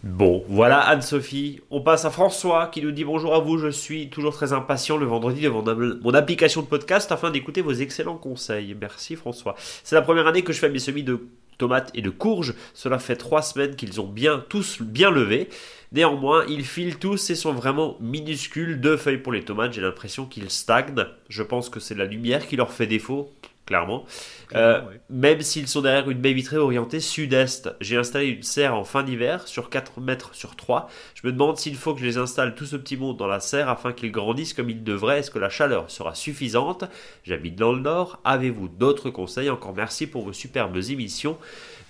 Bon. 0.03 0.43
voilà 0.47 0.79
Anne-Sophie. 0.79 1.59
On 1.71 1.81
passe 1.81 2.05
à 2.05 2.11
François 2.11 2.67
qui 2.67 2.81
nous 2.81 2.91
dit 2.91 3.03
bonjour 3.03 3.33
à 3.33 3.39
vous. 3.39 3.57
Je 3.57 3.69
suis 3.69 4.09
toujours 4.09 4.33
très 4.33 4.53
impatient 4.53 4.95
le 4.95 5.05
vendredi 5.07 5.41
devant 5.41 5.63
mon 5.63 6.13
application 6.13 6.61
de 6.61 6.67
podcast 6.67 7.11
afin 7.11 7.31
d'écouter 7.31 7.61
vos 7.61 7.73
excellents 7.73 8.17
conseils. 8.17 8.75
Merci 8.79 9.15
François. 9.15 9.55
C'est 9.83 9.95
la 9.95 10.03
première 10.03 10.27
année 10.27 10.43
que 10.43 10.53
je 10.53 10.59
fais 10.59 10.69
mes 10.69 10.79
semis 10.79 11.03
de 11.03 11.27
tomates 11.57 11.91
et 11.93 12.01
de 12.01 12.09
courges. 12.09 12.53
Cela 12.73 12.99
fait 12.99 13.15
trois 13.15 13.41
semaines 13.41 13.75
qu'ils 13.75 14.01
ont 14.01 14.07
bien 14.07 14.43
tous 14.49 14.81
bien 14.81 15.11
levé. 15.11 15.49
Néanmoins, 15.91 16.45
ils 16.49 16.65
filent 16.65 16.97
tous 16.97 17.29
et 17.29 17.35
sont 17.35 17.53
vraiment 17.53 17.97
minuscules. 17.99 18.81
Deux 18.81 18.97
feuilles 18.97 19.17
pour 19.17 19.31
les 19.31 19.43
tomates, 19.43 19.73
j'ai 19.73 19.81
l'impression 19.81 20.25
qu'ils 20.25 20.49
stagnent. 20.49 21.05
Je 21.29 21.43
pense 21.43 21.69
que 21.69 21.79
c'est 21.79 21.95
la 21.95 22.05
lumière 22.05 22.45
qui 22.45 22.55
leur 22.55 22.71
fait 22.71 22.87
défaut. 22.87 23.31
Clairement. 23.67 24.05
Euh, 24.55 24.81
même 25.09 25.41
s'ils 25.41 25.67
sont 25.67 25.81
derrière 25.81 26.09
une 26.09 26.19
baie 26.19 26.33
vitrée 26.33 26.57
orientée 26.57 27.01
sud-est. 27.01 27.69
J'ai 27.81 27.97
installé 27.97 28.27
une 28.27 28.43
serre 28.43 28.73
en 28.73 28.85
fin 28.85 29.03
d'hiver 29.03 29.45
sur 29.47 29.69
4 29.69 29.99
mètres 29.99 30.33
sur 30.33 30.55
3. 30.55 30.89
Je 31.13 31.27
me 31.27 31.33
demande 31.33 31.57
s'il 31.57 31.75
faut 31.75 31.93
que 31.93 31.99
je 31.99 32.05
les 32.05 32.17
installe 32.17 32.55
tout 32.55 32.65
ce 32.65 32.77
petit 32.77 32.97
monde 32.97 33.17
dans 33.17 33.27
la 33.27 33.41
serre 33.41 33.69
afin 33.69 33.91
qu'ils 33.91 34.11
grandissent 34.11 34.53
comme 34.53 34.69
ils 34.69 34.83
devraient. 34.83 35.19
Est-ce 35.19 35.31
que 35.31 35.37
la 35.37 35.49
chaleur 35.49 35.91
sera 35.91 36.15
suffisante? 36.15 36.85
J'habite 37.25 37.55
dans 37.55 37.73
le 37.73 37.81
nord. 37.81 38.19
Avez-vous 38.23 38.69
d'autres 38.69 39.09
conseils? 39.09 39.49
Encore 39.49 39.75
merci 39.75 40.07
pour 40.07 40.23
vos 40.23 40.33
superbes 40.33 40.77
émissions 40.77 41.37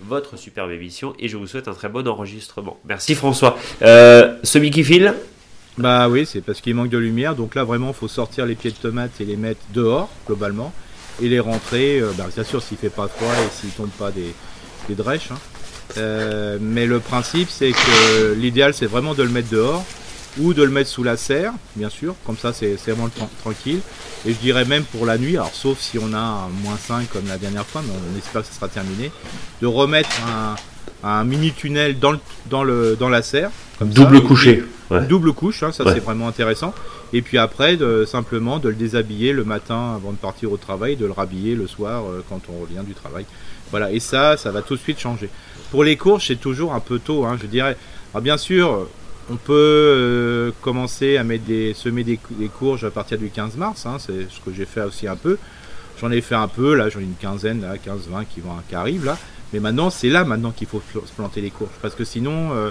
votre 0.00 0.36
superbe 0.36 0.70
émission 0.70 1.12
et 1.18 1.26
je 1.26 1.36
vous 1.36 1.48
souhaite 1.48 1.66
un 1.66 1.74
très 1.74 1.88
bon 1.88 2.06
enregistrement. 2.06 2.78
Merci 2.84 3.16
François. 3.16 3.58
Euh, 3.82 4.36
celui 4.44 4.70
qui 4.70 4.84
file? 4.84 5.12
Bah 5.76 6.08
oui, 6.08 6.24
c'est 6.24 6.40
parce 6.40 6.60
qu'il 6.60 6.76
manque 6.76 6.90
de 6.90 6.98
lumière. 6.98 7.34
Donc 7.34 7.56
là, 7.56 7.64
vraiment, 7.64 7.88
il 7.88 7.94
faut 7.94 8.06
sortir 8.06 8.46
les 8.46 8.54
pieds 8.54 8.70
de 8.70 8.76
tomates 8.76 9.20
et 9.20 9.24
les 9.24 9.36
mettre 9.36 9.60
dehors, 9.72 10.08
globalement 10.24 10.72
et 11.20 11.28
les 11.28 11.40
rentrer, 11.40 12.00
euh, 12.00 12.12
bah, 12.16 12.26
bien 12.34 12.44
sûr 12.44 12.62
s'il 12.62 12.76
fait 12.76 12.90
pas 12.90 13.08
froid 13.08 13.32
et 13.32 13.60
s'il 13.60 13.70
tombe 13.70 13.90
pas 13.90 14.10
des, 14.10 14.34
des 14.88 14.94
drèches. 14.94 15.30
Hein. 15.32 15.38
Euh, 15.96 16.58
mais 16.60 16.86
le 16.86 17.00
principe 17.00 17.48
c'est 17.50 17.72
que 17.72 18.34
l'idéal 18.34 18.74
c'est 18.74 18.86
vraiment 18.86 19.14
de 19.14 19.22
le 19.22 19.30
mettre 19.30 19.48
dehors 19.48 19.84
ou 20.38 20.54
de 20.54 20.62
le 20.62 20.70
mettre 20.70 20.90
sous 20.90 21.02
la 21.02 21.16
serre, 21.16 21.52
bien 21.74 21.88
sûr, 21.88 22.14
comme 22.24 22.36
ça 22.36 22.52
c'est 22.52 22.76
vraiment 22.86 23.08
tranquille. 23.40 23.80
Et 24.26 24.32
je 24.32 24.38
dirais 24.38 24.64
même 24.64 24.84
pour 24.84 25.06
la 25.06 25.18
nuit, 25.18 25.36
alors 25.36 25.54
sauf 25.54 25.78
si 25.80 25.98
on 25.98 26.12
a 26.12 26.18
un 26.18 26.48
moins 26.62 26.76
5 26.76 27.08
comme 27.10 27.26
la 27.26 27.38
dernière 27.38 27.66
fois, 27.66 27.82
mais 27.84 27.92
on 27.92 28.18
espère 28.18 28.42
que 28.42 28.48
ce 28.48 28.54
sera 28.54 28.68
terminé, 28.68 29.10
de 29.60 29.66
remettre 29.66 30.10
un, 30.28 30.54
un 31.08 31.24
mini 31.24 31.52
tunnel 31.52 31.98
dans, 31.98 32.12
le, 32.12 32.18
dans, 32.50 32.62
le, 32.62 32.96
dans 32.96 33.08
la 33.08 33.22
serre. 33.22 33.50
Comme 33.78 33.90
double 33.90 34.22
couché. 34.22 34.64
Double 35.08 35.32
couche, 35.32 35.62
hein, 35.62 35.72
ça 35.72 35.84
c'est 35.92 36.00
vraiment 36.00 36.28
intéressant. 36.28 36.72
Et 37.12 37.22
puis 37.22 37.38
après, 37.38 37.78
simplement 38.06 38.58
de 38.58 38.68
le 38.68 38.74
déshabiller 38.74 39.32
le 39.32 39.44
matin 39.44 39.94
avant 39.94 40.12
de 40.12 40.16
partir 40.16 40.52
au 40.52 40.56
travail, 40.56 40.96
de 40.96 41.06
le 41.06 41.12
rhabiller 41.12 41.54
le 41.54 41.66
soir 41.66 42.04
euh, 42.04 42.22
quand 42.28 42.40
on 42.48 42.60
revient 42.60 42.86
du 42.86 42.94
travail. 42.94 43.24
Voilà, 43.70 43.90
et 43.92 44.00
ça, 44.00 44.36
ça 44.36 44.50
va 44.50 44.62
tout 44.62 44.74
de 44.74 44.80
suite 44.80 44.98
changer. 44.98 45.30
Pour 45.70 45.84
les 45.84 45.96
courges, 45.96 46.26
c'est 46.28 46.40
toujours 46.40 46.74
un 46.74 46.80
peu 46.80 46.98
tôt, 46.98 47.24
hein, 47.24 47.38
je 47.40 47.46
dirais. 47.46 47.76
Alors 48.12 48.22
bien 48.22 48.36
sûr, 48.36 48.88
on 49.30 49.36
peut 49.36 49.52
euh, 49.54 50.50
commencer 50.62 51.16
à 51.16 51.24
mettre 51.24 51.44
des, 51.44 51.74
semer 51.74 52.04
des, 52.04 52.18
courges 52.48 52.84
à 52.84 52.90
partir 52.90 53.18
du 53.18 53.28
15 53.28 53.56
mars, 53.56 53.84
hein, 53.86 53.96
c'est 53.98 54.30
ce 54.30 54.40
que 54.40 54.52
j'ai 54.54 54.64
fait 54.64 54.82
aussi 54.82 55.06
un 55.06 55.16
peu. 55.16 55.38
J'en 56.00 56.10
ai 56.10 56.20
fait 56.20 56.34
un 56.34 56.48
peu, 56.48 56.74
là 56.74 56.88
j'en 56.88 57.00
ai 57.00 57.04
une 57.04 57.14
quinzaine, 57.14 57.62
là, 57.62 57.74
15-20 57.76 58.24
qui, 58.68 58.74
arrivent 58.74 59.04
là. 59.04 59.18
Mais 59.52 59.60
maintenant, 59.60 59.90
c'est 59.90 60.10
là 60.10 60.24
maintenant 60.24 60.50
qu'il 60.50 60.68
faut 60.68 60.82
planter 61.16 61.40
les 61.40 61.50
courges. 61.50 61.72
Parce 61.80 61.94
que 61.94 62.04
sinon, 62.04 62.52
euh, 62.52 62.70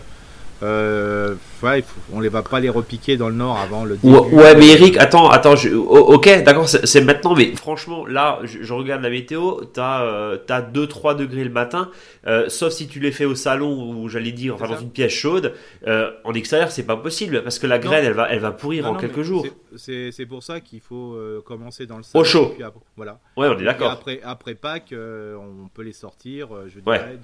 euh, 0.64 1.36
ouais, 1.64 1.84
on 2.14 2.20
les 2.20 2.30
va 2.30 2.42
pas 2.42 2.60
les 2.60 2.70
repiquer 2.70 3.18
dans 3.18 3.30
le 3.30 3.36
nord 3.36 3.58
avant 3.58 3.86
le 3.86 3.98
début. 3.98 4.14
Ouais, 4.14 4.56
mais 4.56 4.70
Eric, 4.70 4.98
attends, 4.98 5.30
attends, 5.30 5.54
ok, 5.54 6.44
d'accord, 6.44 6.68
c'est 6.68 7.02
maintenant, 7.02 7.36
mais 7.36 7.56
franchement, 7.56 8.06
là, 8.06 8.40
je, 8.44 8.74
regarde 8.74 9.02
la 9.02 9.10
météo, 9.10 9.62
t'as 9.74 10.04
euh, 10.04 10.38
as 10.50 10.62
2-3 10.62 11.16
degrés 11.16 11.44
le 11.44 11.50
matin, 11.50 11.92
euh, 12.26 12.50
sauf 12.50 12.74
si 12.74 12.88
tu 12.88 13.00
les 13.00 13.12
fais 13.12 13.26
au 13.26 13.36
salon 13.36 13.92
ou 13.92 14.10
j'allais 14.10 14.32
dire, 14.32 14.56
enfin 14.56 14.68
dans 14.68 14.80
une 14.80 14.92
pièce 14.92 15.14
chaude, 15.14 15.54
euh, 15.86 16.12
en 16.24 16.34
extérieur, 16.34 16.72
c'est 16.72 16.86
pas 16.86 16.98
possible 16.98 17.44
parce 17.44 17.60
que 17.60 17.68
la 17.68 17.80
graine, 17.80 18.06
elle 18.06 18.14
va, 18.14 18.30
elle 18.30 18.40
va 18.40 18.52
pourrir 18.52 18.90
en 18.90 18.96
quelques 18.96 19.22
jours. 19.22 19.46
C'est 19.76 20.26
pour 20.28 20.44
ça 20.44 20.60
qu'il 20.60 20.82
faut 20.82 21.18
commencer 21.46 21.86
dans 21.86 21.98
le 21.98 22.04
salon. 22.04 22.22
Au 22.22 22.26
chaud. 22.26 22.56
voilà. 22.96 23.20
Ouais, 23.36 23.48
on 23.48 23.58
est 23.60 23.64
d'accord. 23.64 23.92
Après, 23.92 24.20
après 24.24 24.56
Pâques, 24.56 24.94
on 24.94 25.68
peut 25.74 25.84
les 25.84 25.94
sortir, 25.94 26.50
je 26.68 26.80
dirais, 26.80 27.20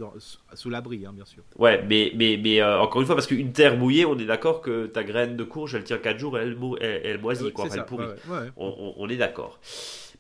sous 0.53 0.69
l'abri, 0.69 1.05
hein, 1.05 1.11
bien 1.13 1.25
sûr. 1.25 1.43
Ouais, 1.57 1.83
mais, 1.87 2.11
mais, 2.15 2.39
mais 2.41 2.63
encore 2.63 3.01
une 3.01 3.07
fois, 3.07 3.15
parce 3.15 3.22
qu'une 3.27 3.51
terre 3.51 3.77
mouillée, 3.77 4.05
on 4.05 4.17
est 4.17 4.25
d'accord 4.25 4.61
que 4.61 4.87
ta 4.87 5.03
graine 5.03 5.35
de 5.35 5.43
courge, 5.43 5.75
elle 5.75 5.83
tient 5.83 5.97
4 5.97 6.17
jours 6.17 6.37
et 6.37 6.41
elle, 6.41 6.57
elle, 7.03 7.19
moisit, 7.19 7.51
quoi, 7.51 7.67
elle 7.73 7.85
pourrit. 7.85 8.07
On, 8.57 9.07
est 9.09 9.17
d'accord. 9.17 9.59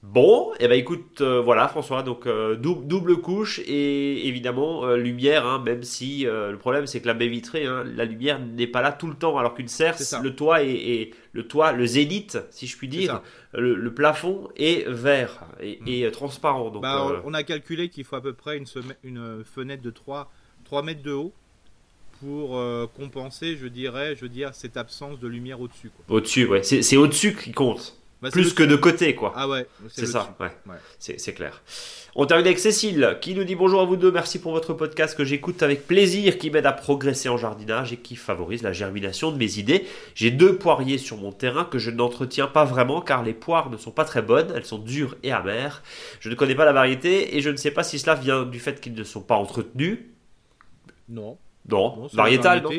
Bon, 0.03 0.51
et 0.55 0.65
eh 0.65 0.67
ben 0.67 0.77
écoute, 0.77 1.21
euh, 1.21 1.39
voilà 1.39 1.69
François, 1.69 2.03
donc 2.03 2.27
euh, 2.27 2.57
double, 2.57 3.21
couche 3.21 3.59
et 3.59 4.27
évidemment 4.27 4.83
euh, 4.83 4.97
lumière, 4.97 5.47
hein, 5.47 5.63
même 5.65 5.81
si 5.83 6.25
le 6.25 6.57
problème 6.57 6.87
c'est 6.87 6.99
que 6.99 7.07
la 7.07 7.13
baie 7.13 7.29
vitrée, 7.29 7.65
hein, 7.65 7.85
la 7.85 8.03
lumière 8.03 8.37
n'est 8.37 8.67
pas 8.67 8.81
là 8.81 8.91
tout 8.91 9.07
le 9.07 9.13
temps, 9.13 9.37
alors 9.37 9.53
qu'une 9.53 9.69
serre, 9.69 9.95
le 10.21 10.35
toit 10.35 10.61
est, 10.61 11.11
le 11.31 11.47
toit, 11.47 11.71
le 11.71 11.85
zénith, 11.85 12.37
si 12.49 12.67
je 12.67 12.77
puis 12.77 12.89
dire, 12.89 13.21
le, 13.53 13.93
plafond 13.93 14.49
est 14.57 14.89
vert 14.89 15.45
et, 15.61 16.05
mm. 16.05 16.11
transparent. 16.11 16.69
Donc, 16.69 16.81
bah, 16.81 17.21
on 17.23 17.33
a 17.33 17.43
calculé 17.43 17.87
qu'il 17.87 18.03
faut 18.03 18.17
à 18.17 18.21
peu 18.21 18.33
près 18.33 18.57
une, 18.57 18.65
une 19.03 19.43
fenêtre 19.45 19.83
de 19.83 19.91
3, 19.91 20.29
3 20.65 20.83
mètres 20.83 21.01
de 21.01 21.13
haut 21.13 21.33
pour 22.23 22.57
euh, 22.57 22.87
compenser, 22.95 23.57
je 23.57 23.67
dirais, 23.67 24.15
je 24.15 24.21
veux 24.21 24.29
dire, 24.29 24.51
cette 24.53 24.77
absence 24.77 25.19
de 25.19 25.27
lumière 25.27 25.59
au-dessus. 25.59 25.91
Au-dessus, 26.07 26.45
ouais. 26.47 26.63
C'est 26.63 26.97
au-dessus 26.97 27.35
qui 27.35 27.51
compte. 27.51 27.97
Bah, 28.21 28.29
Plus 28.31 28.53
que 28.53 28.63
de 28.63 28.77
côté, 28.77 29.15
quoi. 29.15 29.33
Ah 29.35 29.49
ouais, 29.49 29.67
c'est 29.89 30.05
ça, 30.05 30.33
ouais. 30.39 30.77
C'est 30.97 31.33
clair. 31.33 31.61
On 32.15 32.25
termine 32.25 32.45
avec 32.45 32.59
Cécile, 32.59 33.17
qui 33.19 33.33
nous 33.33 33.43
dit 33.43 33.55
bonjour 33.55 33.81
à 33.81 33.85
vous 33.85 33.97
deux, 33.97 34.11
merci 34.11 34.39
pour 34.39 34.53
votre 34.53 34.73
podcast 34.73 35.17
que 35.17 35.25
j'écoute 35.25 35.61
avec 35.61 35.87
plaisir, 35.87 36.37
qui 36.37 36.49
m'aide 36.49 36.65
à 36.65 36.71
progresser 36.71 37.27
en 37.27 37.37
jardinage 37.37 37.91
et 37.91 37.97
qui 37.97 38.15
favorise 38.15 38.63
la 38.63 38.71
germination 38.71 39.31
de 39.31 39.37
mes 39.37 39.57
idées. 39.57 39.85
J'ai 40.15 40.31
deux 40.31 40.55
poiriers 40.55 40.99
sur 40.99 41.17
mon 41.17 41.33
terrain 41.33 41.65
que 41.65 41.79
je 41.79 41.89
n'entretiens 41.89 42.47
pas 42.47 42.63
vraiment 42.63 43.01
car 43.01 43.23
les 43.23 43.33
poires 43.33 43.69
ne 43.69 43.77
sont 43.77 43.91
pas 43.91 44.05
très 44.05 44.21
bonnes, 44.21 44.53
elles 44.55 44.65
sont 44.65 44.77
dures 44.77 45.17
et 45.23 45.31
amères. 45.31 45.83
Je 46.21 46.29
ne 46.29 46.35
connais 46.35 46.55
pas 46.55 46.65
la 46.65 46.73
variété 46.73 47.35
et 47.35 47.41
je 47.41 47.49
ne 47.49 47.57
sais 47.57 47.71
pas 47.71 47.83
si 47.83 47.99
cela 47.99 48.15
vient 48.15 48.43
du 48.43 48.59
fait 48.59 48.79
qu'ils 48.79 48.93
ne 48.93 49.03
sont 49.03 49.21
pas 49.21 49.35
entretenus. 49.35 49.99
Non. 51.09 51.37
Non, 51.69 52.07
variétal, 52.13 52.61
non 52.61 52.69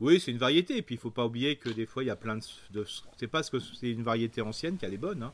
Oui, 0.00 0.20
c'est 0.20 0.30
une 0.30 0.38
variété. 0.38 0.76
Et 0.76 0.82
puis, 0.82 0.96
il 0.96 0.98
faut 0.98 1.10
pas 1.10 1.24
oublier 1.24 1.56
que 1.56 1.68
des 1.68 1.86
fois, 1.86 2.02
il 2.02 2.06
y 2.06 2.10
a 2.10 2.16
plein 2.16 2.36
de. 2.36 2.84
c'est 3.16 3.26
parce 3.26 3.50
que 3.50 3.58
c'est 3.58 3.90
une 3.90 4.02
variété 4.02 4.40
ancienne 4.40 4.76
qu'elle 4.76 4.94
est 4.94 4.98
bonne. 4.98 5.22
Hein. 5.22 5.32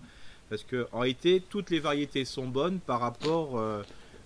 Parce 0.49 0.65
que, 0.65 0.87
en 0.93 1.01
réalité, 1.01 1.43
toutes 1.49 1.71
les 1.71 1.81
variétés 1.81 2.25
sont 2.25 2.47
bonnes 2.47 2.79
par 2.79 3.01
rapport 3.01 3.59
euh, 3.59 3.83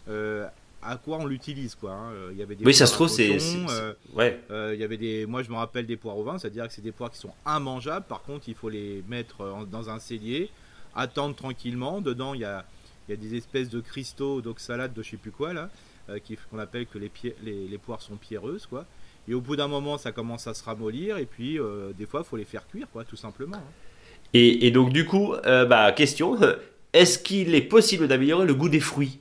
euh, 0.08 0.46
à 0.82 0.96
quoi 0.96 1.18
on 1.18 1.26
l'utilise. 1.26 1.74
Quoi, 1.74 1.92
hein. 1.92 2.12
Il 2.32 2.36
y 2.36 2.42
avait 2.42 2.56
des 2.56 2.64
oui, 2.64 2.74
ça 2.74 2.86
se 2.86 2.92
trouve, 2.92 3.08
c'est. 3.08 3.38
Euh, 3.70 3.94
ouais. 4.14 4.40
il 4.74 4.80
y 4.80 4.84
avait 4.84 4.96
des. 4.96 5.24
Moi, 5.24 5.42
je 5.42 5.50
me 5.50 5.56
rappelle 5.56 5.86
des 5.86 5.96
poires 5.96 6.18
au 6.18 6.24
vin, 6.24 6.38
c'est-à-dire 6.38 6.66
que 6.66 6.72
c'est 6.74 6.82
des 6.82 6.92
poires 6.92 7.10
qui 7.10 7.18
sont 7.18 7.32
immangeables. 7.46 8.06
Par 8.06 8.22
contre, 8.22 8.48
il 8.48 8.54
faut 8.54 8.68
les 8.68 9.04
mettre 9.08 9.66
dans 9.70 9.88
un 9.88 10.00
cellier, 10.00 10.50
attendre 10.94 11.34
tranquillement. 11.34 12.00
Dedans, 12.00 12.34
il 12.34 12.40
y 12.40 12.44
a, 12.44 12.66
il 13.08 13.12
y 13.12 13.14
a 13.14 13.16
des 13.16 13.36
espèces 13.36 13.68
de 13.68 13.80
cristaux 13.80 14.40
d'oxalate 14.40 14.92
de 14.92 15.02
je 15.02 15.10
sais 15.10 15.16
plus 15.16 15.30
quoi, 15.30 15.52
là. 15.52 15.70
Euh, 16.08 16.18
qu'on 16.50 16.58
appelle 16.58 16.86
que 16.86 16.98
les, 16.98 17.78
poires 17.78 18.00
sont 18.00 18.16
pierreuses, 18.16 18.66
quoi. 18.66 18.84
Et 19.28 19.34
au 19.34 19.40
bout 19.40 19.56
d'un 19.56 19.66
moment, 19.66 19.98
ça 19.98 20.12
commence 20.12 20.46
à 20.46 20.54
se 20.54 20.62
ramollir, 20.62 21.18
et 21.18 21.26
puis 21.26 21.58
euh, 21.58 21.92
des 21.98 22.06
fois, 22.06 22.22
il 22.24 22.28
faut 22.28 22.36
les 22.36 22.44
faire 22.44 22.66
cuire, 22.68 22.86
quoi, 22.92 23.04
tout 23.04 23.16
simplement. 23.16 23.56
Hein. 23.56 24.30
Et, 24.32 24.70
donc, 24.70 24.92
du 24.92 25.04
coup, 25.04 25.34
euh, 25.34 25.64
bah, 25.64 25.90
question 25.92 26.38
est-ce 26.92 27.18
qu'il 27.18 27.54
est 27.54 27.62
possible 27.62 28.06
d'améliorer 28.06 28.46
le 28.46 28.54
goût 28.54 28.68
des 28.68 28.80
fruits? 28.80 29.18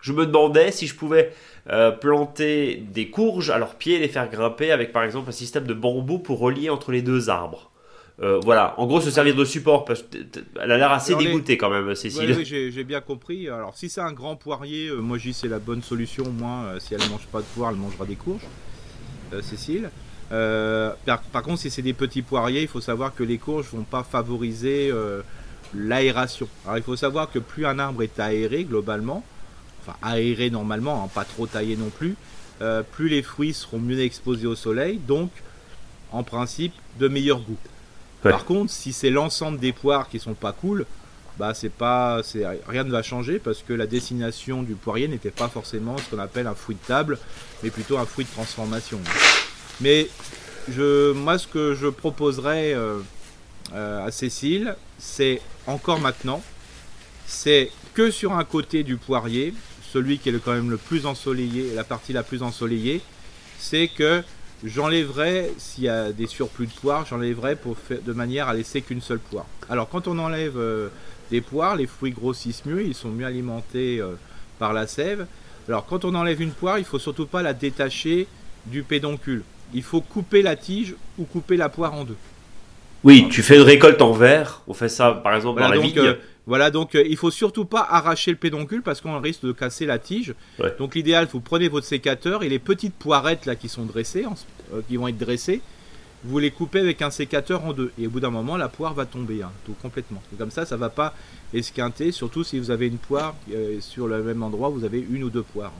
Je 0.00 0.12
me 0.12 0.26
demandais 0.26 0.72
si 0.72 0.86
je 0.86 0.94
pouvais 0.94 1.32
planter 2.00 2.76
des 2.92 3.08
courges 3.08 3.48
à 3.48 3.56
leurs 3.56 3.76
pieds 3.76 3.96
et 3.96 4.00
les 4.00 4.08
faire 4.08 4.28
grimper 4.28 4.70
avec, 4.70 4.92
par 4.92 5.02
exemple, 5.02 5.30
un 5.30 5.32
système 5.32 5.66
de 5.66 5.72
bambou 5.72 6.18
pour 6.18 6.40
relier 6.40 6.68
entre 6.68 6.92
les 6.92 7.00
deux 7.00 7.30
arbres. 7.30 7.70
Euh, 8.22 8.38
voilà, 8.44 8.74
en 8.78 8.86
gros, 8.86 9.00
se 9.00 9.10
servir 9.10 9.34
de 9.34 9.44
support, 9.44 9.84
parce 9.84 10.02
qu'elle 10.02 10.70
a 10.70 10.76
l'air 10.76 10.92
assez 10.92 11.16
dégoûtée 11.16 11.56
quand 11.56 11.70
même, 11.70 11.94
Cécile. 11.94 12.32
oui, 12.36 12.44
j'ai 12.44 12.84
bien 12.84 13.00
compris. 13.00 13.48
Alors, 13.48 13.76
si 13.76 13.88
c'est 13.88 14.00
un 14.00 14.12
grand 14.12 14.36
poirier, 14.36 14.88
euh, 14.88 15.00
moi, 15.00 15.18
dis 15.18 15.32
c'est 15.32 15.48
la 15.48 15.58
bonne 15.58 15.82
solution. 15.82 16.24
Moi, 16.30 16.64
euh, 16.64 16.78
si 16.78 16.94
elle 16.94 17.02
ne 17.02 17.08
mange 17.08 17.26
pas 17.26 17.40
de 17.40 17.46
poire, 17.54 17.70
elle 17.70 17.76
mangera 17.76 18.04
des 18.04 18.14
courges, 18.14 18.46
Cécile. 19.42 19.90
Par, 20.30 21.42
contre, 21.42 21.58
si 21.58 21.70
c'est 21.70 21.82
des 21.82 21.92
petits 21.92 22.22
poiriers, 22.22 22.62
il 22.62 22.68
faut 22.68 22.80
savoir 22.80 23.14
que 23.14 23.24
les 23.24 23.38
courges 23.38 23.66
vont 23.72 23.82
pas 23.82 24.04
favoriser 24.04 24.92
l'aération. 25.74 26.48
Alors, 26.64 26.78
il 26.78 26.84
faut 26.84 26.96
savoir 26.96 27.32
que 27.32 27.40
plus 27.40 27.66
un 27.66 27.80
arbre 27.80 28.02
est 28.04 28.20
aéré, 28.20 28.62
globalement, 28.62 29.24
enfin 29.80 29.96
aéré 30.02 30.50
normalement, 30.50 31.02
hein, 31.04 31.10
pas 31.12 31.24
trop 31.24 31.48
taillé 31.48 31.76
non 31.76 31.90
plus, 31.90 32.14
plus 32.92 33.08
les 33.08 33.22
fruits 33.22 33.54
seront 33.54 33.80
mieux 33.80 34.00
exposés 34.00 34.46
au 34.46 34.54
soleil, 34.54 34.98
donc 34.98 35.30
en 36.12 36.22
principe 36.22 36.74
de 37.00 37.08
meilleur 37.08 37.40
goût. 37.40 37.58
Par 38.30 38.44
contre, 38.44 38.72
si 38.72 38.92
c'est 38.92 39.10
l'ensemble 39.10 39.58
des 39.58 39.72
poires 39.72 40.08
qui 40.08 40.18
sont 40.18 40.34
pas 40.34 40.52
cool, 40.52 40.86
bah 41.38 41.52
c'est 41.52 41.70
pas, 41.70 42.22
c'est 42.22 42.44
rien 42.66 42.84
ne 42.84 42.90
va 42.90 43.02
changer 43.02 43.38
parce 43.38 43.62
que 43.62 43.72
la 43.72 43.86
destination 43.86 44.62
du 44.62 44.74
poirier 44.74 45.08
n'était 45.08 45.30
pas 45.30 45.48
forcément 45.48 45.96
ce 45.98 46.10
qu'on 46.10 46.22
appelle 46.22 46.46
un 46.46 46.54
fruit 46.54 46.76
de 46.76 46.86
table, 46.86 47.18
mais 47.62 47.70
plutôt 47.70 47.98
un 47.98 48.06
fruit 48.06 48.24
de 48.24 48.30
transformation. 48.30 49.00
Mais 49.80 50.08
je, 50.68 51.12
moi, 51.12 51.38
ce 51.38 51.46
que 51.46 51.74
je 51.74 51.88
proposerais 51.88 52.72
euh, 52.72 53.00
euh, 53.74 54.06
à 54.06 54.10
Cécile, 54.10 54.76
c'est 54.98 55.40
encore 55.66 56.00
maintenant, 56.00 56.42
c'est 57.26 57.70
que 57.94 58.10
sur 58.10 58.32
un 58.32 58.44
côté 58.44 58.82
du 58.84 58.96
poirier, 58.96 59.54
celui 59.92 60.18
qui 60.18 60.28
est 60.28 60.44
quand 60.44 60.52
même 60.52 60.70
le 60.70 60.76
plus 60.76 61.06
ensoleillé, 61.06 61.74
la 61.74 61.84
partie 61.84 62.12
la 62.12 62.22
plus 62.22 62.42
ensoleillée, 62.42 63.00
c'est 63.58 63.88
que 63.88 64.22
J'enlèverai, 64.62 65.52
s'il 65.58 65.84
y 65.84 65.88
a 65.88 66.12
des 66.12 66.26
surplus 66.26 66.66
de 66.66 66.72
poires, 66.72 67.04
j'enlèverai 67.06 67.56
pour 67.56 67.76
faire, 67.76 67.98
de 68.00 68.12
manière 68.12 68.48
à 68.48 68.54
laisser 68.54 68.80
qu'une 68.82 69.00
seule 69.00 69.18
poire. 69.18 69.46
Alors 69.68 69.88
quand 69.88 70.08
on 70.08 70.18
enlève 70.18 70.56
euh, 70.56 70.88
des 71.30 71.40
poires, 71.40 71.76
les 71.76 71.86
fruits 71.86 72.12
grossissent 72.12 72.64
mieux, 72.64 72.82
ils 72.82 72.94
sont 72.94 73.10
mieux 73.10 73.26
alimentés 73.26 74.00
euh, 74.00 74.14
par 74.58 74.72
la 74.72 74.86
sève. 74.86 75.26
Alors 75.68 75.86
quand 75.86 76.04
on 76.04 76.14
enlève 76.14 76.40
une 76.40 76.52
poire, 76.52 76.78
il 76.78 76.84
faut 76.84 76.98
surtout 76.98 77.26
pas 77.26 77.42
la 77.42 77.52
détacher 77.52 78.26
du 78.66 78.82
pédoncule. 78.82 79.42
Il 79.74 79.82
faut 79.82 80.00
couper 80.00 80.42
la 80.42 80.56
tige 80.56 80.94
ou 81.18 81.24
couper 81.24 81.56
la 81.56 81.68
poire 81.68 81.94
en 81.94 82.04
deux. 82.04 82.16
Oui, 83.02 83.28
tu 83.30 83.42
fais 83.42 83.56
une 83.56 83.62
récolte 83.62 84.00
en 84.00 84.12
verre. 84.12 84.62
On 84.66 84.74
fait 84.74 84.88
ça 84.88 85.12
par 85.12 85.34
exemple 85.34 85.60
dans 85.60 85.68
la 85.68 85.78
vigne. 85.78 85.98
Euh, 85.98 86.14
Voilà, 86.46 86.70
donc 86.70 86.94
euh, 86.94 87.04
il 87.08 87.16
faut 87.16 87.30
surtout 87.30 87.64
pas 87.64 87.86
arracher 87.88 88.30
le 88.30 88.36
pédoncule 88.36 88.82
parce 88.82 89.00
qu'on 89.00 89.18
risque 89.20 89.44
de 89.44 89.52
casser 89.52 89.86
la 89.86 89.98
tige. 89.98 90.34
Donc 90.78 90.94
l'idéal, 90.94 91.26
vous 91.32 91.40
prenez 91.40 91.68
votre 91.68 91.86
sécateur 91.86 92.42
et 92.42 92.48
les 92.48 92.58
petites 92.58 92.94
poirettes 92.94 93.46
là 93.46 93.56
qui 93.56 93.68
sont 93.68 93.84
dressées, 93.84 94.26
euh, 94.74 94.80
qui 94.86 94.96
vont 94.96 95.08
être 95.08 95.18
dressées, 95.18 95.62
vous 96.24 96.38
les 96.38 96.50
coupez 96.50 96.80
avec 96.80 97.02
un 97.02 97.10
sécateur 97.10 97.64
en 97.64 97.72
deux. 97.72 97.92
Et 97.98 98.06
au 98.06 98.10
bout 98.10 98.20
d'un 98.20 98.30
moment, 98.30 98.56
la 98.56 98.68
poire 98.68 98.94
va 98.94 99.06
tomber, 99.06 99.42
hein, 99.42 99.52
tout 99.64 99.74
complètement. 99.80 100.22
comme 100.38 100.50
ça, 100.50 100.66
ça 100.66 100.76
va 100.76 100.88
pas 100.88 101.14
esquinter, 101.52 102.12
surtout 102.12 102.44
si 102.44 102.58
vous 102.58 102.70
avez 102.70 102.88
une 102.88 102.98
poire 102.98 103.34
euh, 103.52 103.80
sur 103.80 104.06
le 104.08 104.22
même 104.22 104.42
endroit, 104.42 104.68
vous 104.68 104.84
avez 104.84 105.04
une 105.10 105.24
ou 105.24 105.30
deux 105.30 105.42
poires. 105.42 105.72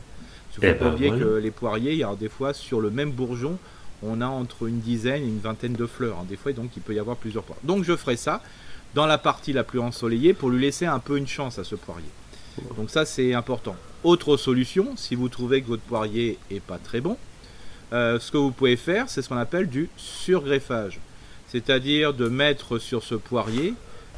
Il 0.56 0.68
faut 0.68 0.78
pas 0.78 0.90
oublier 0.92 1.10
que 1.10 1.38
les 1.38 1.50
poiriers, 1.50 1.92
il 1.92 1.98
y 1.98 2.04
a 2.04 2.14
des 2.14 2.28
fois 2.28 2.54
sur 2.54 2.80
le 2.80 2.88
même 2.88 3.10
bourgeon, 3.10 3.58
on 4.04 4.20
a 4.20 4.26
entre 4.26 4.68
une 4.68 4.78
dizaine 4.78 5.22
et 5.22 5.26
une 5.26 5.40
vingtaine 5.40 5.72
de 5.72 5.86
fleurs. 5.86 6.18
Hein. 6.20 6.26
Des 6.28 6.36
fois, 6.36 6.52
donc 6.52 6.70
il 6.76 6.82
peut 6.82 6.94
y 6.94 6.98
avoir 6.98 7.16
plusieurs 7.16 7.42
poires. 7.42 7.58
Donc 7.64 7.82
je 7.84 7.96
ferai 7.96 8.16
ça 8.16 8.40
dans 8.94 9.06
la 9.06 9.18
partie 9.18 9.52
la 9.52 9.64
plus 9.64 9.80
ensoleillée 9.80 10.34
pour 10.34 10.50
lui 10.50 10.60
laisser 10.60 10.86
un 10.86 10.98
peu 10.98 11.16
une 11.18 11.26
chance 11.26 11.58
à 11.58 11.64
ce 11.64 11.74
poirier. 11.74 12.08
Donc 12.76 12.90
ça 12.90 13.04
c'est 13.04 13.34
important. 13.34 13.76
Autre 14.04 14.36
solution, 14.36 14.92
si 14.96 15.14
vous 15.14 15.28
trouvez 15.28 15.62
que 15.62 15.68
votre 15.68 15.82
poirier 15.82 16.38
est 16.50 16.60
pas 16.60 16.78
très 16.78 17.00
bon, 17.00 17.16
euh, 17.92 18.18
ce 18.20 18.30
que 18.30 18.36
vous 18.36 18.50
pouvez 18.50 18.76
faire, 18.76 19.08
c'est 19.08 19.22
ce 19.22 19.28
qu'on 19.28 19.36
appelle 19.36 19.68
du 19.68 19.88
surgreffage. 19.96 21.00
C'est-à-dire 21.48 22.14
de 22.14 22.28
mettre 22.28 22.78
sur 22.78 23.02
ce 23.02 23.14
poirier 23.14 23.74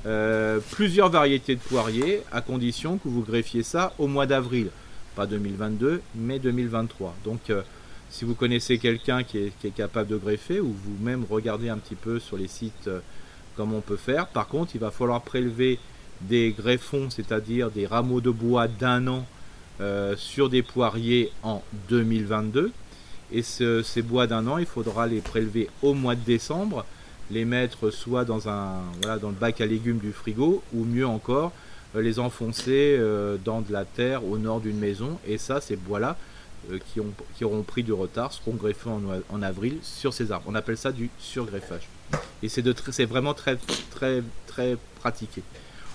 euh, 0.07 0.61
plusieurs 0.73 1.11
variétés 1.11 1.57
de 1.57 1.61
poiriers 1.61 2.23
à 2.31 2.41
condition 2.41 2.99
que 2.99 3.09
vous 3.09 3.23
greffiez 3.23 3.63
ça 3.63 3.93
au 3.99 4.07
mois 4.07 4.27
d'avril. 4.27 4.69
Pas 5.15 5.27
2022, 5.27 6.03
mais 6.15 6.39
2023. 6.39 7.15
Donc 7.25 7.51
euh, 7.51 7.63
si 8.11 8.25
vous 8.25 8.35
connaissez 8.35 8.79
quelqu'un 8.79 9.25
qui 9.25 9.39
est, 9.39 9.71
capable 9.75 10.09
de 10.09 10.17
greffer, 10.17 10.61
ou 10.61 10.75
vous-même 10.85 11.25
regardez 11.29 11.69
un 11.69 11.79
petit 11.79 11.97
peu 11.97 12.19
sur 12.19 12.37
les 12.37 12.49
sites 12.49 12.89
comme 13.57 13.75
on 13.75 13.81
peut 13.81 13.97
faire. 13.97 14.27
Par 14.27 14.49
contre, 14.49 14.73
il 14.75 14.81
va 14.81 14.91
falloir 14.91 15.23
prélever 15.23 15.79
des 16.23 16.55
greffons, 16.57 17.11
c'est-à-dire 17.11 17.71
des 17.71 17.87
rameaux 17.87 18.21
de 18.21 18.31
bois 18.31 18.69
d'un 18.69 19.07
an 19.07 19.27
euh, 19.81 20.15
sur 20.17 20.49
des 20.49 20.63
poiriers 20.63 21.31
en 21.43 21.63
2022. 21.89 22.73
Et 23.33 23.43
ces 23.43 24.03
bois 24.03 24.27
d'un 24.27 24.47
an, 24.47 24.59
il 24.59 24.67
faudra 24.67 25.07
les 25.07 25.21
prélever 25.21 25.69
au 25.83 25.95
mois 25.95 26.15
de 26.15 26.21
décembre, 26.21 26.85
les 27.31 27.45
mettre 27.45 27.91
soit 27.91 28.25
dans, 28.25 28.49
un, 28.49 28.83
voilà, 29.03 29.19
dans 29.19 29.31
le 29.31 29.35
bac 29.35 29.61
à 29.61 29.67
légumes 29.67 29.99
du 29.99 30.13
frigo, 30.13 30.63
ou 30.73 30.85
mieux 30.85 31.07
encore, 31.07 31.53
euh, 31.97 32.03
les 32.03 32.21
enfoncer 32.21 32.97
euh, 32.99 33.37
dans 33.45 33.63
de 33.63 33.73
la 33.73 33.85
terre 33.85 34.25
au 34.25 34.39
nord 34.39 34.61
d'une 34.61 34.79
maison. 34.79 35.19
Et 35.27 35.39
ça, 35.39 35.61
ces 35.61 35.77
bois-là, 35.77 36.17
qui, 36.93 37.01
ont, 37.01 37.13
qui 37.37 37.45
auront 37.45 37.63
pris 37.63 37.85
du 37.85 37.93
retard, 37.93 38.33
seront 38.33 38.55
greffés 38.55 38.91
en 38.91 39.43
avril 39.43 39.79
sur 39.83 40.13
ces 40.13 40.33
arbres. 40.33 40.47
On 40.49 40.55
appelle 40.57 40.77
ça 40.77 40.91
du 40.91 41.11
surgreffage. 41.19 41.89
Et 42.43 42.49
c'est, 42.49 42.65
c'est 42.93 43.05
vraiment 43.05 43.35
très, 43.35 43.57
très, 43.91 44.23
très 44.47 44.77
pratiqué. 45.01 45.43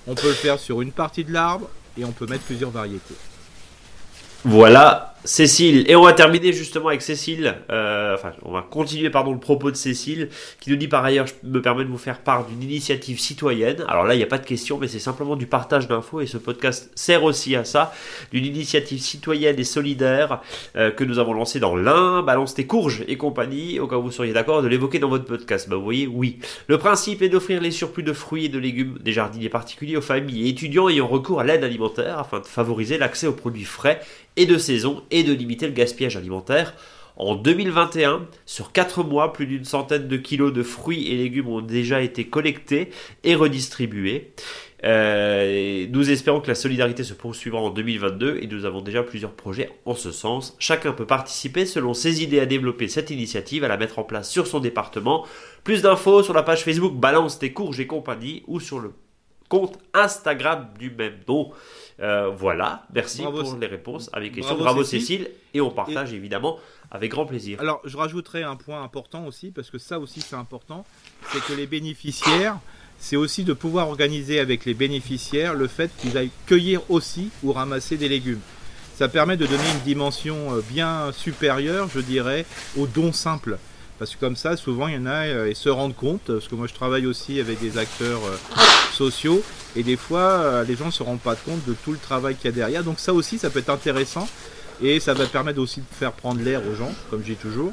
On 0.07 0.16
peut 0.16 0.30
le 0.30 0.34
faire 0.34 0.59
sur 0.59 0.82
une 0.82 0.91
partie 0.91 1.24
de 1.24 1.32
l'arbre 1.32 1.70
et 1.97 2.05
on 2.05 2.12
peut 2.12 2.26
mettre 2.26 2.43
plusieurs 2.43 2.72
variétés. 2.72 3.16
Voilà 4.43 5.16
Cécile, 5.24 5.86
et 5.88 5.95
on 5.95 6.01
va 6.01 6.13
terminer 6.13 6.51
justement 6.51 6.88
avec 6.88 7.03
Cécile, 7.03 7.55
euh, 7.69 8.15
enfin 8.15 8.32
on 8.41 8.51
va 8.51 8.63
continuer 8.63 9.11
pardon 9.11 9.34
le 9.34 9.39
propos 9.39 9.69
de 9.69 9.76
Cécile, 9.76 10.30
qui 10.59 10.72
nous 10.72 10.76
dit 10.78 10.88
par 10.88 11.05
ailleurs, 11.05 11.28
je 11.28 11.34
me 11.43 11.61
permets 11.61 11.84
de 11.84 11.89
vous 11.89 11.99
faire 11.99 12.22
part 12.22 12.47
d'une 12.47 12.63
initiative 12.63 13.19
citoyenne, 13.19 13.86
alors 13.88 14.05
là 14.05 14.15
il 14.15 14.17
n'y 14.17 14.24
a 14.24 14.28
pas 14.28 14.39
de 14.39 14.47
question, 14.47 14.80
mais 14.80 14.88
c'est 14.88 14.97
simplement 14.97 15.36
du 15.36 15.45
partage 15.45 15.88
d'infos, 15.88 16.22
et 16.22 16.26
ce 16.26 16.38
podcast 16.38 16.89
sert 16.95 17.24
aussi 17.24 17.55
à 17.55 17.65
ça, 17.65 17.93
d'une 18.32 18.45
initiative 18.45 18.99
citoyenne 18.99 19.59
et 19.59 19.63
solidaire 19.63 20.41
euh, 20.76 20.89
que 20.89 21.03
nous 21.03 21.19
avons 21.19 21.34
lancée 21.34 21.59
dans 21.59 21.76
l'Ain, 21.76 22.24
Balance 22.24 22.55
tes 22.55 22.65
courges 22.65 23.03
et 23.07 23.17
compagnie, 23.17 23.80
au 23.80 23.86
cas 23.86 23.97
où 23.97 24.01
vous 24.01 24.11
seriez 24.11 24.34
d'accord 24.34 24.63
de 24.63 24.67
l'évoquer 24.67 24.97
dans 24.97 25.09
votre 25.09 25.26
podcast, 25.26 25.69
bah 25.69 25.76
vous 25.76 25.84
voyez, 25.84 26.07
oui. 26.07 26.39
Le 26.65 26.80
principe 26.80 27.22
est 27.22 27.30
d'offrir 27.30 27.61
les 27.61 27.69
surplus 27.69 28.01
de 28.01 28.13
fruits 28.13 28.45
et 28.45 28.49
de 28.49 28.57
légumes 28.57 28.97
des 28.99 29.11
jardiniers 29.11 29.49
particuliers 29.49 29.97
aux 29.97 30.01
familles 30.01 30.47
et 30.47 30.49
étudiants 30.49 30.89
ayant 30.89 31.07
recours 31.07 31.41
à 31.41 31.43
l'aide 31.43 31.63
alimentaire 31.63 32.17
afin 32.17 32.39
de 32.39 32.47
favoriser 32.47 32.97
l'accès 32.97 33.28
aux 33.28 33.34
produits 33.34 33.65
frais 33.65 34.01
et 34.38 34.45
de 34.45 34.57
saison 34.57 35.03
et 35.12 35.24
de 35.24 35.34
limiter 35.34 35.68
le 35.68 35.74
gaspillage 35.74 36.18
alimentaire. 36.18 36.74
En 37.18 37.36
2021, 37.36 38.28
sur 38.45 38.72
4 38.72 39.03
mois, 39.03 39.34
plus 39.34 39.45
d'une 39.45 39.66
centaine 39.66 40.07
de 40.07 40.18
kilos 40.18 40.53
de 40.53 40.64
fruits 40.64 41.12
et 41.12 41.18
légumes 41.18 41.49
ont 41.49 41.62
déjà 41.62 42.01
été 42.01 42.26
collectés 42.26 42.89
et 43.24 43.36
redistribués. 43.36 44.32
Euh, 44.84 45.86
nous 45.91 46.09
espérons 46.09 46.41
que 46.41 46.47
la 46.47 46.55
solidarité 46.55 47.03
se 47.03 47.14
poursuivra 47.14 47.59
en 47.59 47.70
2022 47.70 48.39
et 48.41 48.47
nous 48.47 48.66
avons 48.66 48.82
déjà 48.82 49.03
plusieurs 49.03 49.34
projets 49.34 49.70
en 49.86 49.93
ce 49.93 50.12
sens. 50.12 50.55
Chacun 50.57 50.93
peut 50.93 51.05
participer 51.05 51.66
selon 51.66 51.93
ses 51.93 52.24
idées 52.24 52.39
à 52.39 52.47
développer 52.47 52.88
cette 52.88 53.12
initiative, 53.12 53.64
à 53.64 53.68
la 53.68 53.78
mettre 53.78 53.99
en 53.99 54.03
place 54.03 54.30
sur 54.30 54.47
son 54.47 54.59
département. 54.59 55.26
Plus 55.64 55.84
d'infos 55.84 56.24
sur 56.24 56.34
la 56.34 56.43
page 56.43 56.64
Facebook 56.64 56.95
Balance 56.95 57.38
tes 57.38 57.53
courges 57.53 57.80
et 57.80 57.88
compagnie 57.88 58.43
ou 58.47 58.59
sur 58.59 58.80
le 58.80 58.93
compte 59.49 59.78
Instagram 59.93 60.70
du 60.80 60.89
même 60.89 61.20
nom. 61.28 61.51
Euh, 62.02 62.30
voilà, 62.30 62.86
merci 62.93 63.22
pour 63.22 63.58
les 63.60 63.68
réponses 63.68 64.10
avec 64.12 64.34
questions. 64.34 64.58
Bravo, 64.58 64.84
Cécile. 64.84 65.30
et 65.54 65.62
on 65.62 65.70
partage 65.70 66.14
évidemment 66.14 66.58
avec 66.89 67.12
grand 67.12 67.26
plaisir. 67.26 67.60
Alors 67.60 67.82
je 67.86 67.95
rajouterai 67.95 68.43
un 68.43 68.56
point 68.56 68.82
important 68.84 69.26
aussi, 69.26 69.52
parce 69.52 69.70
que 69.70 69.78
ça 69.78 69.99
aussi 69.99 70.22
c'est 70.22 70.36
important, 70.36 70.86
c'est 71.32 71.43
que 71.43 71.54
les 71.54 71.68
bénéficiaires, 71.68 72.58
c'est 72.97 73.16
aussi 73.16 73.43
de 73.43 73.54
pouvoir 73.54 73.88
organiser 73.88 74.39
avec 74.39 74.66
les 74.66 74.74
bénéficiaires 74.74 75.54
le 75.54 75.68
fait 75.68 75.91
qu'ils 75.97 76.18
aillent 76.18 76.32
cueillir 76.47 76.82
aussi 76.89 77.30
ou 77.43 77.52
ramasser 77.52 77.97
des 77.97 78.10
légumes. 78.10 78.41
Ça 78.95 79.08
permet 79.08 79.38
de 79.38 79.45
donner 79.45 79.72
une 79.74 79.84
dimension 79.84 80.56
euh, 80.56 80.62
bien 80.70 81.12
supérieure, 81.12 81.88
je 81.93 81.99
dirais, 81.99 82.45
aux 82.78 82.88
dons 82.88 83.14
simples. 83.14 83.58
Parce 84.02 84.16
que 84.16 84.20
comme 84.20 84.36
ça, 84.36 84.58
souvent, 84.58 84.88
il 84.88 84.95
y 84.95 84.97
en 84.97 85.06
a, 85.06 85.28
euh, 85.28 85.47
ils 85.47 85.56
se 85.56 85.70
rendent 85.70 85.95
compte, 85.95 86.22
parce 86.26 86.47
que 86.47 86.56
moi 86.56 86.66
je 86.66 86.74
travaille 86.74 87.06
aussi 87.06 87.39
avec 87.39 87.60
des 87.60 87.78
acteurs 87.78 88.22
sociaux, 88.93 89.43
et 89.76 89.84
des 89.84 89.95
fois, 89.95 90.20
euh, 90.20 90.64
les 90.64 90.76
gens 90.76 90.88
ne 90.88 90.91
se 90.91 91.04
rendent 91.04 91.20
pas 91.20 91.36
compte 91.36 91.64
de 91.66 91.74
tout 91.74 91.91
le 91.91 91.97
travail 91.97 92.36
qu'il 92.36 92.45
y 92.45 92.47
a 92.47 92.56
derrière. 92.56 92.84
Donc 92.84 92.99
ça 92.99 93.14
aussi, 93.14 93.38
ça 93.38 93.49
peut 93.49 93.60
être 93.60 93.70
intéressant. 93.70 94.28
Et 94.82 94.99
ça 94.99 95.14
va 95.14 95.28
permettre 95.28 95.60
aussi 95.60 95.82
de 95.82 95.86
faire 95.91 96.12
prendre 96.12 96.41
l'air 96.41 96.62
aux 96.68 96.76
gens, 96.76 96.91
comme 97.12 97.24
j'ai 97.24 97.36
toujours. 97.36 97.72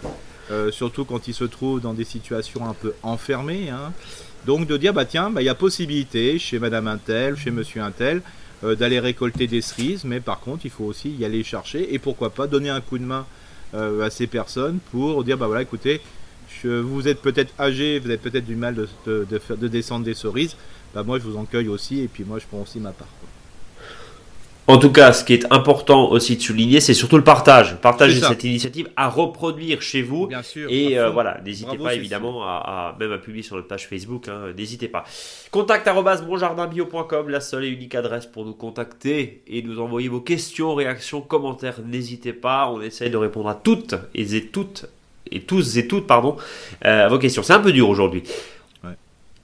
Euh, 0.51 0.70
surtout 0.70 1.07
quand 1.07 1.29
ils 1.29 1.35
se 1.35 1.45
trouvent 1.45 1.81
dans 1.81 1.95
des 1.95 2.05
situations 2.05 2.68
un 2.68 2.74
peu 2.74 2.93
enfermées. 3.03 3.70
Hein. 3.70 3.93
Donc 4.47 4.66
de 4.66 4.76
dire, 4.76 4.93
bah 4.93 5.07
tiens, 5.07 5.31
bah, 5.31 5.41
il 5.41 5.47
y 5.47 5.49
a 5.49 5.55
possibilité 5.55 6.39
chez 6.39 6.59
Madame 6.59 6.87
Intel, 6.87 7.37
chez 7.37 7.51
Monsieur 7.51 7.81
Intel, 7.81 8.20
euh, 8.64 8.74
d'aller 8.74 9.01
récolter 9.01 9.47
des 9.47 9.62
cerises. 9.62 10.05
Mais 10.05 10.20
par 10.20 10.41
contre, 10.41 10.66
il 10.66 10.70
faut 10.70 10.85
aussi 10.85 11.11
y 11.11 11.24
aller 11.24 11.43
chercher. 11.43 11.95
Et 11.95 11.99
pourquoi 11.99 12.29
pas 12.31 12.47
donner 12.47 12.68
un 12.68 12.83
coup 12.83 12.99
de 12.99 13.05
main 13.05 13.26
à 13.74 14.09
ces 14.09 14.26
personnes 14.26 14.79
pour 14.91 15.22
dire, 15.24 15.37
bah 15.37 15.47
voilà, 15.47 15.61
écoutez, 15.61 16.01
vous 16.67 17.09
êtes 17.09 17.21
peut-être 17.21 17.53
âgé, 17.61 17.99
vous 17.99 18.07
avez 18.07 18.19
peut-être 18.19 18.47
du 18.47 18.57
mal 18.57 18.75
de, 18.75 18.89
de, 19.07 19.27
de 19.57 19.69
descendre 19.69 20.05
des 20.05 20.15
cerises 20.15 20.57
bah 20.95 21.03
moi 21.03 21.19
je 21.19 21.25
vous 21.25 21.37
en 21.37 21.45
cueille 21.45 21.69
aussi 21.69 22.01
et 22.01 22.09
puis 22.09 22.25
moi 22.25 22.39
je 22.39 22.47
prends 22.47 22.63
aussi 22.63 22.81
ma 22.81 22.93
part. 22.93 23.09
En 24.67 24.77
tout 24.77 24.93
cas, 24.93 25.15
ce 25.15 25.25
qui 25.25 25.33
est 25.33 25.51
important 25.51 26.11
aussi 26.11 26.37
de 26.37 26.43
souligner, 26.43 26.81
c'est 26.81 26.93
surtout 26.93 27.17
le 27.17 27.25
partage. 27.25 27.81
Partager 27.81 28.21
cette 28.21 28.45
initiative 28.45 28.91
à 28.97 29.09
reproduire 29.09 29.81
chez 29.81 30.03
vous. 30.03 30.27
Bien 30.27 30.43
sûr. 30.43 30.69
Et 30.71 30.99
euh, 30.99 31.09
voilà, 31.09 31.41
n'hésitez 31.43 31.79
pas 31.79 31.95
évidemment 31.95 32.43
à, 32.43 32.95
même 33.01 33.13
à 33.13 33.17
publier 33.17 33.43
sur 33.43 33.57
notre 33.57 33.67
page 33.67 33.89
Facebook. 33.89 34.29
Hein, 34.29 34.53
n'hésitez 34.55 34.89
pas. 34.89 35.05
Contact 35.51 35.89
bonjardinbio.com, 35.89 37.31
la 37.31 37.41
seule 37.41 37.65
et 37.65 37.69
unique 37.69 37.95
adresse 37.95 38.27
pour 38.27 38.45
nous 38.45 38.53
contacter 38.53 39.43
et 39.47 39.63
nous 39.63 39.81
envoyer 39.81 40.09
vos 40.09 40.21
questions, 40.21 40.75
réactions, 40.75 41.23
commentaires. 41.23 41.81
N'hésitez 41.87 42.35
pas. 42.35 42.69
On 42.71 42.83
essaye 42.83 43.09
de 43.09 43.17
répondre 43.17 43.49
à 43.49 43.55
toutes 43.55 43.95
et 44.15 44.49
toutes 44.49 44.85
et 45.33 45.41
tous 45.41 45.76
et 45.76 45.87
toutes 45.87 46.07
pardon 46.07 46.37
euh, 46.85 47.07
à 47.07 47.09
vos 47.09 47.18
questions. 47.18 47.43
C'est 47.43 47.53
un 47.53 47.61
peu 47.61 47.72
dur 47.72 47.89
aujourd'hui. 47.89 48.22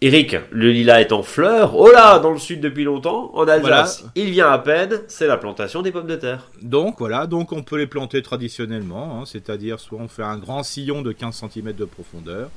Eric, 0.00 0.36
le 0.50 0.70
lilas 0.70 1.00
est 1.00 1.12
en 1.12 1.22
fleurs. 1.22 1.74
Oh 1.76 1.90
là, 1.90 2.18
dans 2.18 2.32
le 2.32 2.38
sud 2.38 2.60
depuis 2.60 2.84
longtemps, 2.84 3.30
en 3.32 3.48
Alsace, 3.48 4.04
il 4.14 4.30
vient 4.32 4.50
à 4.50 4.58
peine. 4.58 5.00
C'est 5.08 5.26
la 5.26 5.38
plantation 5.38 5.80
des 5.80 5.92
pommes 5.92 6.06
de 6.06 6.16
terre. 6.16 6.50
Donc 6.60 6.96
voilà, 6.98 7.26
donc 7.26 7.52
on 7.52 7.62
peut 7.62 7.78
les 7.78 7.86
planter 7.86 8.20
traditionnellement, 8.20 9.20
hein, 9.20 9.24
c'est-à-dire 9.24 9.80
soit 9.80 9.98
on 9.98 10.08
fait 10.08 10.22
un 10.22 10.36
grand 10.36 10.62
sillon 10.62 11.00
de 11.00 11.12
15 11.12 11.46
cm 11.48 11.72
de 11.72 11.86
profondeur, 11.86 12.50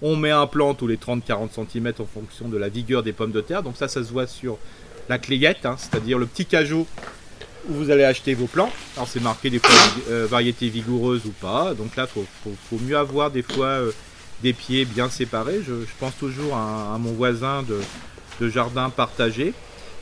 on 0.00 0.16
met 0.16 0.30
un 0.30 0.46
plant 0.46 0.72
tous 0.72 0.86
les 0.86 0.96
30-40 0.96 1.50
cm 1.68 1.92
en 1.98 2.06
fonction 2.06 2.48
de 2.48 2.56
la 2.56 2.70
vigueur 2.70 3.02
des 3.02 3.12
pommes 3.12 3.32
de 3.32 3.42
terre. 3.42 3.62
Donc 3.62 3.76
ça, 3.76 3.86
ça 3.86 4.02
se 4.02 4.10
voit 4.10 4.26
sur 4.26 4.56
la 5.10 5.18
clayette, 5.18 5.66
hein, 5.66 5.74
c'est-à-dire 5.76 6.18
le 6.18 6.24
petit 6.24 6.46
cajou 6.46 6.86
où 7.68 7.74
vous 7.74 7.90
allez 7.90 8.04
acheter 8.04 8.34
vos 8.34 8.46
plants. 8.46 8.70
Alors 8.96 9.08
c'est 9.08 9.22
marqué 9.22 9.50
des 9.50 9.58
fois 9.58 9.74
euh, 10.10 10.26
variété 10.28 10.68
vigoureuse 10.68 11.26
ou 11.26 11.30
pas. 11.30 11.74
Donc 11.74 11.96
là, 11.96 12.06
faut, 12.06 12.24
faut, 12.44 12.78
mieux 12.78 12.96
avoir 12.96 13.30
des 13.30 13.42
fois 13.42 13.66
euh, 13.66 13.92
des 14.42 14.52
pieds 14.52 14.84
bien 14.84 15.08
séparés. 15.08 15.60
Je, 15.66 15.72
pense 15.98 16.16
toujours 16.16 16.56
à, 16.56 16.96
mon 16.98 17.12
voisin 17.12 17.62
de, 17.62 18.48
jardin 18.48 18.90
partagé 18.90 19.54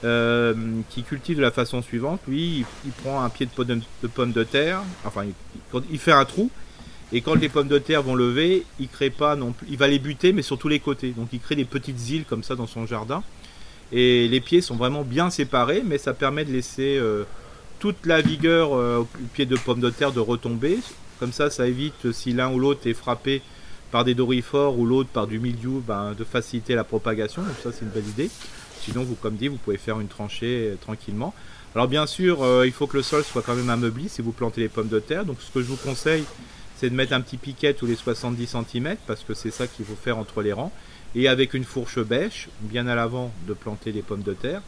euh, 0.04 0.54
qui 0.90 1.02
cultive 1.02 1.36
de 1.36 1.42
la 1.42 1.50
façon 1.50 1.82
suivante. 1.82 2.20
Lui, 2.26 2.64
il, 2.84 2.92
prend 2.92 3.22
un 3.22 3.28
pied 3.28 3.46
de, 3.46 4.08
pomme 4.08 4.32
de, 4.32 4.44
terre, 4.44 4.82
enfin, 5.04 5.24
il, 5.90 5.98
fait 5.98 6.12
un 6.12 6.24
trou. 6.24 6.50
Et 7.14 7.20
quand 7.20 7.34
les 7.34 7.50
pommes 7.50 7.68
de 7.68 7.78
terre 7.78 8.02
vont 8.02 8.14
lever, 8.14 8.64
il 8.80 8.88
crée 8.88 9.10
pas 9.10 9.36
non 9.36 9.52
plus, 9.52 9.66
il 9.70 9.76
va 9.76 9.86
les 9.86 9.98
buter, 9.98 10.32
mais 10.32 10.40
sur 10.40 10.56
tous 10.56 10.68
les 10.68 10.80
côtés. 10.80 11.10
Donc 11.10 11.28
il 11.32 11.40
crée 11.40 11.56
des 11.56 11.66
petites 11.66 12.08
îles 12.08 12.24
comme 12.24 12.42
ça 12.42 12.54
dans 12.56 12.66
son 12.66 12.86
jardin. 12.86 13.22
Et 13.92 14.26
les 14.28 14.40
pieds 14.40 14.62
sont 14.62 14.76
vraiment 14.76 15.02
bien 15.02 15.28
séparés, 15.28 15.82
mais 15.84 15.98
ça 15.98 16.14
permet 16.14 16.46
de 16.46 16.52
laisser 16.52 16.96
euh, 16.96 17.24
toute 17.82 18.06
la 18.06 18.20
vigueur 18.20 18.74
euh, 18.74 18.98
au 19.00 19.06
pied 19.34 19.44
de 19.44 19.56
pomme 19.56 19.80
de 19.80 19.90
terre 19.90 20.12
de 20.12 20.20
retomber. 20.20 20.78
Comme 21.18 21.32
ça, 21.32 21.50
ça 21.50 21.66
évite 21.66 22.12
si 22.12 22.32
l'un 22.32 22.48
ou 22.52 22.60
l'autre 22.60 22.86
est 22.86 22.94
frappé 22.94 23.42
par 23.90 24.04
des 24.04 24.14
dorifores 24.14 24.78
ou 24.78 24.86
l'autre 24.86 25.08
par 25.08 25.26
du 25.26 25.40
milieu, 25.40 25.80
ben, 25.84 26.14
de 26.16 26.22
faciliter 26.22 26.76
la 26.76 26.84
propagation. 26.84 27.42
Donc 27.42 27.56
ça, 27.60 27.72
c'est 27.72 27.84
une 27.84 27.90
belle 27.90 28.06
idée. 28.06 28.30
Sinon, 28.82 29.02
vous, 29.02 29.16
comme 29.16 29.34
dit, 29.34 29.48
vous 29.48 29.56
pouvez 29.56 29.78
faire 29.78 29.98
une 29.98 30.06
tranchée 30.06 30.74
tranquillement. 30.80 31.34
Alors 31.74 31.88
bien 31.88 32.06
sûr, 32.06 32.46
il 32.64 32.70
faut 32.70 32.86
que 32.86 32.98
le 32.98 33.02
sol 33.02 33.24
soit 33.24 33.42
quand 33.42 33.56
même 33.56 33.70
ameubli 33.70 34.08
si 34.08 34.22
vous 34.22 34.30
plantez 34.30 34.60
les 34.60 34.68
pommes 34.68 34.88
de 34.88 35.00
terre. 35.00 35.24
Donc 35.24 35.38
ce 35.40 35.50
que 35.50 35.60
je 35.60 35.66
vous 35.66 35.76
conseille, 35.76 36.24
c'est 36.76 36.88
de 36.88 36.94
mettre 36.94 37.14
un 37.14 37.20
petit 37.20 37.36
piquet 37.36 37.74
tous 37.74 37.86
les 37.86 37.96
70 37.96 38.46
cm 38.46 38.96
parce 39.08 39.24
que 39.24 39.34
c'est 39.34 39.50
ça 39.50 39.66
qu'il 39.66 39.84
faut 39.84 39.96
faire 39.96 40.18
entre 40.18 40.40
les 40.42 40.52
rangs. 40.52 40.70
Et 41.16 41.26
avec 41.26 41.52
une 41.54 41.64
fourche 41.64 41.98
bêche, 41.98 42.48
bien 42.60 42.86
à 42.86 42.94
l'avant 42.94 43.32
de 43.48 43.54
planter 43.54 43.90
les 43.90 44.02
pommes 44.02 44.22
de 44.22 44.34
terre, 44.34 44.62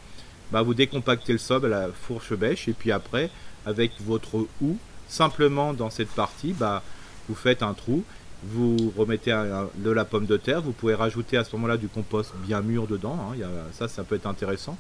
bah, 0.53 0.63
vous 0.63 0.75
décompactez 0.75 1.33
le 1.33 1.39
sol 1.39 1.65
à 1.67 1.69
la 1.69 1.89
fourche 1.89 2.33
bêche 2.35 2.69
et 2.69 2.73
puis 2.73 2.93
après, 2.93 3.31
avec 3.67 3.93
votre 4.01 4.47
houe, 4.61 4.77
simplement 5.09 5.75
dans 5.75 5.91
cette 5.91 6.11
partie, 6.11 6.53
bah, 6.53 6.83
vous 7.29 7.35
faites 7.35 7.63
un 7.63 7.75
trou 7.75 8.05
vous 8.47 8.93
remettez 8.97 9.35
de 9.77 9.91
la 9.91 10.05
pomme 10.05 10.27
de 10.27 10.37
terre, 10.37 10.61
vous 10.61 10.73
pouvez 10.73 10.95
rajouter 10.95 11.37
à 11.37 11.45
ce 11.45 11.55
moment-là 11.57 11.77
du 11.77 11.89
compost 11.89 12.35
bien 12.47 12.61
mûr 12.61 12.87
dedans, 12.87 13.19
hein. 13.33 13.45
ça 13.73 13.89
ça 13.89 14.05
peut 14.05 14.17
être 14.17 14.27
intéressant, 14.27 14.77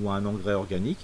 ou 0.00 0.10
un 0.10 0.24
engrais 0.24 0.54
organique. 0.54 0.98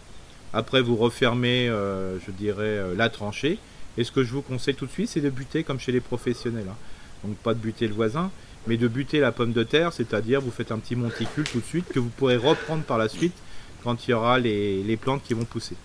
Après 0.53 0.81
vous 0.81 0.97
refermez, 0.97 1.69
euh, 1.69 2.19
je 2.21 2.31
dirais, 2.31 2.63
euh, 2.63 2.95
la 2.97 3.11
tranchée, 3.11 3.59
et 3.99 4.05
ce 4.05 4.13
que 4.13 4.25
je 4.25 4.33
vous 4.33 4.43
conseille 4.43 4.75
tout 4.75 4.87
de 4.87 4.91
suite, 4.91 5.09
c'est 5.09 5.21
de 5.21 5.29
buter 5.29 5.65
comme 5.65 5.79
chez 5.79 5.93
les 5.93 6.01
professionnels. 6.01 6.69
Hein. 6.71 6.77
Donc 7.25 7.37
pas 7.37 7.53
de 7.53 7.59
buter 7.59 7.87
le 7.87 7.95
voisin, 7.95 8.31
mais 8.67 8.77
de 8.77 8.89
buter 8.89 9.21
la 9.21 9.33
pomme 9.33 9.53
de 9.53 9.63
terre, 9.63 9.93
c'est-à-dire 9.93 10.41
vous 10.41 10.51
faites 10.51 10.73
un 10.73 10.79
petit 10.79 10.97
monticule 10.97 11.45
tout 11.45 11.61
de 11.61 11.65
suite 11.65 11.89
que 11.89 11.99
vous 11.99 12.09
pourrez 12.09 12.37
reprendre 12.37 12.85
par 12.85 12.97
la 12.97 13.09
suite 13.09 13.35
quand 13.83 14.07
il 14.07 14.11
y 14.11 14.15
aura 14.15 14.39
les, 14.39 14.99
plantes 15.01 15.23
qui 15.23 15.35
vont 15.35 15.45
pousser. 15.45 15.77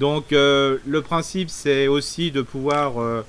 Donc 0.00 0.32
euh, 0.32 0.78
le 0.86 1.02
principe 1.02 1.50
c'est 1.50 1.88
aussi 1.88 2.30
de 2.30 2.42
pouvoir 2.42 3.24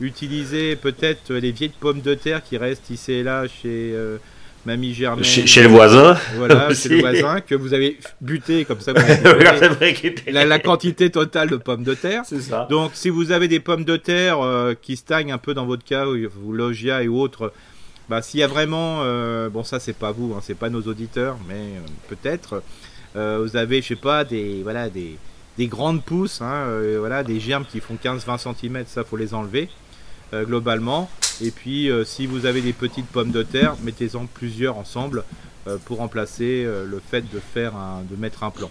utiliser 0.00 0.76
peut-être 0.76 1.34
les 1.34 1.52
vieilles 1.52 1.72
pommes 1.78 2.00
de 2.00 2.14
terre 2.14 2.42
qui 2.42 2.56
restent 2.56 2.90
ici 2.90 3.12
et 3.12 3.22
là 3.22 3.46
chez 3.46 3.92
euh, 3.94 4.18
Mamie 4.66 4.94
Germaine. 4.94 5.24
Chez, 5.24 5.62
le 5.62 5.68
voisin. 5.68 6.16
Voilà, 6.36 6.72
chez 6.74 6.88
le 6.88 7.00
voisin, 7.00 7.40
que 7.40 7.54
vous 7.54 7.74
avez 7.74 7.98
buté 8.20 8.64
comme 8.64 8.80
ça. 8.80 8.92
Vous 8.92 9.00
la, 10.32 10.44
la, 10.44 10.58
quantité 10.58 11.10
totale 11.10 11.50
de 11.50 11.56
pommes 11.56 11.84
de 11.84 11.94
terre. 11.94 12.22
C'est 12.26 12.40
ça. 12.40 12.66
Donc, 12.70 12.92
si 12.94 13.10
vous 13.10 13.30
avez 13.30 13.46
des 13.46 13.60
pommes 13.60 13.84
de 13.84 13.96
terre 13.96 14.40
euh, 14.40 14.74
qui 14.80 14.96
stagnent 14.96 15.32
un 15.32 15.38
peu 15.38 15.52
dans 15.52 15.66
votre 15.66 15.84
cas, 15.84 16.06
ou 16.06 16.52
logia 16.52 17.02
et 17.02 17.08
autres, 17.08 17.52
bah, 18.08 18.22
s'il 18.22 18.40
y 18.40 18.42
a 18.42 18.46
vraiment, 18.46 19.00
euh, 19.02 19.50
bon, 19.50 19.64
ça 19.64 19.80
c'est 19.80 19.96
pas 19.96 20.12
vous, 20.12 20.34
hein, 20.34 20.40
c'est 20.42 20.56
pas 20.56 20.70
nos 20.70 20.82
auditeurs, 20.82 21.36
mais 21.46 21.80
peut-être, 22.08 22.62
vous 23.14 23.56
avez, 23.56 23.80
je 23.80 23.88
sais 23.88 23.96
pas, 23.96 24.24
des, 24.24 24.62
voilà, 24.62 24.90
des, 24.90 25.16
des 25.56 25.66
grandes 25.66 26.02
pousses, 26.02 26.40
hein, 26.40 26.66
voilà, 26.98 27.22
des 27.22 27.40
germes 27.40 27.64
qui 27.64 27.80
font 27.80 27.96
15-20 28.02 28.54
cm, 28.54 28.84
ça 28.86 29.04
faut 29.04 29.16
les 29.16 29.34
enlever. 29.34 29.68
Euh, 30.34 30.44
globalement. 30.44 31.08
Et 31.40 31.50
puis 31.50 31.90
euh, 31.90 32.04
si 32.04 32.26
vous 32.26 32.46
avez 32.46 32.60
des 32.60 32.72
petites 32.72 33.06
pommes 33.06 33.30
de 33.30 33.42
terre, 33.42 33.76
mettez-en 33.82 34.26
plusieurs 34.26 34.78
ensemble 34.78 35.22
euh, 35.66 35.76
pour 35.84 35.98
remplacer 35.98 36.64
le 36.64 37.00
fait 37.10 37.22
de, 37.32 37.40
faire 37.40 37.74
de 38.08 38.16
mettre 38.16 38.42
un 38.42 38.50
plan. 38.50 38.70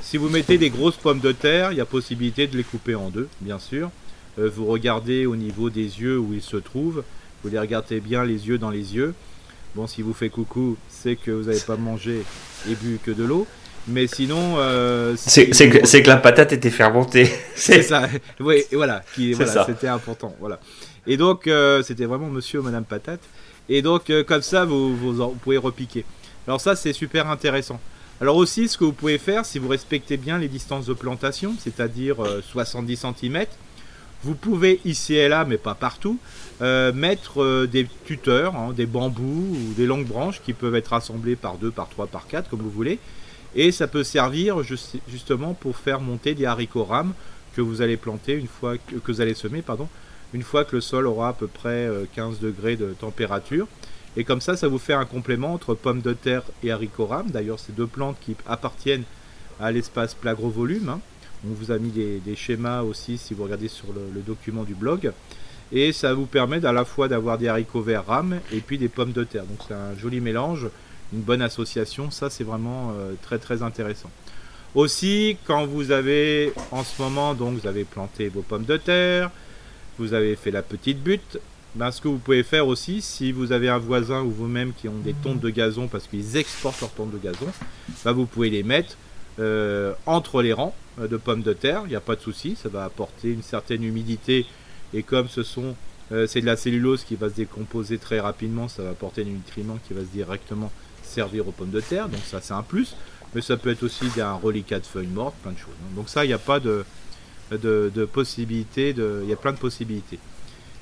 Si 0.00 0.16
vous 0.16 0.28
mettez 0.28 0.58
des 0.58 0.70
grosses 0.70 0.96
pommes 0.96 1.20
de 1.20 1.32
terre, 1.32 1.72
il 1.72 1.78
y 1.78 1.80
a 1.80 1.86
possibilité 1.86 2.46
de 2.46 2.56
les 2.56 2.64
couper 2.64 2.94
en 2.94 3.08
deux, 3.08 3.28
bien 3.40 3.58
sûr. 3.58 3.90
vous 4.36 4.66
regardez 4.66 5.26
au 5.26 5.36
niveau 5.36 5.70
des 5.70 6.00
yeux 6.00 6.18
où 6.18 6.34
ils 6.34 6.42
se 6.42 6.56
trouvent. 6.56 7.04
Vous 7.42 7.50
les 7.50 7.58
regardez 7.58 8.00
bien 8.00 8.24
les 8.24 8.48
yeux 8.48 8.58
dans 8.58 8.70
les 8.70 8.94
yeux. 8.94 9.14
Bon, 9.74 9.86
si 9.86 10.02
vous 10.02 10.12
fait 10.12 10.28
coucou, 10.28 10.76
c'est 10.88 11.16
que 11.16 11.30
vous 11.30 11.44
n'avez 11.44 11.60
pas 11.60 11.76
mangé 11.76 12.24
et 12.68 12.74
bu 12.74 12.98
que 13.02 13.10
de 13.10 13.24
l'eau. 13.24 13.46
Mais 13.88 14.06
sinon, 14.06 14.56
c'est 15.16 15.48
que, 15.48 16.08
la 16.08 16.16
patate 16.16 16.52
était 16.52 16.70
fermentée. 16.70 17.30
C'est 17.54 17.82
ça. 17.82 18.08
Oui, 18.40 18.62
voilà, 18.72 19.02
voilà 19.34 19.66
c'était 19.66 19.88
important. 19.88 20.34
Voilà. 20.40 20.58
Et 21.06 21.16
donc, 21.16 21.46
euh, 21.46 21.82
c'était 21.82 22.04
vraiment 22.04 22.28
monsieur 22.28 22.60
ou 22.60 22.62
madame 22.62 22.84
patate. 22.84 23.20
Et 23.68 23.82
donc, 23.82 24.10
euh, 24.10 24.24
comme 24.24 24.42
ça, 24.42 24.64
vous, 24.64 24.96
vous, 24.96 25.28
pouvez 25.42 25.56
repiquer. 25.56 26.04
Alors 26.46 26.60
ça, 26.60 26.76
c'est 26.76 26.92
super 26.92 27.28
intéressant. 27.28 27.80
Alors 28.20 28.36
aussi, 28.36 28.68
ce 28.68 28.78
que 28.78 28.84
vous 28.84 28.92
pouvez 28.92 29.18
faire, 29.18 29.44
si 29.44 29.58
vous 29.58 29.68
respectez 29.68 30.16
bien 30.16 30.38
les 30.38 30.48
distances 30.48 30.86
de 30.86 30.94
plantation, 30.94 31.54
c'est-à-dire 31.58 32.16
70 32.52 33.04
euh, 33.04 33.12
cm, 33.18 33.46
vous 34.22 34.34
pouvez 34.36 34.80
ici 34.84 35.14
et 35.14 35.28
là, 35.28 35.44
mais 35.44 35.56
pas 35.56 35.74
partout, 35.74 36.16
mettre 36.60 37.66
des 37.66 37.88
tuteurs, 38.04 38.54
hein, 38.54 38.72
des 38.72 38.86
bambous 38.86 39.48
ou 39.50 39.74
des 39.76 39.84
longues 39.84 40.06
branches 40.06 40.40
qui 40.44 40.52
peuvent 40.52 40.76
être 40.76 40.92
assemblées 40.92 41.34
par 41.34 41.56
2, 41.56 41.72
par 41.72 41.88
3, 41.88 42.06
par 42.06 42.28
4, 42.28 42.48
comme 42.48 42.60
vous 42.60 42.70
voulez. 42.70 43.00
Et 43.54 43.72
ça 43.72 43.86
peut 43.86 44.04
servir 44.04 44.62
justement 45.08 45.54
pour 45.54 45.76
faire 45.76 46.00
monter 46.00 46.34
des 46.34 46.46
haricots 46.46 46.84
rames 46.84 47.12
que 47.54 47.60
vous 47.60 47.82
allez 47.82 47.96
planter 47.96 48.34
une 48.34 48.46
fois 48.46 48.78
que, 48.78 49.12
vous 49.12 49.20
allez 49.20 49.34
semer, 49.34 49.62
pardon, 49.62 49.88
une 50.32 50.42
fois 50.42 50.64
que 50.64 50.76
le 50.76 50.80
sol 50.80 51.06
aura 51.06 51.28
à 51.28 51.32
peu 51.34 51.46
près 51.46 51.88
15 52.14 52.36
euh, 52.36 52.46
degrés 52.46 52.76
de 52.76 52.94
température. 52.98 53.66
Et 54.16 54.24
comme 54.24 54.40
ça, 54.40 54.56
ça 54.56 54.68
vous 54.68 54.78
fait 54.78 54.92
un 54.92 55.04
complément 55.04 55.54
entre 55.54 55.74
pommes 55.74 56.02
de 56.02 56.12
terre 56.12 56.42
et 56.62 56.70
haricots 56.70 57.06
rames. 57.06 57.30
D'ailleurs, 57.30 57.58
c'est 57.58 57.74
deux 57.74 57.86
plantes 57.86 58.16
qui 58.20 58.36
appartiennent 58.46 59.04
à 59.60 59.70
l'espace 59.70 60.14
plat 60.14 60.34
volume. 60.34 60.88
Hein. 60.88 61.00
On 61.48 61.54
vous 61.54 61.72
a 61.72 61.78
mis 61.78 61.90
des, 61.90 62.36
schémas 62.36 62.82
aussi 62.82 63.18
si 63.18 63.34
vous 63.34 63.44
regardez 63.44 63.68
sur 63.68 63.88
le, 63.92 64.20
document 64.20 64.64
du 64.64 64.74
blog. 64.74 65.12
Et 65.72 65.92
ça 65.92 66.12
vous 66.12 66.26
permet 66.26 66.64
à 66.64 66.72
la 66.72 66.84
fois 66.84 67.08
d'avoir 67.08 67.38
des 67.38 67.48
haricots 67.48 67.80
verts 67.80 68.06
rames 68.06 68.40
et 68.52 68.60
puis 68.60 68.76
des 68.76 68.88
pommes 68.88 69.12
de 69.12 69.24
terre. 69.24 69.44
Donc 69.44 69.58
c'est 69.66 69.74
un 69.74 69.96
joli 69.96 70.20
mélange, 70.20 70.68
une 71.12 71.20
bonne 71.20 71.42
association. 71.42 72.10
Ça, 72.10 72.30
c'est 72.30 72.44
vraiment 72.44 72.92
euh, 72.96 73.12
très 73.22 73.38
très 73.38 73.62
intéressant. 73.62 74.10
Aussi, 74.74 75.36
quand 75.46 75.66
vous 75.66 75.90
avez 75.90 76.52
en 76.70 76.82
ce 76.82 77.00
moment, 77.00 77.34
donc 77.34 77.60
vous 77.60 77.66
avez 77.66 77.84
planté 77.84 78.28
vos 78.28 78.40
pommes 78.40 78.64
de 78.64 78.78
terre, 78.78 79.30
vous 79.98 80.14
avez 80.14 80.34
fait 80.34 80.50
la 80.50 80.62
petite 80.62 81.02
butte. 81.02 81.38
Ben, 81.74 81.90
ce 81.90 82.00
que 82.00 82.08
vous 82.08 82.18
pouvez 82.18 82.42
faire 82.42 82.66
aussi, 82.66 83.00
si 83.00 83.32
vous 83.32 83.52
avez 83.52 83.68
un 83.68 83.78
voisin 83.78 84.22
ou 84.22 84.30
vous-même 84.30 84.72
qui 84.74 84.88
ont 84.88 84.98
des 84.98 85.14
tontes 85.14 85.40
de 85.40 85.50
gazon 85.50 85.88
parce 85.88 86.06
qu'ils 86.06 86.36
exportent 86.36 86.80
leurs 86.80 86.92
tontes 86.92 87.12
de 87.12 87.18
gazon, 87.18 87.48
ben, 88.04 88.12
vous 88.12 88.26
pouvez 88.26 88.50
les 88.50 88.62
mettre 88.62 88.96
euh, 89.38 89.92
entre 90.06 90.42
les 90.42 90.52
rangs 90.52 90.74
euh, 91.00 91.08
de 91.08 91.16
pommes 91.18 91.42
de 91.42 91.52
terre. 91.52 91.82
Il 91.84 91.90
n'y 91.90 91.96
a 91.96 92.00
pas 92.00 92.16
de 92.16 92.20
souci, 92.20 92.56
ça 92.56 92.68
va 92.68 92.84
apporter 92.84 93.30
une 93.30 93.42
certaine 93.42 93.84
humidité. 93.84 94.46
Et 94.94 95.02
comme 95.02 95.28
ce 95.28 95.42
sont 95.42 95.74
c'est 96.26 96.42
de 96.42 96.46
la 96.46 96.56
cellulose 96.56 97.04
qui 97.04 97.16
va 97.16 97.30
se 97.30 97.36
décomposer 97.36 97.96
très 97.96 98.20
rapidement, 98.20 98.68
ça 98.68 98.82
va 98.82 98.90
apporter 98.90 99.22
un 99.22 99.30
nutriment 99.30 99.78
qui 99.88 99.94
va 99.94 100.02
se 100.02 100.08
directement 100.08 100.70
servir 101.12 101.46
aux 101.46 101.52
pommes 101.52 101.70
de 101.70 101.80
terre. 101.80 102.08
Donc 102.08 102.22
ça 102.24 102.40
c'est 102.40 102.54
un 102.54 102.62
plus. 102.62 102.96
Mais 103.34 103.40
ça 103.40 103.56
peut 103.56 103.70
être 103.70 103.82
aussi 103.82 104.06
un 104.20 104.34
reliquat 104.34 104.78
de 104.78 104.86
feuilles 104.86 105.06
mortes, 105.06 105.34
plein 105.42 105.52
de 105.52 105.58
choses. 105.58 105.72
Donc 105.96 106.08
ça, 106.08 106.24
il 106.24 106.28
n'y 106.28 106.34
a 106.34 106.38
pas 106.38 106.60
de, 106.60 106.84
de, 107.50 107.90
de, 107.94 108.08
il 109.22 109.28
y 109.28 109.32
a 109.32 109.36
plein 109.36 109.52
de 109.52 109.58
possibilités. 109.58 110.18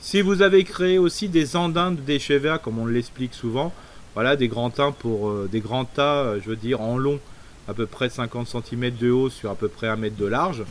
Si 0.01 0.21
vous 0.21 0.43
avez 0.43 0.65
créé 0.65 0.99
aussi 0.99 1.29
des 1.29 1.57
andins 1.57 1.93
de 1.93 2.01
déchets 2.01 2.39
verts, 2.39 2.61
comme 2.61 2.79
on 2.79 2.87
l'explique 2.87 3.35
souvent, 3.35 3.73
voilà, 4.15 4.35
des 4.35 4.49
grands 4.49 4.71
tas 4.71 4.91
pour 4.91 5.29
euh, 5.29 5.49
des 5.51 5.61
grands 5.61 5.85
tas, 5.85 6.25
euh, 6.25 6.41
je 6.43 6.51
veux 6.51 6.57
dire, 6.57 6.81
en 6.81 6.97
long, 6.97 7.21
à 7.69 7.75
peu 7.75 7.87
près 7.87 8.09
50 8.09 8.49
cm 8.49 8.91
de 8.97 9.11
haut 9.11 9.31
sur 9.31 9.51
à 9.51 9.55
peu 9.55 9.69
près 9.69 9.87
1 9.87 9.97
mètre 9.97 10.17
de 10.17 10.27
large, 10.27 10.65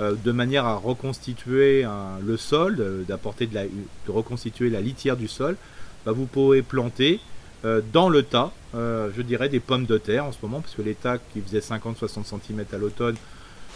euh, 0.00 0.14
de 0.22 0.32
manière 0.32 0.66
à 0.66 0.76
reconstituer 0.76 1.84
le 2.24 2.36
sol, 2.36 3.04
d'apporter 3.08 3.46
de, 3.46 3.54
la, 3.54 3.64
de 3.64 4.10
reconstituer 4.10 4.70
la 4.70 4.80
litière 4.80 5.16
du 5.16 5.26
sol, 5.26 5.56
bah, 6.06 6.12
vous 6.12 6.26
pouvez 6.26 6.62
planter 6.62 7.20
dans 7.92 8.08
le 8.08 8.22
tas, 8.22 8.52
je 8.74 9.22
dirais, 9.22 9.48
des 9.48 9.60
pommes 9.60 9.86
de 9.86 9.96
terre 9.98 10.24
en 10.26 10.32
ce 10.32 10.38
moment, 10.42 10.60
parce 10.60 10.74
que 10.74 10.82
les 10.82 10.94
tas 10.94 11.18
qui 11.18 11.40
faisaient 11.40 11.60
50-60 11.60 12.24
cm 12.24 12.64
à 12.72 12.76
l'automne 12.76 13.16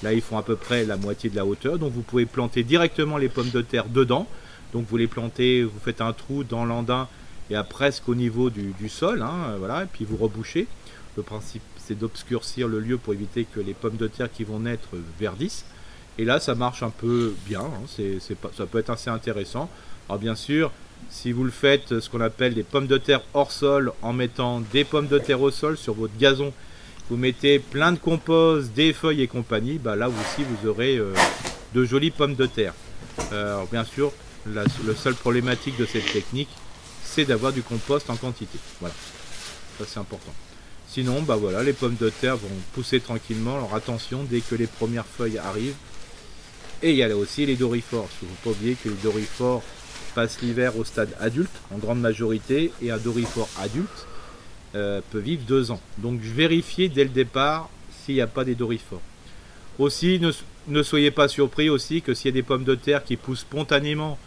Là, 0.03 0.13
ils 0.13 0.21
font 0.21 0.39
à 0.39 0.43
peu 0.43 0.57
près 0.57 0.85
la 0.85 0.97
moitié 0.97 1.29
de 1.29 1.37
la 1.37 1.45
hauteur. 1.45 1.79
Donc, 1.79 1.93
vous 1.93 2.03
pouvez 2.03 2.27
planter 2.27 2.63
directement 2.63 3.17
les 3.17 3.29
pommes 3.29 3.51
de 3.51 3.63
terre 3.63 3.89
dedans. 3.89 4.29
Donc, 4.73 4.87
vous 4.89 4.97
les 4.97 5.07
plantez, 5.07 5.65
vous 5.65 5.79
faites 5.83 6.01
un 6.01 6.13
trou 6.13 6.45
dans 6.45 6.65
l'andin 6.65 7.09
et 7.51 7.57
à 7.57 7.65
presque 7.65 8.09
au 8.09 8.15
niveau 8.15 8.51
du, 8.51 8.89
sol. 8.89 9.23
Hein, 9.23 9.57
voilà, 9.59 9.85
et 9.85 9.87
puis 9.87 10.05
vous 10.05 10.17
rebouchez. 10.17 10.67
Le 11.17 11.23
principe, 11.23 11.63
c'est 11.79 11.99
d'obscurcir 11.99 12.69
le 12.69 12.79
lieu 12.79 12.97
pour 12.97 13.13
éviter 13.13 13.45
que 13.45 13.59
les 13.59 13.75
pommes 13.75 13.97
de 13.97 14.07
terre 14.07 14.31
qui 14.31 14.45
vont 14.45 14.61
naître 14.61 14.91
verdissent. 15.19 15.65
Et 16.17 16.25
là, 16.25 16.39
ça 16.39 16.55
marche 16.55 16.83
un 16.83 16.91
peu 16.91 17.35
bien. 17.47 17.63
Hein, 17.63 18.03
ça 18.57 18.67
peut 18.67 18.79
être 18.79 18.91
assez 18.91 19.11
intéressant. 19.11 19.69
Alors, 20.09 20.21
bien 20.21 20.37
sûr, 20.37 20.71
si 21.11 21.33
vous 21.33 21.45
le 21.45 21.51
faites, 21.51 22.01
ce 22.01 22.09
qu'on 22.11 22.21
appelle 22.21 22.55
des 22.55 22.63
pommes 22.63 22.87
de 22.87 22.99
terre 22.99 23.23
hors 23.35 23.53
sol, 23.53 23.93
en 24.03 24.13
mettant 24.13 24.61
des 24.61 24.85
pommes 24.85 25.09
de 25.09 25.19
terre 25.19 25.41
au 25.41 25.51
sol 25.51 25.77
sur 25.77 25.95
votre 25.95 26.17
gazon 26.19 26.53
vous 27.11 27.17
mettez 27.17 27.59
plein 27.59 27.93
de 27.93 27.99
compost, 27.99 28.73
des 28.75 28.93
feuilles 28.93 29.23
et 29.23 29.29
compagnie, 29.29 29.79
bah 29.79 29.97
là 29.97 30.09
aussi 30.09 30.45
vous 30.45 30.69
aurez 30.69 30.99
euh, 30.99 31.15
de 31.75 31.85
jolies 31.85 32.11
pommes 32.11 32.35
de 32.35 32.47
terre. 32.47 32.75
Bien 33.73 33.85
sûr, 33.85 34.13
la, 34.47 34.65
le 34.87 34.95
seul 34.95 35.15
problématique 35.15 35.77
de 35.79 35.87
cette 35.87 36.11
technique, 36.13 36.51
c'est 37.03 37.25
d'avoir 37.25 37.53
du 37.53 37.63
compost 37.63 38.11
en 38.11 38.17
quantité. 38.17 38.59
Voilà, 38.81 38.95
ça 39.79 39.85
c'est 39.89 39.99
important. 39.99 40.33
Sinon, 40.87 41.23
bah 41.23 41.37
voilà, 41.37 41.63
les 41.63 41.73
pommes 41.73 41.97
de 41.99 42.11
terre 42.11 42.37
vont 42.37 42.49
pousser 42.75 43.01
tranquillement. 43.01 43.57
Alors 43.57 43.75
attention, 43.75 44.25
dès 44.29 44.41
que 44.41 44.55
les 44.55 44.67
premières 44.67 45.07
feuilles 45.07 45.39
arrivent. 45.39 45.77
Et 46.83 46.91
il 46.91 46.97
y 46.97 47.03
a 47.03 47.09
là 47.09 47.17
aussi 47.17 47.45
les 47.45 47.57
dorifores. 47.57 48.09
Il 48.23 48.29
ne 48.29 48.35
faut 48.35 48.51
pas 48.51 48.57
oublier 48.57 48.75
que 48.75 48.89
les 48.89 48.95
dorifores 48.97 49.63
passent 50.19 50.43
l'hiver 50.43 50.77
au 50.77 50.83
stade 50.83 51.11
adulte 51.21 51.49
en 51.73 51.79
grande 51.79 52.01
majorité 52.01 52.73
et 52.83 52.91
un 52.91 52.97
dorifore 52.97 53.49
adulte 53.57 54.07
euh, 54.75 55.01
peut 55.13 55.21
vivre 55.21 55.43
deux 55.47 55.71
ans. 55.71 55.81
Donc 55.99 56.19
vérifiez 56.21 56.89
dès 56.89 57.05
le 57.05 57.11
départ 57.11 57.71
s'il 57.93 58.17
n'y 58.17 58.21
a 58.21 58.27
pas 58.27 58.43
des 58.43 58.57
dorifores. 58.57 59.01
Aussi, 59.79 60.21
ne, 60.67 60.83
soyez 60.83 61.13
pas 61.13 61.29
surpris 61.29 61.71
aussi 61.71 62.03
que 62.03 62.15
s'il 62.15 62.31
y 62.31 62.33
a 62.33 62.35
des 62.35 62.43
pommes 62.43 62.65
de 62.65 62.75
terre 62.75 63.05
qui 63.05 63.17
poussent 63.17 63.43
spontanément 63.43 64.19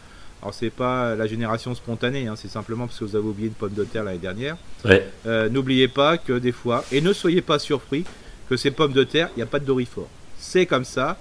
Alors 0.41 0.53
c'est 0.53 0.69
pas 0.69 1.13
la 1.13 1.27
génération 1.27 1.75
spontanée, 1.75 2.25
hein, 2.25 2.35
c'est 2.37 2.47
simplement 2.47 2.87
parce 2.87 2.97
que 2.97 3.03
vous 3.03 3.17
avez 3.17 3.27
oublié 3.27 3.49
une 3.49 3.53
pomme 3.53 3.73
de 3.73 3.83
terre 3.83 4.05
l'année 4.05 4.17
dernière. 4.17 4.55
Ouais. 4.85 5.05
Euh, 5.25 5.49
N'oubliez 5.49 5.89
pas 5.89 6.17
que 6.17 6.39
des 6.39 6.53
fois, 6.53 6.85
et 6.93 7.01
ne 7.01 7.11
soyez 7.11 7.41
pas 7.41 7.59
surpris 7.59 8.05
que 8.49 8.55
ces 8.55 8.71
pommes 8.71 8.93
de 8.93 9.03
terre, 9.03 9.27
il 9.35 9.39
n'y 9.39 9.43
a 9.43 9.45
pas 9.45 9.59
de 9.59 9.65
dorifort. 9.65 10.07
C'est 10.37 10.65
comme 10.65 10.85
ça, 10.85 11.17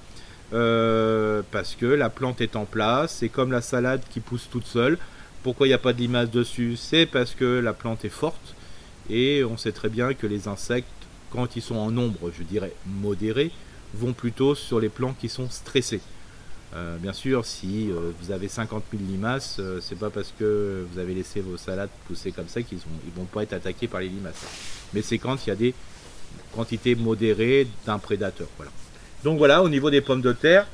euh, 0.52 1.42
parce 1.50 1.74
que 1.74 1.86
la 1.86 2.10
plante 2.10 2.40
est 2.40 2.56
en 2.56 2.64
place, 2.64 3.16
c'est 3.20 3.28
comme 3.28 3.52
la 3.52 3.60
salade 3.60 4.02
qui 4.10 4.20
pousse 4.20 4.48
toute 4.50 4.66
seule. 4.66 4.98
Pourquoi 5.42 5.66
il 5.66 5.70
n'y 5.70 5.74
a 5.74 5.78
pas 5.78 5.92
de 5.92 5.98
limace 5.98 6.30
dessus? 6.30 6.76
C'est 6.76 7.06
parce 7.06 7.34
que 7.34 7.60
la 7.60 7.72
plante 7.72 8.04
est 8.04 8.10
forte, 8.10 8.54
et 9.08 9.44
on 9.44 9.56
sait 9.56 9.72
très 9.72 9.88
bien 9.88 10.12
que 10.14 10.26
les 10.26 10.48
insectes, 10.48 10.88
quand 11.30 11.56
ils 11.56 11.62
sont 11.62 11.76
en 11.76 11.90
nombre, 11.90 12.30
je 12.36 12.42
dirais 12.42 12.72
modéré, 12.86 13.50
vont 13.94 14.12
plutôt 14.12 14.54
sur 14.54 14.80
les 14.80 14.88
plants 14.88 15.14
qui 15.18 15.28
sont 15.28 15.48
stressés. 15.48 16.00
Euh, 16.74 16.98
bien 16.98 17.12
sûr, 17.12 17.44
si 17.46 17.90
euh, 17.90 18.12
vous 18.20 18.30
avez 18.30 18.46
50 18.46 18.84
000 18.92 19.02
limaces, 19.04 19.60
c'est 19.80 19.98
pas 19.98 20.10
parce 20.10 20.32
que 20.38 20.86
vous 20.92 20.98
avez 20.98 21.14
laissé 21.14 21.40
vos 21.40 21.56
salades 21.56 21.90
pousser 22.06 22.30
comme 22.32 22.48
ça 22.48 22.62
qu'ils 22.62 22.78
vont 23.16 23.24
pas 23.24 23.42
être 23.42 23.54
attaqués 23.54 23.88
par 23.88 24.00
les 24.00 24.08
limaces. 24.08 24.44
Mais 24.92 25.02
c'est 25.02 25.18
quand 25.18 25.46
il 25.46 25.50
y 25.50 25.52
a 25.52 25.56
des 25.56 25.74
quantités 26.52 26.94
modérées 26.94 27.66
d'un 27.86 27.98
prédateur. 27.98 28.48
Voilà. 28.56 28.70
Donc 29.24 29.38
voilà, 29.38 29.62
au 29.62 29.68
niveau 29.68 29.90
des 29.90 30.00
pommes 30.00 30.22
de 30.22 30.32
terre. 30.32 30.66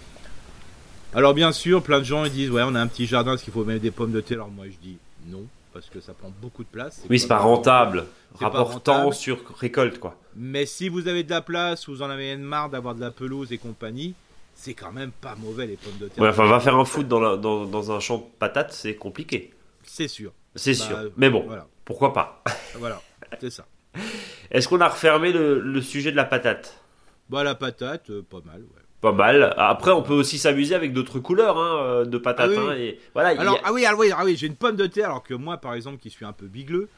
Alors 1.15 1.35
bien 1.35 1.53
sûr, 1.53 1.83
plein 1.83 1.99
de 1.99 2.05
gens 2.05 2.25
ils 2.25 2.31
disent 2.31 2.51
ouais, 2.51 2.63
on 2.65 2.75
a 2.75 2.81
un 2.81 2.87
petit 2.87 3.07
jardin, 3.07 3.35
est-ce 3.35 3.45
qu'il 3.45 3.53
faut 3.53 3.65
mettre 3.65 3.83
des 3.83 3.91
pommes 3.91 4.13
de 4.13 4.21
terre? 4.21 4.39
Alors 4.39 4.51
moi 4.51 4.67
je 4.67 4.77
dis 4.83 4.99
non, 5.29 5.47
parce 5.73 5.87
que 5.87 6.01
ça 6.01 6.13
prend 6.13 6.33
beaucoup 6.41 6.63
de 6.63 6.69
place. 6.69 7.03
Oui, 7.11 7.19
c'est 7.19 7.29
pas 7.29 7.39
rentable. 7.39 8.07
Rapportant 8.39 9.13
sur 9.13 9.39
récolte, 9.59 9.99
quoi. 9.99 10.19
Mais 10.37 10.67
si 10.67 10.89
vous 10.89 11.09
avez 11.09 11.23
de 11.23 11.31
la 11.31 11.41
place, 11.41 11.89
vous 11.89 12.03
en 12.03 12.11
avez 12.11 12.37
marre 12.37 12.69
d'avoir 12.69 12.95
de 12.95 13.01
la 13.01 13.11
pelouse 13.11 13.51
et 13.53 13.59
compagnie, 13.59 14.15
c'est 14.55 14.75
quand 14.75 14.93
même 14.93 15.11
pas 15.11 15.35
mauvais 15.37 15.67
les 15.67 15.77
pommes 15.77 15.99
de 15.99 16.09
terre. 16.09 16.23
Ouais, 16.23 16.29
enfin, 16.31 16.47
va 16.47 16.61
faire 16.61 16.77
un 16.77 16.85
foot 16.85 17.09
dans, 17.09 17.37
dans, 17.37 17.65
dans 17.65 17.93
un 17.93 18.01
champ 18.01 18.19
de 18.19 18.25
patates, 18.39 18.73
c'est 18.73 18.95
compliqué. 18.95 19.53
C'est 19.85 20.09
sûr. 20.09 20.33
C'est 20.55 20.75
sûr. 20.75 20.97
Bah, 20.97 21.03
Mais 21.17 21.31
bon, 21.31 21.45
voilà. 21.47 21.67
pourquoi 21.85 22.13
pas? 22.13 22.43
Voilà, 22.79 23.01
c'est 23.41 23.51
ça. 23.51 23.67
Est-ce 24.51 24.69
qu'on 24.69 24.81
a 24.81 24.89
refermé 24.89 25.33
le, 25.33 25.61
le, 25.61 25.81
sujet 25.83 26.11
de 26.11 26.17
la 26.17 26.25
patate? 26.25 26.81
Bah 27.29 27.43
la 27.45 27.55
patate, 27.55 28.11
euh, 28.11 28.23
pas 28.23 28.41
mal, 28.45 28.61
ouais. 28.61 28.83
Pas 29.01 29.13
mal. 29.13 29.55
Après, 29.59 29.91
on 29.91 30.03
peut 30.03 30.15
aussi 30.15 30.39
s'amuser 30.39 30.75
avec 30.75 30.93
d'autres 30.93 31.19
couleurs 31.19 31.59
hein, 31.59 31.79
euh, 31.83 32.05
de 32.05 32.19
patates. 32.19 32.51
Ah 32.57 32.61
oui. 32.61 32.69
Hein, 32.69 32.77
et 32.77 33.01
voilà, 33.15 33.41
alors, 33.41 33.61
ah 33.65 33.73
oui, 33.73 33.85
ah 33.85 33.95
oui, 33.97 34.11
ah 34.17 34.25
oui 34.25 34.37
j'ai 34.37 34.47
une 34.47 34.57
pomme 34.57 34.77
de 34.77 34.87
terre, 34.87 35.07
alors 35.07 35.23
que 35.23 35.35
moi, 35.35 35.59
par 35.59 35.75
exemple, 35.75 35.99
qui 35.99 36.11
suis 36.11 36.25
un 36.25 36.33
peu 36.33 36.47
bigleux, 36.47 36.89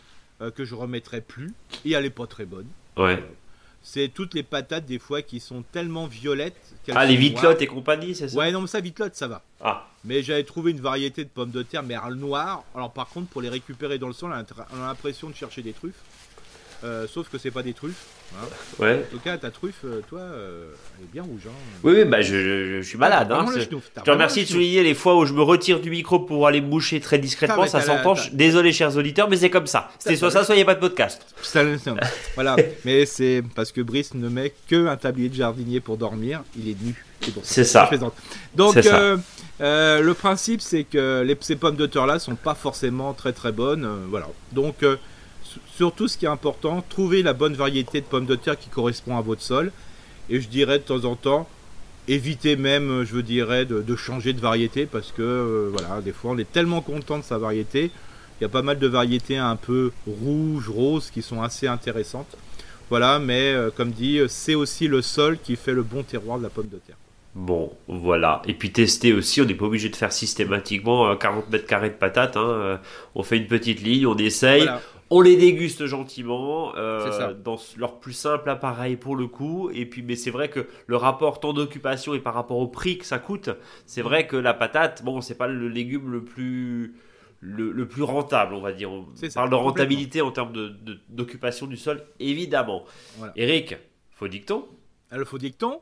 euh, 0.41 0.51
que 0.51 0.65
je 0.65 0.75
remettrai 0.75 1.21
plus, 1.21 1.53
et 1.85 1.93
elle 1.93 2.05
est 2.05 2.11
pas 2.11 2.27
très 2.27 2.45
bonne. 2.45 2.67
Ouais. 2.97 3.23
C'est 3.83 4.09
toutes 4.09 4.35
les 4.35 4.43
patates 4.43 4.87
des 4.87 4.99
fois 4.99 5.23
qui 5.23 5.41
sont 5.41 5.63
tellement 5.73 6.07
violettes. 6.07 6.75
Ah, 6.91 7.07
les 7.07 7.17
vitlottes 7.17 7.63
et 7.63 7.67
compagnie, 7.67 8.15
c'est 8.15 8.29
ça? 8.29 8.37
Ouais, 8.37 8.53
non, 8.53 8.61
mais 8.61 8.67
ça, 8.67 8.81
vitlotte, 8.81 9.15
ça 9.15 9.29
va. 9.29 9.43
Ah. 9.61 9.87
Mais 10.05 10.23
j'avais 10.23 10.45
trouvé 10.45 10.73
une 10.73 10.81
variété 10.81 11.25
de 11.25 11.31
pommes 11.31 11.51
de 11.51 11.63
terre, 11.63 11.83
mais 11.83 11.97
noires. 12.17 12.65
Alors, 12.75 12.93
par 12.93 13.09
contre, 13.09 13.29
pour 13.29 13.41
les 13.41 13.49
récupérer 13.49 13.99
dans 13.99 14.09
le 14.09 14.13
sol, 14.13 14.33
on 14.33 14.83
a 14.83 14.87
l'impression 14.87 15.31
de 15.31 15.35
chercher 15.35 15.63
des 15.63 15.73
truffes. 15.73 16.03
Euh, 16.85 17.07
sauf 17.13 17.29
que 17.29 17.39
c'est 17.39 17.51
pas 17.51 17.63
des 17.63 17.73
truffes. 17.73 18.07
Hein. 18.35 18.47
Ouais. 18.79 19.05
En 19.09 19.11
tout 19.11 19.19
cas, 19.19 19.37
ta 19.37 19.51
truffe, 19.51 19.81
euh, 19.85 20.01
toi, 20.09 20.21
euh, 20.21 20.71
elle 20.97 21.05
est 21.05 21.13
bien 21.13 21.23
rouge. 21.23 21.43
Hein. 21.49 21.53
Oui, 21.83 21.95
oui, 21.97 22.05
bah 22.05 22.21
je, 22.21 22.37
je, 22.37 22.81
je 22.81 22.89
suis 22.89 22.99
malade. 22.99 23.33
Hein, 23.33 23.47
je 23.57 23.65
te 23.65 24.11
remercie 24.11 24.45
de 24.45 24.49
souligner 24.49 24.85
les 24.85 24.95
fois 24.95 25.17
où 25.17 25.25
je 25.25 25.33
me 25.33 25.43
retire 25.43 25.81
du 25.81 25.91
micro 25.91 26.21
pour 26.21 26.47
aller 26.47 26.61
moucher 26.61 27.01
très 27.01 27.19
discrètement. 27.19 27.67
Ça 27.67 27.81
s'entend. 27.81 28.15
Désolé, 28.33 28.73
chers 28.73 28.97
auditeurs, 28.97 29.29
mais 29.29 29.37
c'est 29.37 29.51
comme 29.51 29.67
ça. 29.67 29.91
C'était 29.99 30.17
soit 30.17 30.31
ça, 30.31 30.45
soit 30.45 30.55
il 30.55 30.59
n'y 30.59 30.63
a 30.63 30.67
pas 30.67 30.77
de 30.77 30.81
podcast. 30.81 31.23
voilà. 32.35 32.57
mais 32.85 33.07
c'est 33.07 33.43
parce 33.57 33.73
que 33.73 33.81
Brice 33.81 34.15
ne 34.15 34.29
met 34.29 34.53
que 34.69 34.87
un 34.87 34.97
tablier 34.97 35.29
de 35.29 35.35
jardinier 35.35 35.81
pour 35.81 35.97
dormir. 35.97 36.43
Il 36.57 36.69
est 36.69 36.81
nu. 36.81 37.05
C'est 37.43 37.65
ça. 37.65 37.91
Donc, 38.55 38.77
euh, 38.77 39.17
euh, 39.61 40.01
le 40.01 40.15
principe, 40.15 40.61
c'est 40.61 40.85
que 40.85 41.23
les, 41.23 41.37
ces 41.41 41.57
pommes 41.57 41.75
de 41.75 41.87
terre 41.87 42.07
là 42.07 42.21
sont 42.21 42.37
pas 42.37 42.55
forcément 42.55 43.13
très 43.15 43.33
très 43.33 43.51
bonnes. 43.51 43.89
Voilà. 44.09 44.29
Donc, 44.53 44.85
surtout 45.75 46.09
ce 46.09 46.17
qui 46.17 46.25
est 46.25 46.29
important, 46.29 46.83
trouver 46.89 47.23
la 47.23 47.33
bonne 47.33 47.55
variété 47.55 48.01
de 48.01 48.07
pommes 48.07 48.27
de 48.27 48.35
terre 48.35 48.59
qui 48.59 48.69
correspond 48.69 49.17
à 49.17 49.21
votre 49.21 49.43
sol. 49.43 49.73
Et 50.31 50.41
je 50.41 50.49
dirais 50.49 50.79
de 50.79 50.85
temps 50.85 51.05
en 51.05 51.17
temps, 51.17 51.49
évitez 52.09 52.57
même, 52.57 53.05
je 53.05 53.19
dirais, 53.19 53.65
de, 53.65 53.83
de 53.83 53.97
changer 53.97 54.33
de 54.33 54.41
variété 54.41 54.87
parce 54.87 55.13
que 55.13 55.23
euh, 55.23 55.71
voilà, 55.73 56.01
des 56.01 56.13
fois 56.13 56.33
on 56.33 56.39
est 56.39 56.51
tellement 56.51 56.81
content 56.81 57.19
de 57.19 57.25
sa 57.25 57.39
variété. 57.39 57.91
Il 58.41 58.45
y 58.45 58.47
a 58.47 58.49
pas 58.49 58.63
mal 58.63 58.79
de 58.79 58.87
variétés 58.87 59.37
un 59.37 59.57
peu 59.57 59.93
rouges, 60.07 60.69
roses 60.69 61.11
qui 61.11 61.23
sont 61.23 61.43
assez 61.43 61.67
intéressantes. 61.67 62.37
Voilà, 62.91 63.19
mais 63.19 63.53
euh, 63.53 63.71
comme 63.75 63.91
dit, 63.91 64.21
c'est 64.29 64.55
aussi 64.55 64.89
le 64.89 65.03
sol 65.03 65.39
qui 65.43 65.57
fait 65.57 65.73
le 65.73 65.83
bon 65.83 66.03
terroir 66.03 66.39
de 66.39 66.45
la 66.45 66.49
pomme 66.49 66.69
de 66.69 66.79
terre. 66.79 66.97
Bon, 67.35 67.73
voilà. 67.87 68.43
Et 68.47 68.55
puis 68.55 68.73
tester 68.73 69.13
aussi, 69.13 69.41
on 69.43 69.45
n'est 69.45 69.55
pas 69.55 69.67
obligé 69.67 69.89
de 69.91 69.97
faire 69.97 70.13
systématiquement 70.13 71.15
40 71.15 71.51
mètres 71.51 71.67
carrés 71.67 71.91
de 71.91 71.95
patates. 71.95 72.37
Hein. 72.37 72.81
On 73.15 73.23
fait 73.23 73.37
une 73.37 73.47
petite 73.47 73.83
ligne, 73.83 74.07
on 74.07 74.17
essaye. 74.17 74.63
Voilà. 74.63 74.81
On 75.11 75.23
les 75.23 75.37
déguste 75.37 75.87
gentiment 75.87 76.75
euh, 76.77 77.33
dans 77.33 77.59
leur 77.79 77.99
plus 77.99 78.13
simple 78.13 78.51
appareil 78.51 78.97
pour 78.97 79.17
le 79.17 79.27
coup. 79.27 79.71
Et 79.73 79.87
puis, 79.87 80.03
mais 80.03 80.17
c'est 80.17 80.31
vrai 80.31 80.51
que 80.51 80.67
le 80.87 80.97
rapport 80.97 81.41
temps 81.41 81.55
d'occupation 81.55 82.15
et 82.15 82.21
par 82.21 82.35
rapport 82.35 82.59
au 82.59 82.69
prix 82.69 82.99
que 82.99 83.07
ça 83.07 83.19
coûte, 83.19 83.51
c'est 83.87 84.03
vrai 84.03 84.27
que 84.27 84.37
la 84.37 84.53
patate, 84.53 85.03
bon, 85.05 85.21
c'est 85.21 85.37
pas 85.37 85.47
le 85.47 85.69
légume 85.69 86.11
le 86.11 86.23
plus 86.23 86.95
le, 87.41 87.71
le, 87.71 87.87
plus 87.87 88.03
rentable, 88.03 88.55
on 88.55 88.61
va 88.61 88.73
dire. 88.73 88.91
On 88.91 89.07
ça, 89.15 89.29
parle 89.35 89.51
de 89.51 89.55
rentabilité 89.55 90.21
en 90.21 90.33
termes 90.33 90.53
d'occupation 91.09 91.67
de, 91.67 91.73
du 91.73 91.77
sol, 91.77 92.05
évidemment. 92.19 92.85
Voilà. 93.17 93.33
Eric, 93.37 93.77
faux 94.11 94.29
dicton 94.29 94.67
Alors, 95.11 95.29
faux 95.29 95.39
dicton. 95.39 95.81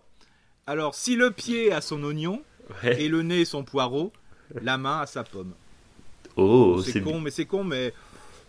Alors, 0.66 0.94
si 0.94 1.16
le 1.16 1.30
pied 1.30 1.72
a 1.72 1.80
son 1.80 2.02
oignon 2.04 2.42
ouais. 2.82 3.02
et 3.02 3.08
le 3.08 3.22
nez 3.22 3.44
son 3.44 3.64
poireau, 3.64 4.12
la 4.60 4.76
main 4.76 5.00
a 5.00 5.06
sa 5.06 5.24
pomme. 5.24 5.54
Oh, 6.36 6.82
c'est 6.82 7.00
con, 7.00 7.20
mais 7.20 7.30
c'est 7.30 7.46
con, 7.46 7.64
mais 7.64 7.94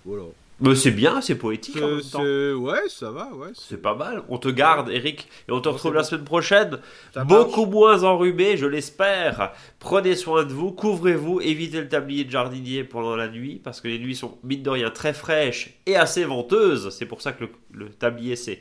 voilà. 0.03 0.23
Mais 0.59 0.75
c'est 0.75 0.91
bien, 0.91 1.21
c'est 1.21 1.35
poétique 1.35 1.77
en 1.77 1.87
même 1.87 2.01
temps. 2.01 2.23
Ouais, 2.23 2.89
ça 2.89 3.11
va, 3.11 3.31
ouais. 3.33 3.49
C'est 3.53 3.81
pas 3.81 3.93
mal. 3.93 4.23
On 4.27 4.39
te 4.39 4.47
garde, 4.47 4.89
Eric, 4.89 5.27
et 5.47 5.51
on 5.51 5.61
te 5.61 5.69
retrouve 5.69 5.93
la 5.93 6.03
semaine 6.03 6.23
prochaine. 6.25 6.79
Beaucoup 7.25 7.67
moins 7.67 8.03
enrhumé, 8.03 8.57
je 8.57 8.65
l'espère. 8.65 9.53
Prenez 9.79 10.15
soin 10.15 10.45
de 10.45 10.53
vous, 10.53 10.71
couvrez-vous, 10.71 11.41
évitez 11.41 11.81
le 11.81 11.87
tablier 11.87 12.23
de 12.23 12.31
jardinier 12.31 12.83
pendant 12.83 13.15
la 13.15 13.27
nuit, 13.27 13.61
parce 13.63 13.81
que 13.81 13.87
les 13.87 13.99
nuits 13.99 14.15
sont, 14.15 14.39
mine 14.43 14.63
de 14.63 14.69
rien, 14.71 14.89
très 14.89 15.13
fraîches 15.13 15.79
et 15.85 15.95
assez 15.95 16.23
venteuses. 16.23 16.89
C'est 16.89 17.05
pour 17.05 17.21
ça 17.21 17.33
que 17.33 17.43
le, 17.43 17.49
le 17.71 17.89
tablier 17.89 18.35
s'est 18.35 18.59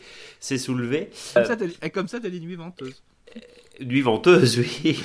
soulevé. 0.58 1.10
Comme, 1.32 1.42
euh... 1.44 1.68
ça, 1.80 1.90
comme 1.90 2.08
ça, 2.08 2.20
t'as 2.20 2.28
des 2.28 2.40
nuits 2.40 2.56
venteuses. 2.56 3.02
Nuit 3.80 4.00
venteuse, 4.00 4.58
oui. 4.58 4.96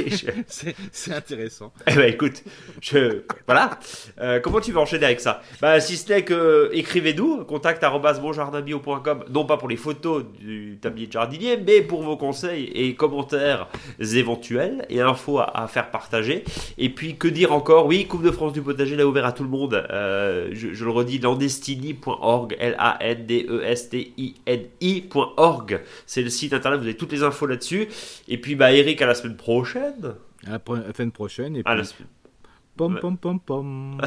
c'est 0.92 1.14
intéressant. 1.14 1.74
Eh 1.88 1.96
ben 1.96 2.14
écoute, 2.14 2.44
je 2.82 3.24
voilà. 3.46 3.80
Euh, 4.20 4.40
comment 4.40 4.60
tu 4.60 4.72
veux 4.72 4.80
enchaîner 4.80 5.06
avec 5.06 5.20
ça? 5.20 5.42
Bah 5.62 5.80
si 5.80 5.98
ce 5.98 6.12
n'est 6.12 6.24
que 6.24 6.70
écrivez-nous 6.74 7.44
contact 7.46 7.84
@monjardinbio.com 7.84 9.26
non 9.30 9.46
pas 9.46 9.58
pour 9.58 9.68
les 9.68 9.78
photos 9.78 10.24
du 10.40 10.78
tablier 10.82 11.08
de 11.08 11.12
jardinier, 11.12 11.58
mais 11.58 11.82
pour 11.82 12.02
vos 12.04 12.18
conseils 12.18 12.66
et 12.74 12.96
commentaires 12.96 13.68
éventuels 14.00 14.86
et 14.90 15.02
infos 15.02 15.40
à, 15.40 15.64
à 15.64 15.68
faire 15.68 15.92
partager. 15.92 16.44
Et 16.78 16.90
puis 16.90 17.18
que 17.18 17.28
dire 17.28 17.52
encore? 17.52 17.88
Oui, 17.88 18.06
Coupe 18.06 18.24
de 18.24 18.32
France 18.32 18.54
du 18.54 18.62
potager 18.62 18.96
l'a 18.96 19.06
ouvert 19.06 19.26
à 19.26 19.32
tout 19.32 19.44
le 19.44 19.50
monde. 19.50 19.86
Euh, 19.90 20.50
je, 20.54 20.74
je, 20.74 20.86
le 20.86 20.92
redis, 20.92 21.20
landestini.org, 21.20 22.56
l 22.60 22.76
a 22.78 22.98
n 23.02 23.26
d 23.26 23.46
e 23.50 23.62
s 23.64 23.90
t 23.90 24.14
i 24.18 24.36
n 24.46 24.62
i.org. 24.80 25.82
C'est 26.06 26.22
le 26.22 26.30
site 26.30 26.54
internet. 26.54 26.80
Vous 26.80 26.86
avez 26.86 26.98
toutes 26.98 27.12
les 27.12 27.24
infos 27.24 27.46
là-dessus. 27.46 27.88
Et 28.28 28.38
puis 28.38 28.56
bah 28.62 28.72
Eric 28.72 29.02
à 29.02 29.08
la 29.08 29.16
semaine 29.16 29.38
prochaine. 29.38 30.14
À 30.46 30.52
la 30.52 30.94
semaine 30.94 31.12
prochaine 31.12 31.56
et 31.56 31.62
à 31.62 31.64
puis... 31.64 31.78
la 31.78 31.84
semaine. 31.84 32.08
Pom 32.78 32.98
pom 33.02 33.18
pom 33.18 33.40
pom. 33.40 33.98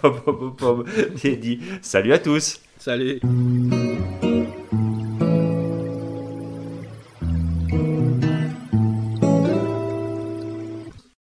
pom 0.00 0.20
pom 0.24 0.36
pom 0.36 0.56
pom. 0.56 0.84
dit 1.22 1.60
salut 1.82 2.12
à 2.12 2.18
tous. 2.18 2.60
Salut. 2.78 3.20